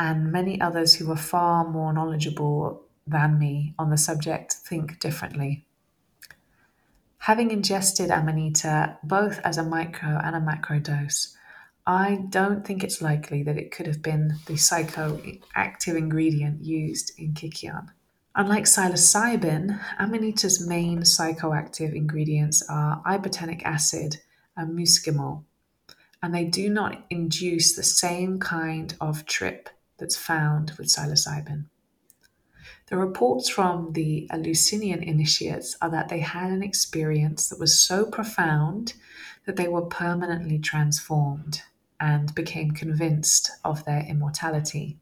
and 0.00 0.32
many 0.32 0.58
others 0.62 0.94
who 0.94 1.12
are 1.12 1.16
far 1.16 1.68
more 1.68 1.92
knowledgeable 1.92 2.86
than 3.06 3.38
me 3.38 3.74
on 3.78 3.90
the 3.90 3.98
subject, 3.98 4.54
think 4.54 4.98
differently. 4.98 5.67
Having 7.18 7.50
ingested 7.50 8.10
Amanita 8.10 8.98
both 9.02 9.38
as 9.40 9.58
a 9.58 9.62
micro 9.62 10.18
and 10.22 10.34
a 10.34 10.40
macro 10.40 10.78
dose, 10.78 11.36
I 11.86 12.26
don't 12.28 12.66
think 12.66 12.84
it's 12.84 13.02
likely 13.02 13.42
that 13.42 13.56
it 13.56 13.70
could 13.70 13.86
have 13.86 14.02
been 14.02 14.34
the 14.46 14.54
psychoactive 14.54 15.96
ingredient 15.96 16.64
used 16.64 17.12
in 17.18 17.32
Kykion. 17.32 17.88
Unlike 18.34 18.64
psilocybin, 18.64 19.80
Amanita's 19.98 20.66
main 20.66 21.00
psychoactive 21.00 21.94
ingredients 21.94 22.62
are 22.68 23.02
ibotenic 23.04 23.62
acid 23.64 24.18
and 24.56 24.78
muscimol, 24.78 25.44
and 26.22 26.34
they 26.34 26.44
do 26.44 26.68
not 26.68 27.04
induce 27.10 27.74
the 27.74 27.82
same 27.82 28.38
kind 28.38 28.94
of 29.00 29.26
trip 29.26 29.70
that's 29.98 30.16
found 30.16 30.72
with 30.78 30.88
psilocybin. 30.88 31.64
The 32.88 32.96
reports 32.96 33.50
from 33.50 33.92
the 33.92 34.26
Eleusinian 34.30 35.02
initiates 35.02 35.76
are 35.82 35.90
that 35.90 36.08
they 36.08 36.20
had 36.20 36.50
an 36.50 36.62
experience 36.62 37.48
that 37.48 37.58
was 37.58 37.78
so 37.78 38.06
profound 38.06 38.94
that 39.44 39.56
they 39.56 39.68
were 39.68 39.86
permanently 39.86 40.58
transformed 40.58 41.62
and 42.00 42.34
became 42.34 42.70
convinced 42.70 43.50
of 43.62 43.84
their 43.84 44.06
immortality. 44.08 44.96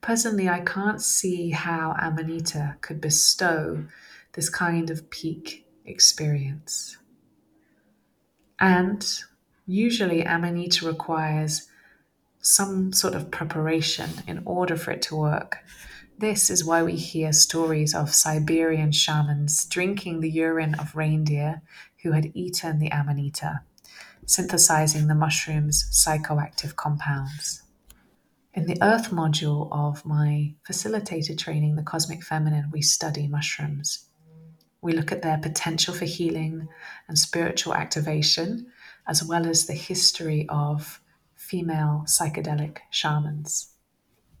Personally, 0.00 0.48
I 0.48 0.60
can't 0.60 1.00
see 1.00 1.50
how 1.50 1.94
Amanita 2.00 2.76
could 2.80 3.00
bestow 3.00 3.84
this 4.32 4.48
kind 4.48 4.90
of 4.90 5.10
peak 5.10 5.66
experience. 5.84 6.96
And 8.58 9.06
usually, 9.66 10.24
Amanita 10.24 10.86
requires 10.86 11.68
some 12.40 12.92
sort 12.92 13.14
of 13.14 13.30
preparation 13.30 14.10
in 14.26 14.42
order 14.44 14.76
for 14.76 14.90
it 14.90 15.02
to 15.02 15.16
work. 15.16 15.58
This 16.20 16.50
is 16.50 16.66
why 16.66 16.82
we 16.82 16.96
hear 16.96 17.32
stories 17.32 17.94
of 17.94 18.12
Siberian 18.12 18.92
shamans 18.92 19.64
drinking 19.64 20.20
the 20.20 20.28
urine 20.28 20.74
of 20.74 20.94
reindeer 20.94 21.62
who 22.02 22.12
had 22.12 22.30
eaten 22.34 22.78
the 22.78 22.92
Amanita, 22.92 23.62
synthesizing 24.26 25.06
the 25.06 25.14
mushroom's 25.14 25.84
psychoactive 25.90 26.76
compounds. 26.76 27.62
In 28.52 28.66
the 28.66 28.76
Earth 28.82 29.08
module 29.08 29.68
of 29.72 30.04
my 30.04 30.52
facilitator 30.68 31.38
training, 31.38 31.76
The 31.76 31.82
Cosmic 31.82 32.22
Feminine, 32.22 32.70
we 32.70 32.82
study 32.82 33.26
mushrooms. 33.26 34.04
We 34.82 34.92
look 34.92 35.12
at 35.12 35.22
their 35.22 35.38
potential 35.38 35.94
for 35.94 36.04
healing 36.04 36.68
and 37.08 37.18
spiritual 37.18 37.72
activation, 37.72 38.66
as 39.08 39.24
well 39.24 39.46
as 39.46 39.64
the 39.64 39.72
history 39.72 40.44
of 40.50 41.00
female 41.34 42.04
psychedelic 42.06 42.80
shamans. 42.90 43.69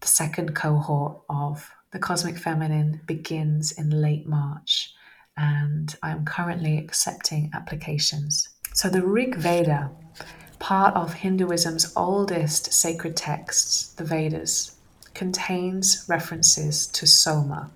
The 0.00 0.08
second 0.08 0.54
cohort 0.54 1.20
of 1.28 1.70
The 1.90 1.98
Cosmic 1.98 2.38
Feminine 2.38 3.00
begins 3.06 3.72
in 3.72 3.90
late 3.90 4.26
March, 4.26 4.94
and 5.36 5.94
I'm 6.02 6.24
currently 6.24 6.78
accepting 6.78 7.50
applications. 7.54 8.48
So, 8.72 8.88
the 8.88 9.06
Rig 9.06 9.34
Veda 9.34 9.90
part 10.58 10.94
of 10.94 11.14
Hinduism's 11.14 11.92
oldest 11.96 12.72
sacred 12.72 13.16
texts, 13.16 13.92
the 13.94 14.04
Vedas, 14.04 14.76
contains 15.14 16.04
references 16.08 16.86
to 16.86 17.06
soma. 17.06 17.70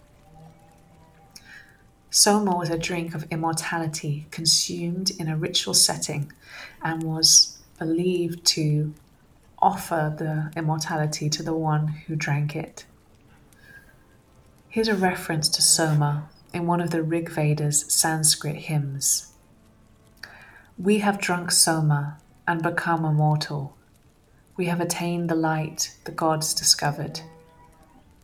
Soma 2.10 2.56
was 2.56 2.70
a 2.70 2.78
drink 2.78 3.14
of 3.14 3.26
immortality 3.32 4.26
consumed 4.30 5.10
in 5.18 5.28
a 5.28 5.36
ritual 5.36 5.74
setting 5.74 6.30
and 6.82 7.02
was 7.02 7.58
believed 7.78 8.44
to 8.44 8.94
offer 9.64 10.14
the 10.16 10.52
immortality 10.56 11.30
to 11.30 11.42
the 11.42 11.54
one 11.54 11.88
who 11.88 12.14
drank 12.14 12.54
it. 12.54 12.84
Here's 14.68 14.88
a 14.88 14.94
reference 14.94 15.48
to 15.48 15.62
Soma 15.62 16.28
in 16.52 16.66
one 16.66 16.80
of 16.80 16.90
the 16.90 17.02
Rig 17.02 17.30
Veda's 17.30 17.84
Sanskrit 17.92 18.56
hymns. 18.56 19.32
We 20.78 20.98
have 20.98 21.18
drunk 21.18 21.50
Soma, 21.50 22.18
and 22.46 22.62
become 22.62 23.04
immortal. 23.04 23.76
We 24.56 24.66
have 24.66 24.80
attained 24.80 25.28
the 25.28 25.34
light 25.34 25.96
the 26.04 26.12
gods 26.12 26.54
discovered. 26.54 27.20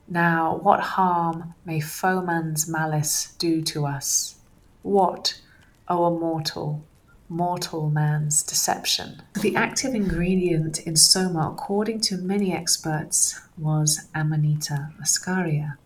Now, 0.09 0.57
what 0.57 0.80
harm 0.80 1.55
may 1.64 1.80
foeman's 1.80 2.68
malice 2.68 3.34
do 3.38 3.62
to 3.62 3.86
us? 3.86 4.36
What, 4.82 5.41
O 5.88 6.14
immortal, 6.14 6.84
mortal 7.30 7.88
man's 7.88 8.42
deception? 8.42 9.22
The 9.40 9.56
active 9.56 9.94
ingredient 9.94 10.80
in 10.80 10.96
soma, 10.96 11.50
according 11.52 12.00
to 12.02 12.18
many 12.18 12.52
experts, 12.52 13.40
was 13.56 14.08
Amanita 14.14 14.90
muscaria. 15.00 15.76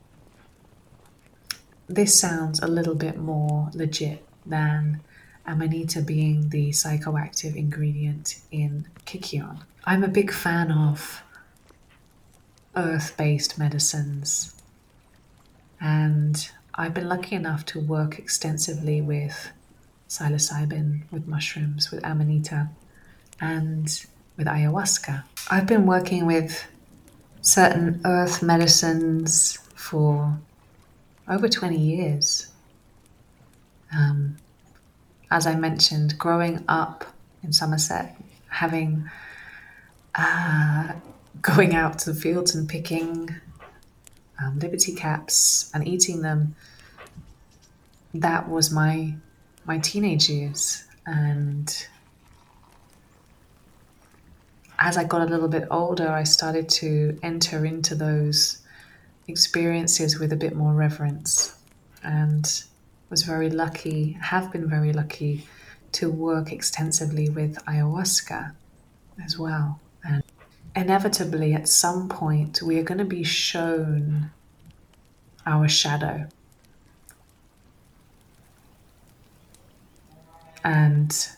This 1.86 2.18
sounds 2.18 2.60
a 2.60 2.66
little 2.66 2.94
bit 2.94 3.18
more 3.18 3.70
legit 3.74 4.26
than 4.46 5.02
Amanita 5.46 6.00
being 6.00 6.48
the 6.48 6.70
psychoactive 6.70 7.54
ingredient 7.54 8.40
in 8.50 8.88
Kykion. 9.04 9.62
I'm 9.84 10.02
a 10.02 10.08
big 10.08 10.32
fan 10.32 10.72
of 10.72 11.22
earth 12.74 13.14
based 13.18 13.58
medicines, 13.58 14.54
and 15.78 16.50
I've 16.74 16.94
been 16.94 17.08
lucky 17.08 17.36
enough 17.36 17.66
to 17.66 17.80
work 17.80 18.18
extensively 18.18 19.02
with 19.02 19.52
psilocybin, 20.18 21.02
with 21.10 21.26
mushrooms, 21.26 21.90
with 21.90 22.04
Amanita, 22.04 22.68
and 23.40 24.06
with 24.36 24.46
ayahuasca. 24.46 25.24
I've 25.50 25.66
been 25.66 25.86
working 25.86 26.26
with 26.26 26.66
certain 27.40 28.00
earth 28.04 28.42
medicines 28.42 29.58
for 29.74 30.38
over 31.28 31.48
20 31.48 31.76
years. 31.76 32.48
Um, 33.94 34.36
as 35.30 35.46
I 35.46 35.56
mentioned, 35.56 36.16
growing 36.18 36.64
up 36.68 37.04
in 37.42 37.52
Somerset, 37.52 38.16
having 38.48 39.10
uh, 40.14 40.92
going 41.42 41.74
out 41.74 41.98
to 42.00 42.12
the 42.12 42.20
fields 42.20 42.54
and 42.54 42.68
picking 42.68 43.34
um, 44.40 44.58
liberty 44.58 44.94
caps 44.94 45.70
and 45.74 45.86
eating 45.86 46.22
them, 46.22 46.54
that 48.14 48.48
was 48.48 48.70
my 48.70 49.14
my 49.64 49.78
teenage 49.78 50.28
years. 50.28 50.84
And 51.06 51.86
as 54.78 54.96
I 54.96 55.04
got 55.04 55.22
a 55.22 55.26
little 55.26 55.48
bit 55.48 55.66
older, 55.70 56.08
I 56.08 56.24
started 56.24 56.68
to 56.70 57.18
enter 57.22 57.64
into 57.64 57.94
those 57.94 58.58
experiences 59.28 60.18
with 60.18 60.32
a 60.32 60.36
bit 60.36 60.54
more 60.54 60.72
reverence 60.72 61.56
and 62.02 62.64
was 63.10 63.22
very 63.22 63.50
lucky, 63.50 64.18
have 64.20 64.52
been 64.52 64.68
very 64.68 64.92
lucky 64.92 65.46
to 65.92 66.10
work 66.10 66.52
extensively 66.52 67.28
with 67.28 67.56
ayahuasca 67.66 68.52
as 69.24 69.38
well. 69.38 69.80
And 70.04 70.22
inevitably, 70.74 71.54
at 71.54 71.68
some 71.68 72.08
point, 72.08 72.60
we 72.62 72.78
are 72.78 72.82
going 72.82 72.98
to 72.98 73.04
be 73.04 73.22
shown 73.22 74.30
our 75.46 75.68
shadow. 75.68 76.26
And 80.64 81.28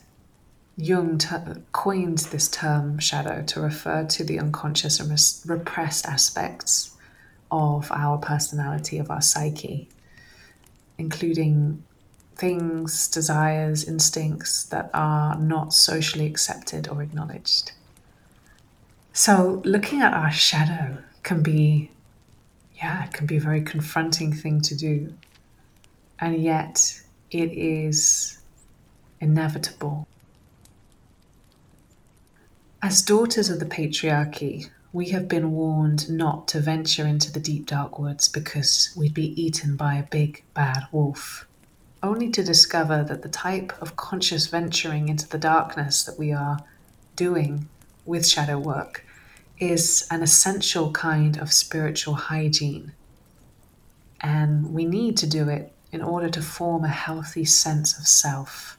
Jung 0.77 1.17
t- 1.17 1.35
coined 1.73 2.19
this 2.19 2.47
term 2.47 2.97
shadow 2.99 3.43
to 3.47 3.59
refer 3.61 4.05
to 4.05 4.23
the 4.23 4.39
unconscious 4.39 4.99
and 4.99 5.11
res- 5.11 5.43
repressed 5.45 6.05
aspects 6.05 6.95
of 7.51 7.91
our 7.91 8.17
personality, 8.17 8.97
of 8.97 9.11
our 9.11 9.21
psyche, 9.21 9.89
including 10.97 11.83
things, 12.35 13.07
desires, 13.07 13.83
instincts 13.83 14.63
that 14.65 14.89
are 14.93 15.37
not 15.37 15.73
socially 15.73 16.25
accepted 16.25 16.87
or 16.87 17.01
acknowledged. 17.01 17.71
So, 19.13 19.63
looking 19.65 20.01
at 20.01 20.13
our 20.13 20.31
shadow 20.31 20.99
can 21.23 21.41
be, 21.41 21.89
yeah, 22.75 23.05
it 23.05 23.13
can 23.13 23.25
be 23.25 23.37
a 23.37 23.41
very 23.41 23.61
confronting 23.61 24.31
thing 24.31 24.61
to 24.61 24.75
do. 24.75 25.13
And 26.19 26.39
yet, 26.41 27.01
it 27.31 27.51
is 27.51 28.37
inevitable. 29.19 30.07
As 32.81 33.01
daughters 33.01 33.49
of 33.49 33.59
the 33.59 33.65
patriarchy, 33.65 34.69
we 34.93 35.09
have 35.09 35.27
been 35.27 35.51
warned 35.51 36.09
not 36.09 36.47
to 36.49 36.59
venture 36.59 37.05
into 37.05 37.31
the 37.31 37.39
deep 37.39 37.65
dark 37.65 37.99
woods 37.99 38.29
because 38.29 38.93
we'd 38.95 39.13
be 39.13 39.39
eaten 39.41 39.75
by 39.75 39.95
a 39.95 40.03
big 40.03 40.43
bad 40.53 40.87
wolf, 40.91 41.47
only 42.01 42.29
to 42.29 42.43
discover 42.43 43.03
that 43.03 43.21
the 43.21 43.29
type 43.29 43.73
of 43.81 43.95
conscious 43.95 44.47
venturing 44.47 45.09
into 45.09 45.27
the 45.27 45.37
darkness 45.37 46.03
that 46.03 46.17
we 46.17 46.31
are 46.31 46.59
doing 47.15 47.67
with 48.05 48.27
shadow 48.27 48.57
work 48.57 49.05
is 49.59 50.07
an 50.11 50.21
essential 50.21 50.91
kind 50.91 51.37
of 51.37 51.51
spiritual 51.51 52.13
hygiene. 52.13 52.93
And 54.21 54.73
we 54.73 54.85
need 54.85 55.17
to 55.17 55.27
do 55.27 55.49
it 55.49 55.73
in 55.91 56.01
order 56.01 56.29
to 56.29 56.41
form 56.41 56.83
a 56.83 56.89
healthy 56.89 57.45
sense 57.45 57.97
of 57.97 58.07
self, 58.07 58.76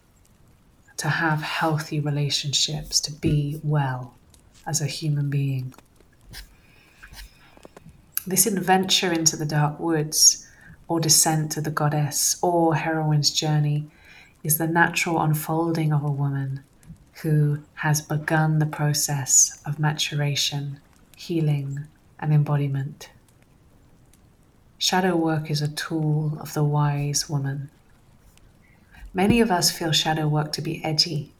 to 0.99 1.09
have 1.09 1.42
healthy 1.42 1.99
relationships, 2.01 3.01
to 3.01 3.12
be 3.12 3.61
well 3.64 4.14
as 4.66 4.80
a 4.80 4.86
human 4.86 5.30
being. 5.30 5.72
This 8.26 8.46
adventure 8.46 9.11
into 9.11 9.36
the 9.36 9.46
dark 9.46 9.80
woods, 9.80 10.46
or 10.86 11.01
descent 11.01 11.53
to 11.53 11.61
the 11.61 11.70
goddess, 11.70 12.36
or 12.42 12.74
heroine's 12.74 13.30
journey, 13.30 13.86
is 14.42 14.59
the 14.59 14.66
natural 14.66 15.20
unfolding 15.20 15.92
of 15.92 16.05
a 16.05 16.11
woman 16.11 16.62
who 17.22 17.61
has 17.74 18.01
begun 18.01 18.59
the 18.59 18.66
process 18.66 19.61
of 19.64 19.78
maturation, 19.78 20.80
healing, 21.16 21.84
and 22.20 22.32
embodiment. 22.32 23.11
Shadow 24.78 25.16
work 25.16 25.51
is 25.51 25.61
a 25.61 25.68
tool 25.68 26.38
of 26.40 26.55
the 26.55 26.64
wise 26.64 27.28
woman. 27.28 27.70
Many 29.14 29.40
of 29.40 29.50
us 29.50 29.70
feel 29.70 29.92
shadow 29.92 30.28
work 30.28 30.52
to 30.52 30.62
be 30.62 30.84
edgy. 30.84 31.32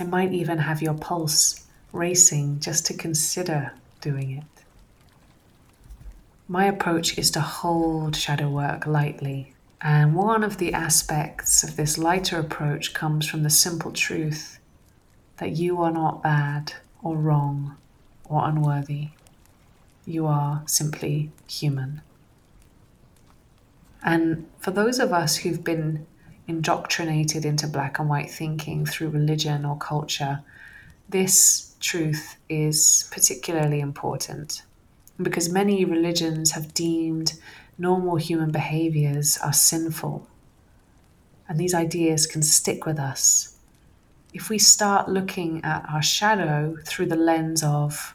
It 0.00 0.08
might 0.08 0.32
even 0.32 0.58
have 0.58 0.82
your 0.82 0.94
pulse 0.94 1.66
racing 1.92 2.60
just 2.60 2.86
to 2.86 2.94
consider 2.94 3.72
doing 4.00 4.30
it. 4.30 4.44
My 6.46 6.66
approach 6.66 7.18
is 7.18 7.30
to 7.32 7.40
hold 7.40 8.16
shadow 8.16 8.48
work 8.48 8.86
lightly 8.86 9.54
and 9.80 10.14
one 10.14 10.42
of 10.42 10.58
the 10.58 10.72
aspects 10.72 11.62
of 11.62 11.76
this 11.76 11.98
lighter 11.98 12.38
approach 12.38 12.94
comes 12.94 13.28
from 13.28 13.44
the 13.44 13.50
simple 13.50 13.92
truth 13.92 14.58
that 15.36 15.52
you 15.52 15.80
are 15.80 15.92
not 15.92 16.22
bad 16.22 16.72
or 17.00 17.16
wrong 17.16 17.76
or 18.24 18.48
unworthy. 18.48 19.10
You 20.04 20.26
are 20.26 20.62
simply 20.66 21.30
human. 21.48 22.00
And 24.02 24.48
for 24.58 24.72
those 24.72 24.98
of 24.98 25.12
us 25.12 25.36
who've 25.36 25.62
been 25.62 26.06
indoctrinated 26.48 27.44
into 27.44 27.68
black 27.68 27.98
and 27.98 28.08
white 28.08 28.30
thinking 28.30 28.86
through 28.86 29.10
religion 29.10 29.66
or 29.66 29.76
culture, 29.76 30.40
this 31.10 31.76
truth 31.78 32.36
is 32.48 33.08
particularly 33.12 33.80
important 33.80 34.62
because 35.22 35.50
many 35.50 35.84
religions 35.84 36.52
have 36.52 36.72
deemed 36.72 37.34
normal 37.76 38.16
human 38.16 38.50
behaviors 38.50 39.38
are 39.38 39.52
sinful. 39.52 40.26
And 41.48 41.58
these 41.58 41.74
ideas 41.74 42.26
can 42.26 42.42
stick 42.42 42.86
with 42.86 42.98
us. 42.98 43.56
If 44.32 44.48
we 44.48 44.58
start 44.58 45.08
looking 45.08 45.62
at 45.64 45.86
our 45.90 46.02
shadow 46.02 46.76
through 46.84 47.06
the 47.06 47.16
lens 47.16 47.62
of 47.62 48.14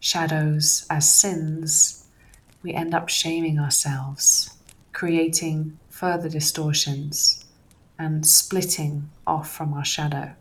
shadows 0.00 0.86
as 0.90 1.08
sins, 1.08 2.06
we 2.62 2.72
end 2.72 2.94
up 2.94 3.08
shaming 3.08 3.58
ourselves, 3.58 4.56
creating 4.92 5.78
further 5.88 6.28
distortions 6.28 7.44
and 8.00 8.26
splitting 8.26 9.10
off 9.26 9.52
from 9.52 9.74
our 9.74 9.84
shadow. 9.84 10.32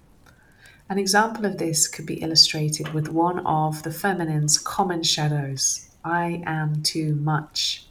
An 0.88 0.98
example 0.98 1.46
of 1.46 1.58
this 1.58 1.90
could 1.90 2.06
be 2.06 2.22
illustrated 2.22 2.94
with 2.94 3.10
one 3.10 3.40
of 3.46 3.84
the 3.84 3.92
feminine's 3.92 4.58
common 4.58 5.04
shadows 5.04 5.90
I 6.04 6.42
am 6.46 6.82
too 6.82 7.16
much. 7.16 7.86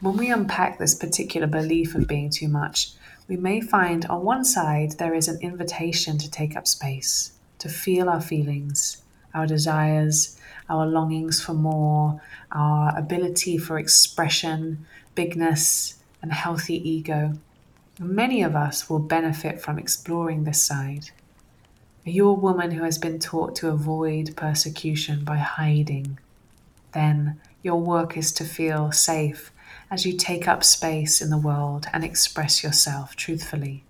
When 0.00 0.16
we 0.16 0.30
unpack 0.30 0.78
this 0.78 0.94
particular 0.94 1.48
belief 1.48 1.96
of 1.96 2.06
being 2.06 2.30
too 2.30 2.46
much, 2.46 2.92
we 3.26 3.36
may 3.36 3.60
find 3.60 4.06
on 4.06 4.22
one 4.22 4.44
side 4.44 4.92
there 4.92 5.12
is 5.12 5.26
an 5.26 5.40
invitation 5.40 6.16
to 6.18 6.30
take 6.30 6.56
up 6.56 6.68
space, 6.68 7.32
to 7.58 7.68
feel 7.68 8.08
our 8.08 8.20
feelings, 8.20 9.02
our 9.34 9.46
desires, 9.48 10.38
our 10.70 10.86
longings 10.86 11.42
for 11.42 11.52
more, 11.52 12.22
our 12.52 12.96
ability 12.96 13.58
for 13.58 13.76
expression, 13.76 14.86
bigness, 15.16 15.98
and 16.22 16.32
healthy 16.32 16.88
ego. 16.88 17.32
Many 18.00 18.42
of 18.42 18.54
us 18.54 18.88
will 18.88 19.00
benefit 19.00 19.60
from 19.60 19.76
exploring 19.76 20.44
this 20.44 20.62
side. 20.62 21.10
Are 22.06 22.10
you 22.10 22.28
a 22.28 22.32
woman 22.32 22.70
who 22.70 22.84
has 22.84 22.96
been 22.96 23.18
taught 23.18 23.56
to 23.56 23.70
avoid 23.70 24.36
persecution 24.36 25.24
by 25.24 25.38
hiding? 25.38 26.18
Then 26.92 27.40
your 27.62 27.80
work 27.80 28.16
is 28.16 28.32
to 28.34 28.44
feel 28.44 28.92
safe 28.92 29.50
as 29.90 30.06
you 30.06 30.12
take 30.12 30.46
up 30.46 30.62
space 30.62 31.20
in 31.20 31.30
the 31.30 31.38
world 31.38 31.86
and 31.92 32.04
express 32.04 32.62
yourself 32.62 33.16
truthfully? 33.16 33.82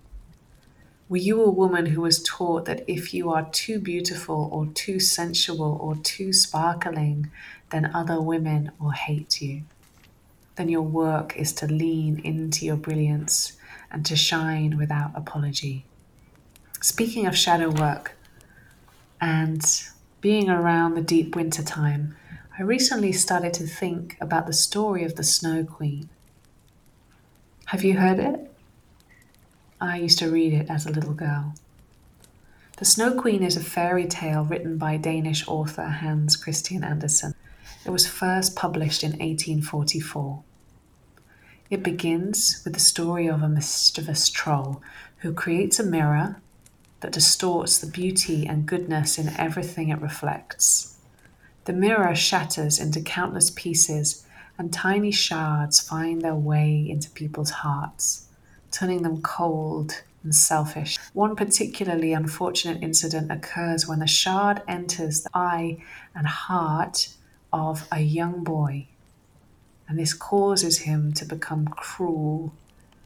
Were 1.07 1.17
you 1.17 1.43
a 1.43 1.49
woman 1.49 1.87
who 1.87 2.01
was 2.01 2.23
taught 2.23 2.65
that 2.65 2.83
if 2.87 3.13
you 3.13 3.31
are 3.31 3.47
too 3.51 3.79
beautiful 3.79 4.49
or 4.51 4.67
too 4.67 4.99
sensual 4.99 5.77
or 5.81 5.95
too 5.95 6.33
sparkling, 6.33 7.29
then 7.71 7.91
other 7.93 8.21
women 8.21 8.71
will 8.79 8.91
hate 8.91 9.41
you? 9.41 9.63
Then 10.59 10.67
your 10.67 10.81
work 10.81 11.37
is 11.37 11.53
to 11.53 11.67
lean 11.67 12.19
into 12.25 12.65
your 12.65 12.75
brilliance 12.75 13.53
and 13.89 14.05
to 14.05 14.17
shine 14.17 14.75
without 14.75 15.11
apology. 15.15 15.85
Speaking 16.81 17.25
of 17.25 17.37
shadow 17.37 17.69
work 17.69 18.17
and 19.21 19.63
being 20.19 20.49
around 20.49 20.95
the 20.95 21.01
deep 21.01 21.33
winter 21.33 21.63
time, 21.63 22.17
I 22.57 22.63
recently 22.63 23.13
started 23.13 23.53
to 23.53 23.67
think 23.67 24.17
about 24.19 24.47
the 24.47 24.51
story 24.51 25.05
of 25.05 25.15
the 25.15 25.23
Snow 25.23 25.63
Queen. 25.63 26.09
Have 27.67 27.85
you 27.85 27.97
heard 27.97 28.19
it? 28.19 28.53
I 29.79 29.99
used 29.99 30.19
to 30.19 30.29
read 30.29 30.51
it 30.51 30.69
as 30.69 30.85
a 30.85 30.91
little 30.91 31.13
girl. 31.13 31.53
The 32.75 32.83
Snow 32.83 33.13
Queen 33.13 33.43
is 33.43 33.55
a 33.55 33.63
fairy 33.63 34.07
tale 34.07 34.43
written 34.43 34.77
by 34.77 34.97
Danish 34.97 35.47
author 35.47 35.85
Hans 35.85 36.35
Christian 36.35 36.83
Andersen. 36.83 37.33
It 37.85 37.91
was 37.91 38.05
first 38.05 38.57
published 38.57 39.05
in 39.05 39.11
1844. 39.11 40.43
It 41.69 41.83
begins 41.83 42.61
with 42.63 42.73
the 42.73 42.79
story 42.79 43.27
of 43.27 43.43
a 43.43 43.49
mischievous 43.49 44.29
troll 44.29 44.81
who 45.19 45.33
creates 45.33 45.79
a 45.79 45.83
mirror 45.83 46.41
that 47.01 47.11
distorts 47.11 47.77
the 47.77 47.87
beauty 47.87 48.47
and 48.47 48.65
goodness 48.65 49.19
in 49.19 49.29
everything 49.37 49.89
it 49.89 50.01
reflects. 50.01 50.97
The 51.65 51.73
mirror 51.73 52.15
shatters 52.15 52.79
into 52.79 53.01
countless 53.01 53.51
pieces, 53.51 54.25
and 54.57 54.73
tiny 54.73 55.11
shards 55.11 55.79
find 55.79 56.21
their 56.21 56.35
way 56.35 56.87
into 56.89 57.09
people's 57.11 57.51
hearts, 57.51 58.25
turning 58.71 59.03
them 59.03 59.21
cold 59.21 60.01
and 60.23 60.33
selfish. 60.33 60.97
One 61.13 61.35
particularly 61.35 62.13
unfortunate 62.13 62.81
incident 62.81 63.31
occurs 63.31 63.87
when 63.87 64.01
a 64.01 64.07
shard 64.07 64.63
enters 64.67 65.21
the 65.21 65.29
eye 65.35 65.77
and 66.15 66.25
heart 66.25 67.09
of 67.53 67.87
a 67.91 68.01
young 68.01 68.43
boy, 68.43 68.87
and 69.89 69.99
this 69.99 70.13
causes 70.13 70.77
him 70.77 71.11
to 71.13 71.25
become 71.25 71.67
cruel 71.67 72.53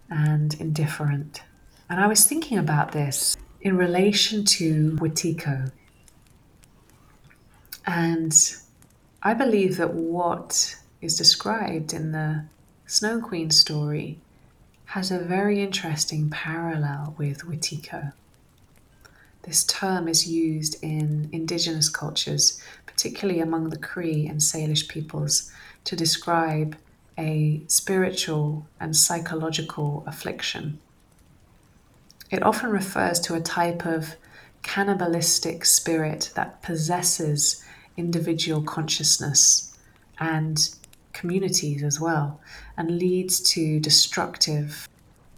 and 0.09 0.53
indifferent. 0.59 1.41
And 1.89 1.99
I 1.99 2.07
was 2.07 2.25
thinking 2.25 2.57
about 2.57 2.91
this 2.91 3.37
in 3.61 3.77
relation 3.77 4.43
to 4.45 4.91
Wetiko, 4.99 5.71
and 7.85 8.55
I 9.23 9.33
believe 9.33 9.77
that 9.77 9.93
what 9.93 10.75
is 11.01 11.17
described 11.17 11.93
in 11.93 12.11
the 12.11 12.45
Snow 12.85 13.21
Queen 13.21 13.49
story 13.49 14.19
has 14.85 15.09
a 15.09 15.19
very 15.19 15.63
interesting 15.63 16.29
parallel 16.29 17.15
with 17.17 17.45
Wetiko. 17.45 18.13
This 19.43 19.63
term 19.63 20.07
is 20.07 20.29
used 20.29 20.81
in 20.83 21.29
indigenous 21.31 21.89
cultures, 21.89 22.61
particularly 22.85 23.39
among 23.41 23.69
the 23.69 23.77
Cree 23.77 24.25
and 24.27 24.39
Salish 24.39 24.87
peoples, 24.87 25.51
to 25.85 25.95
describe 25.95 26.75
a 27.17 27.61
spiritual 27.67 28.67
and 28.79 28.95
psychological 28.95 30.03
affliction. 30.07 30.79
It 32.31 32.41
often 32.41 32.71
refers 32.71 33.19
to 33.21 33.35
a 33.35 33.41
type 33.41 33.85
of 33.85 34.15
cannibalistic 34.63 35.65
spirit 35.65 36.31
that 36.35 36.63
possesses 36.63 37.63
individual 37.97 38.63
consciousness 38.63 39.77
and 40.19 40.69
communities 41.11 41.83
as 41.83 41.99
well, 41.99 42.39
and 42.75 42.97
leads 42.97 43.39
to 43.39 43.79
destructive, 43.79 44.87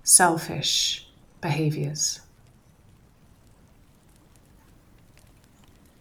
selfish 0.04 1.08
behaviors. 1.42 2.22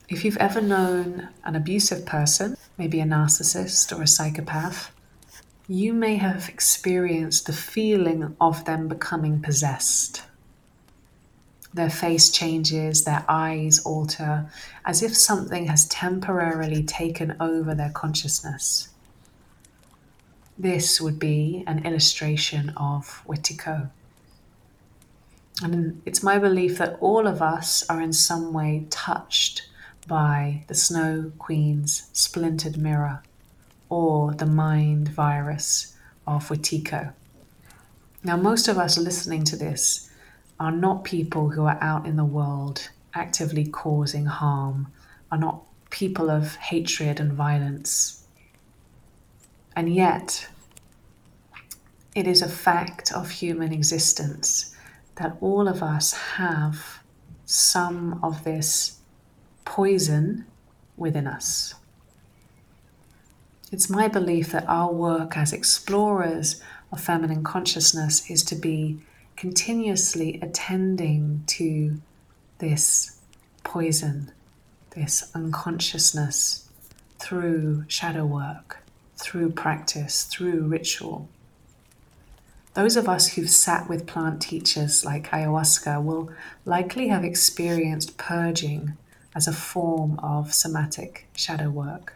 If 0.06 0.22
you've 0.22 0.36
ever 0.36 0.60
known 0.60 1.28
an 1.44 1.56
abusive 1.56 2.04
person, 2.04 2.58
maybe 2.76 3.00
a 3.00 3.04
narcissist 3.04 3.96
or 3.96 4.02
a 4.02 4.06
psychopath, 4.06 4.90
you 5.66 5.94
may 5.94 6.16
have 6.16 6.50
experienced 6.50 7.46
the 7.46 7.54
feeling 7.54 8.36
of 8.38 8.66
them 8.66 8.86
becoming 8.86 9.40
possessed. 9.40 10.22
Their 11.72 11.88
face 11.88 12.28
changes, 12.28 13.04
their 13.04 13.24
eyes 13.28 13.78
alter, 13.80 14.50
as 14.84 15.02
if 15.02 15.16
something 15.16 15.68
has 15.68 15.86
temporarily 15.86 16.82
taken 16.82 17.34
over 17.40 17.74
their 17.74 17.90
consciousness. 17.90 18.90
This 20.58 21.00
would 21.00 21.18
be 21.18 21.64
an 21.66 21.84
illustration 21.84 22.74
of 22.76 23.22
Wetiko. 23.26 23.88
And 25.62 26.02
it's 26.04 26.22
my 26.22 26.38
belief 26.38 26.76
that 26.76 26.98
all 27.00 27.26
of 27.26 27.40
us 27.40 27.88
are 27.88 28.02
in 28.02 28.12
some 28.12 28.52
way 28.52 28.86
touched 28.90 29.62
by 30.06 30.64
the 30.68 30.74
Snow 30.74 31.32
Queen's 31.38 32.08
splintered 32.12 32.76
mirror 32.76 33.22
or 33.88 34.32
the 34.32 34.46
mind 34.46 35.08
virus 35.08 35.96
of 36.26 36.48
Wetiko. 36.48 37.12
Now, 38.22 38.36
most 38.36 38.68
of 38.68 38.78
us 38.78 38.96
listening 38.98 39.44
to 39.44 39.56
this 39.56 40.10
are 40.58 40.72
not 40.72 41.04
people 41.04 41.50
who 41.50 41.64
are 41.64 41.78
out 41.80 42.06
in 42.06 42.16
the 42.16 42.24
world 42.24 42.88
actively 43.14 43.66
causing 43.66 44.26
harm, 44.26 44.88
are 45.30 45.38
not 45.38 45.62
people 45.90 46.30
of 46.30 46.56
hatred 46.56 47.20
and 47.20 47.32
violence. 47.32 48.24
And 49.76 49.94
yet, 49.94 50.48
it 52.14 52.26
is 52.26 52.42
a 52.42 52.48
fact 52.48 53.12
of 53.12 53.30
human 53.30 53.72
existence 53.72 54.74
that 55.16 55.36
all 55.40 55.68
of 55.68 55.82
us 55.82 56.12
have 56.12 57.00
some 57.44 58.18
of 58.22 58.42
this 58.44 58.98
poison 59.64 60.44
within 60.96 61.26
us. 61.26 61.74
It's 63.72 63.90
my 63.90 64.08
belief 64.08 64.52
that 64.52 64.68
our 64.68 64.92
work 64.92 65.36
as 65.36 65.52
explorers 65.52 66.62
of 66.92 67.00
feminine 67.00 67.42
consciousness 67.42 68.30
is 68.30 68.44
to 68.44 68.54
be 68.54 69.00
continuously 69.36 70.38
attending 70.40 71.42
to 71.46 72.00
this 72.58 73.18
poison, 73.64 74.30
this 74.90 75.30
unconsciousness 75.34 76.68
through 77.18 77.84
shadow 77.88 78.24
work, 78.24 78.84
through 79.16 79.50
practice, 79.50 80.24
through 80.24 80.68
ritual. 80.68 81.28
Those 82.74 82.96
of 82.96 83.08
us 83.08 83.34
who've 83.34 83.50
sat 83.50 83.88
with 83.88 84.06
plant 84.06 84.42
teachers 84.42 85.04
like 85.04 85.30
ayahuasca 85.30 86.02
will 86.02 86.30
likely 86.64 87.08
have 87.08 87.24
experienced 87.24 88.16
purging 88.18 88.96
as 89.34 89.48
a 89.48 89.52
form 89.52 90.18
of 90.20 90.54
somatic 90.54 91.26
shadow 91.34 91.70
work. 91.70 92.14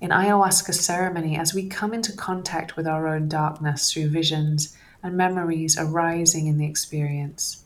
In 0.00 0.10
ayahuasca 0.10 0.74
ceremony, 0.74 1.36
as 1.36 1.54
we 1.54 1.66
come 1.66 1.94
into 1.94 2.12
contact 2.12 2.76
with 2.76 2.86
our 2.86 3.08
own 3.08 3.28
darkness 3.28 3.92
through 3.92 4.08
visions 4.08 4.76
and 5.04 5.16
memories 5.16 5.78
arising 5.78 6.46
in 6.46 6.58
the 6.58 6.66
experience. 6.66 7.62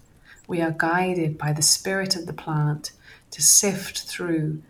We 0.49 0.61
are 0.61 0.72
guided 0.72 1.39
by 1.39 1.53
the 1.53 1.62
spirit 1.62 2.16
of 2.16 2.26
the 2.26 2.32
plant 2.32 2.91
to 3.30 3.41
sift 3.41 4.03
through 4.03 4.62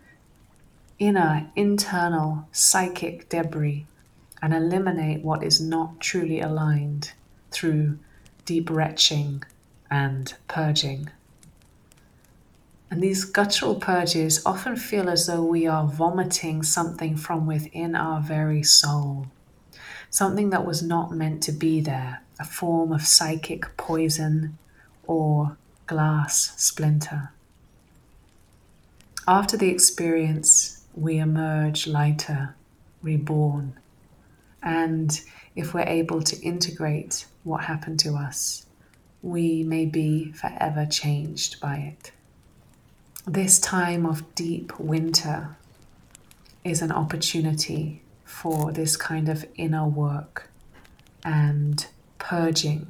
inner, 0.99 1.49
internal 1.55 2.47
psychic 2.51 3.27
debris 3.27 3.87
and 4.41 4.53
eliminate 4.53 5.23
what 5.23 5.43
is 5.43 5.59
not 5.59 5.99
truly 5.99 6.39
aligned 6.39 7.13
through 7.51 7.97
deep 8.45 8.69
retching 8.69 9.43
and 9.89 10.33
purging. 10.47 11.09
And 12.91 13.03
these 13.03 13.23
guttural 13.23 13.75
purges 13.75 14.43
often 14.45 14.75
feel 14.75 15.09
as 15.09 15.27
though 15.27 15.43
we 15.43 15.67
are 15.67 15.87
vomiting 15.87 16.63
something 16.63 17.15
from 17.15 17.45
within 17.45 17.95
our 17.95 18.19
very 18.19 18.63
soul, 18.63 19.27
something 20.09 20.49
that 20.49 20.65
was 20.65 20.81
not 20.81 21.11
meant 21.11 21.43
to 21.43 21.51
be 21.51 21.81
there, 21.81 22.23
a 22.39 22.45
form 22.45 22.91
of 22.91 23.03
psychic 23.03 23.77
poison 23.77 24.57
or 25.05 25.57
glass 25.85 26.53
splinter. 26.57 27.31
After 29.27 29.55
the 29.55 29.69
experience, 29.69 30.83
we 30.95 31.19
emerge 31.19 31.85
lighter, 31.85 32.55
reborn, 33.03 33.73
and 34.63 35.21
if 35.55 35.73
we're 35.73 35.81
able 35.81 36.21
to 36.23 36.41
integrate 36.41 37.25
what 37.43 37.65
happened 37.65 37.99
to 37.99 38.15
us, 38.15 38.65
we 39.21 39.63
may 39.63 39.85
be 39.85 40.31
forever 40.31 40.85
changed 40.85 41.59
by 41.61 41.75
it. 41.75 42.11
This 43.27 43.59
time 43.59 44.05
of 44.05 44.33
deep 44.33 44.79
winter 44.79 45.57
is 46.63 46.81
an 46.81 46.91
opportunity 46.91 48.01
for 48.23 48.71
this 48.71 48.95
kind 48.95 49.27
of 49.27 49.45
inner 49.55 49.85
work 49.85 50.49
and 51.23 51.85
purging. 52.17 52.87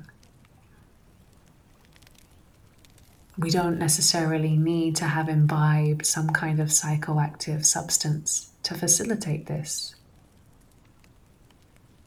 We 3.37 3.49
don't 3.49 3.79
necessarily 3.79 4.55
need 4.55 4.95
to 4.97 5.05
have 5.05 5.29
imbibed 5.29 6.05
some 6.05 6.29
kind 6.29 6.59
of 6.59 6.67
psychoactive 6.67 7.65
substance 7.65 8.51
to 8.63 8.75
facilitate 8.75 9.47
this. 9.47 9.95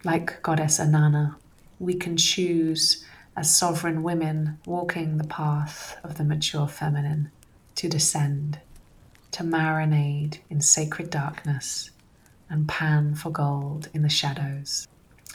Like 0.04 0.42
Goddess 0.42 0.78
Inanna, 0.78 1.34
we 1.80 1.94
can 1.94 2.16
choose 2.16 3.04
as 3.36 3.54
sovereign 3.54 4.04
women 4.04 4.58
walking 4.64 5.18
the 5.18 5.26
path 5.26 5.98
of 6.04 6.18
the 6.18 6.24
mature 6.24 6.68
feminine 6.68 7.31
to 7.76 7.88
descend, 7.88 8.58
to 9.32 9.42
marinade 9.42 10.38
in 10.50 10.60
sacred 10.60 11.10
darkness 11.10 11.90
and 12.48 12.68
pan 12.68 13.14
for 13.14 13.30
gold 13.30 13.88
in 13.94 14.02
the 14.02 14.08
shadows. 14.08 14.86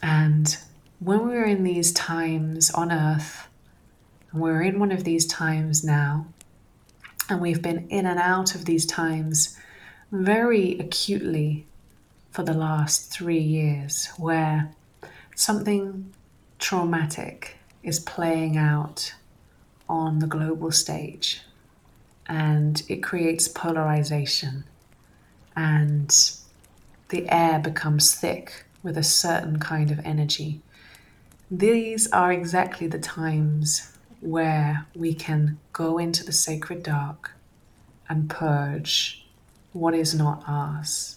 And 0.04 0.56
when 1.00 1.28
we're 1.28 1.46
in 1.46 1.64
these 1.64 1.92
times 1.92 2.70
on 2.72 2.92
earth, 2.92 3.48
and 4.32 4.42
we're 4.42 4.62
in 4.62 4.80
one 4.80 4.92
of 4.92 5.04
these 5.04 5.26
times 5.26 5.84
now, 5.84 6.28
and 7.30 7.42
we've 7.42 7.62
been 7.62 7.88
in 7.90 8.06
and 8.06 8.20
out 8.20 8.56
of 8.56 8.66
these 8.66 8.86
times 8.86 9.58
very 10.12 10.78
acutely 10.80 11.66
for 12.32 12.44
the 12.44 12.54
last 12.54 13.12
three 13.12 13.40
years, 13.40 14.10
where 14.18 14.72
something 15.36 16.14
traumatic 16.60 17.58
is 17.84 18.00
playing 18.00 18.58
out 18.58 19.14
on 19.90 20.20
the 20.20 20.28
global 20.28 20.72
stage 20.72 21.42
and 22.28 22.84
it 22.88 23.04
creates 23.04 23.48
polarization 23.48 24.64
and 25.56 26.36
the 27.10 27.28
air 27.34 27.60
becomes 27.60 28.14
thick 28.14 28.66
with 28.84 28.98
a 28.98 29.04
certain 29.04 29.60
kind 29.60 29.92
of 29.92 30.00
energy 30.06 30.62
these 31.50 32.12
are 32.12 32.34
exactly 32.34 32.88
the 32.88 33.00
times 33.00 33.94
where 34.20 34.86
we 34.94 35.14
can 35.14 35.58
go 35.72 35.98
into 35.98 36.26
the 36.26 36.34
sacred 36.34 36.84
dark 36.84 37.32
and 38.10 38.30
purge 38.30 39.26
what 39.72 39.94
is 39.94 40.14
not 40.14 40.44
ours. 40.46 41.16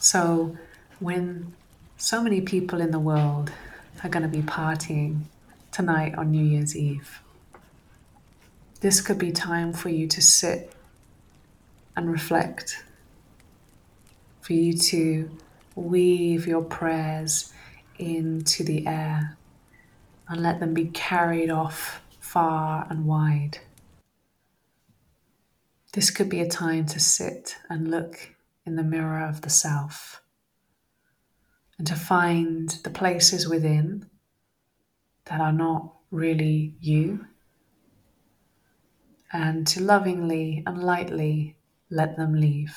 So, 0.00 0.56
when 0.98 1.54
so 1.96 2.22
many 2.22 2.40
people 2.40 2.80
in 2.80 2.90
the 2.90 2.98
world 2.98 3.52
are 4.02 4.08
going 4.08 4.24
to 4.24 4.28
be 4.28 4.42
partying 4.42 5.22
tonight 5.70 6.16
on 6.16 6.32
New 6.32 6.44
Year's 6.44 6.76
Eve, 6.76 7.21
this 8.82 9.00
could 9.00 9.18
be 9.18 9.30
time 9.30 9.72
for 9.72 9.90
you 9.90 10.08
to 10.08 10.20
sit 10.20 10.72
and 11.94 12.10
reflect, 12.10 12.84
for 14.40 14.54
you 14.54 14.76
to 14.76 15.30
weave 15.76 16.48
your 16.48 16.64
prayers 16.64 17.52
into 18.00 18.64
the 18.64 18.84
air 18.88 19.36
and 20.26 20.42
let 20.42 20.58
them 20.58 20.74
be 20.74 20.86
carried 20.86 21.48
off 21.48 22.02
far 22.18 22.88
and 22.90 23.06
wide. 23.06 23.58
This 25.92 26.10
could 26.10 26.28
be 26.28 26.40
a 26.40 26.48
time 26.48 26.86
to 26.86 26.98
sit 26.98 27.56
and 27.70 27.88
look 27.88 28.30
in 28.66 28.74
the 28.74 28.82
mirror 28.82 29.24
of 29.24 29.42
the 29.42 29.50
self 29.50 30.22
and 31.78 31.86
to 31.86 31.94
find 31.94 32.68
the 32.82 32.90
places 32.90 33.48
within 33.48 34.10
that 35.26 35.40
are 35.40 35.52
not 35.52 35.92
really 36.10 36.74
you 36.80 37.26
and 39.32 39.66
to 39.66 39.82
lovingly 39.82 40.62
and 40.66 40.82
lightly 40.82 41.56
let 41.90 42.16
them 42.16 42.34
leave. 42.34 42.76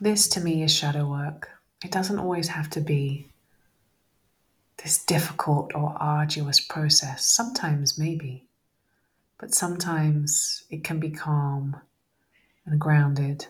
This 0.00 0.28
to 0.28 0.40
me 0.40 0.62
is 0.62 0.74
shadow 0.74 1.06
work. 1.10 1.50
It 1.84 1.90
doesn't 1.90 2.18
always 2.18 2.48
have 2.48 2.70
to 2.70 2.80
be 2.80 3.28
this 4.82 5.04
difficult 5.04 5.72
or 5.74 5.96
arduous 6.00 6.60
process. 6.60 7.28
Sometimes, 7.28 7.98
maybe, 7.98 8.46
but 9.38 9.54
sometimes 9.54 10.64
it 10.70 10.84
can 10.84 11.00
be 11.00 11.10
calm 11.10 11.76
and 12.64 12.80
grounded, 12.80 13.46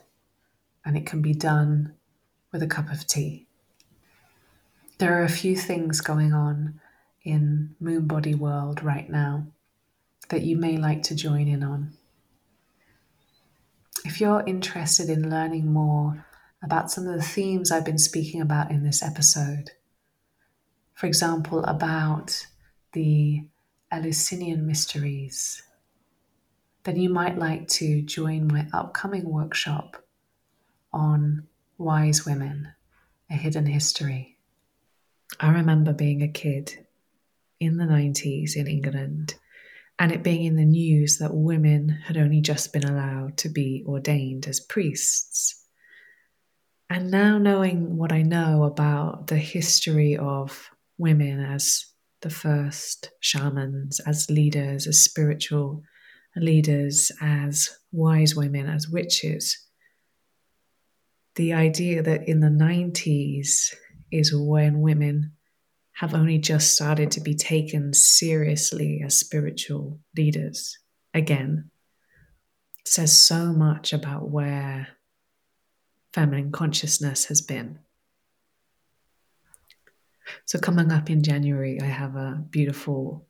and 0.84 0.96
it 0.96 1.04
can 1.04 1.20
be 1.20 1.34
done 1.34 1.92
with 2.50 2.62
a 2.62 2.66
cup 2.66 2.90
of 2.90 3.06
tea. 3.06 3.46
There 4.98 5.20
are 5.20 5.24
a 5.24 5.28
few 5.28 5.54
things 5.54 6.00
going 6.00 6.32
on 6.32 6.80
in 7.24 7.74
Moon 7.80 8.06
Body 8.06 8.34
World 8.34 8.82
right 8.82 9.08
now 9.08 9.46
that 10.28 10.42
you 10.42 10.56
may 10.56 10.76
like 10.76 11.02
to 11.04 11.14
join 11.14 11.48
in 11.48 11.62
on. 11.62 11.92
If 14.04 14.20
you're 14.20 14.44
interested 14.46 15.08
in 15.08 15.30
learning 15.30 15.72
more 15.72 16.24
about 16.62 16.90
some 16.90 17.06
of 17.06 17.14
the 17.14 17.22
themes 17.22 17.70
I've 17.70 17.84
been 17.84 17.98
speaking 17.98 18.40
about 18.40 18.70
in 18.70 18.84
this 18.84 19.02
episode, 19.02 19.72
for 20.94 21.06
example, 21.06 21.64
about 21.64 22.46
the 22.92 23.44
Eleusinian 23.90 24.66
mysteries, 24.66 25.62
then 26.84 26.96
you 26.96 27.08
might 27.08 27.38
like 27.38 27.68
to 27.68 28.02
join 28.02 28.46
my 28.46 28.66
upcoming 28.72 29.28
workshop 29.28 30.02
on 30.92 31.46
Wise 31.76 32.24
Women, 32.24 32.72
a 33.30 33.34
Hidden 33.34 33.66
History. 33.66 34.38
I 35.38 35.50
remember 35.50 35.92
being 35.92 36.22
a 36.22 36.28
kid 36.28 36.86
in 37.60 37.76
the 37.76 37.84
90s 37.84 38.56
in 38.56 38.66
England 38.66 39.34
and 39.98 40.12
it 40.12 40.22
being 40.22 40.44
in 40.44 40.56
the 40.56 40.64
news 40.64 41.18
that 41.18 41.34
women 41.34 41.88
had 41.88 42.16
only 42.16 42.40
just 42.40 42.72
been 42.72 42.84
allowed 42.84 43.36
to 43.38 43.48
be 43.48 43.84
ordained 43.86 44.46
as 44.46 44.60
priests. 44.60 45.64
And 46.88 47.10
now, 47.10 47.36
knowing 47.36 47.96
what 47.96 48.12
I 48.12 48.22
know 48.22 48.64
about 48.64 49.26
the 49.26 49.36
history 49.36 50.16
of 50.16 50.70
women 50.96 51.40
as 51.40 51.84
the 52.22 52.30
first 52.30 53.10
shamans, 53.20 54.00
as 54.00 54.30
leaders, 54.30 54.86
as 54.86 55.02
spiritual 55.02 55.82
leaders, 56.36 57.10
as 57.20 57.76
wise 57.92 58.34
women, 58.34 58.68
as 58.68 58.88
witches, 58.88 59.58
the 61.34 61.52
idea 61.52 62.02
that 62.02 62.28
in 62.28 62.40
the 62.40 62.48
90s 62.48 63.74
is 64.10 64.34
when 64.34 64.80
women 64.80 65.32
have 65.98 66.14
only 66.14 66.38
just 66.38 66.74
started 66.74 67.10
to 67.10 67.20
be 67.20 67.34
taken 67.34 67.92
seriously 67.92 69.02
as 69.04 69.18
spiritual 69.18 69.98
leaders 70.16 70.78
again 71.12 71.70
says 72.84 73.20
so 73.20 73.52
much 73.52 73.92
about 73.92 74.30
where 74.30 74.88
feminine 76.12 76.52
consciousness 76.52 77.26
has 77.26 77.42
been. 77.42 77.78
So, 80.46 80.58
coming 80.58 80.92
up 80.92 81.10
in 81.10 81.22
January, 81.22 81.80
I 81.80 81.86
have 81.86 82.14
a 82.14 82.44
beautiful, 82.48 83.26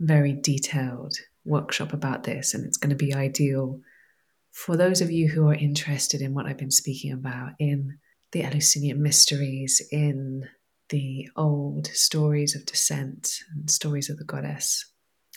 very 0.00 0.32
detailed 0.32 1.14
workshop 1.44 1.92
about 1.92 2.24
this, 2.24 2.54
and 2.54 2.64
it's 2.64 2.76
going 2.76 2.90
to 2.90 2.96
be 2.96 3.14
ideal 3.14 3.80
for 4.50 4.76
those 4.76 5.00
of 5.00 5.10
you 5.10 5.28
who 5.28 5.46
are 5.48 5.54
interested 5.54 6.20
in 6.20 6.34
what 6.34 6.46
I've 6.46 6.56
been 6.56 6.70
speaking 6.70 7.12
about 7.12 7.52
in 7.58 7.98
the 8.32 8.44
Eleusinian 8.44 9.02
mysteries, 9.02 9.82
in 9.92 10.48
the 10.88 11.28
old 11.36 11.86
stories 11.88 12.54
of 12.54 12.66
descent 12.66 13.40
and 13.54 13.70
stories 13.70 14.10
of 14.10 14.18
the 14.18 14.24
goddess. 14.24 14.90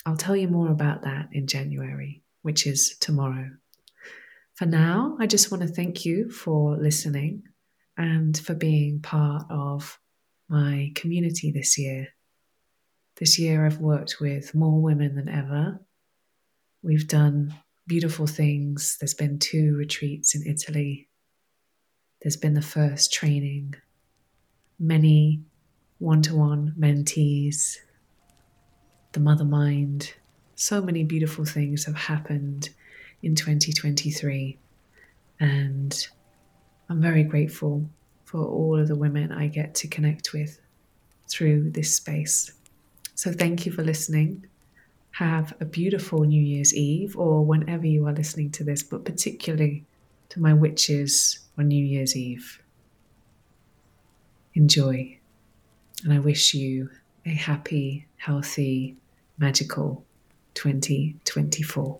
I'll 0.05 0.17
tell 0.17 0.35
you 0.35 0.47
more 0.47 0.71
about 0.71 1.03
that 1.03 1.29
in 1.31 1.47
January, 1.47 2.23
which 2.41 2.65
is 2.65 2.97
tomorrow. 2.99 3.49
For 4.55 4.65
now, 4.65 5.17
I 5.19 5.27
just 5.27 5.51
want 5.51 5.63
to 5.63 5.69
thank 5.69 6.05
you 6.05 6.29
for 6.29 6.77
listening 6.77 7.43
and 7.97 8.37
for 8.37 8.53
being 8.53 9.01
part 9.01 9.43
of 9.49 9.99
my 10.49 10.91
community 10.95 11.51
this 11.51 11.77
year. 11.77 12.09
This 13.17 13.37
year, 13.37 13.65
I've 13.65 13.79
worked 13.79 14.17
with 14.19 14.55
more 14.55 14.81
women 14.81 15.15
than 15.15 15.29
ever. 15.29 15.79
We've 16.81 17.07
done 17.07 17.53
beautiful 17.87 18.27
things. 18.27 18.97
There's 18.99 19.13
been 19.13 19.37
two 19.37 19.75
retreats 19.75 20.33
in 20.35 20.43
Italy. 20.47 21.09
There's 22.21 22.37
been 22.37 22.53
the 22.53 22.61
first 22.61 23.13
training 23.13 23.75
many 24.81 25.39
one 25.99 26.23
to 26.23 26.35
one 26.35 26.73
mentees, 26.77 27.77
the 29.11 29.19
mother 29.19 29.45
mind. 29.45 30.13
So 30.55 30.81
many 30.81 31.03
beautiful 31.03 31.45
things 31.45 31.85
have 31.85 31.95
happened 31.95 32.69
in 33.21 33.35
2023. 33.35 34.57
And 35.39 36.07
I'm 36.89 37.01
very 37.01 37.23
grateful 37.23 37.85
for 38.25 38.43
all 38.43 38.79
of 38.79 38.87
the 38.87 38.95
women 38.95 39.31
I 39.31 39.47
get 39.47 39.75
to 39.75 39.87
connect 39.87 40.33
with 40.33 40.59
through 41.29 41.69
this 41.69 41.95
space. 41.95 42.51
So 43.13 43.31
thank 43.31 43.65
you 43.65 43.71
for 43.71 43.83
listening. 43.83 44.47
Have 45.11 45.53
a 45.59 45.65
beautiful 45.65 46.23
New 46.23 46.41
Year's 46.41 46.73
Eve 46.73 47.15
or 47.17 47.45
whenever 47.45 47.85
you 47.85 48.07
are 48.07 48.13
listening 48.13 48.49
to 48.51 48.63
this, 48.63 48.81
but 48.81 49.05
particularly 49.05 49.85
to 50.29 50.41
my 50.41 50.53
witches 50.53 51.39
on 51.57 51.67
New 51.67 51.85
Year's 51.85 52.15
Eve 52.15 52.60
enjoy. 54.53 55.17
And 56.03 56.13
I 56.13 56.19
wish 56.19 56.53
you 56.53 56.89
a 57.25 57.29
happy, 57.33 58.07
healthy, 58.17 58.97
magical 59.37 60.03
2024. 60.55 61.99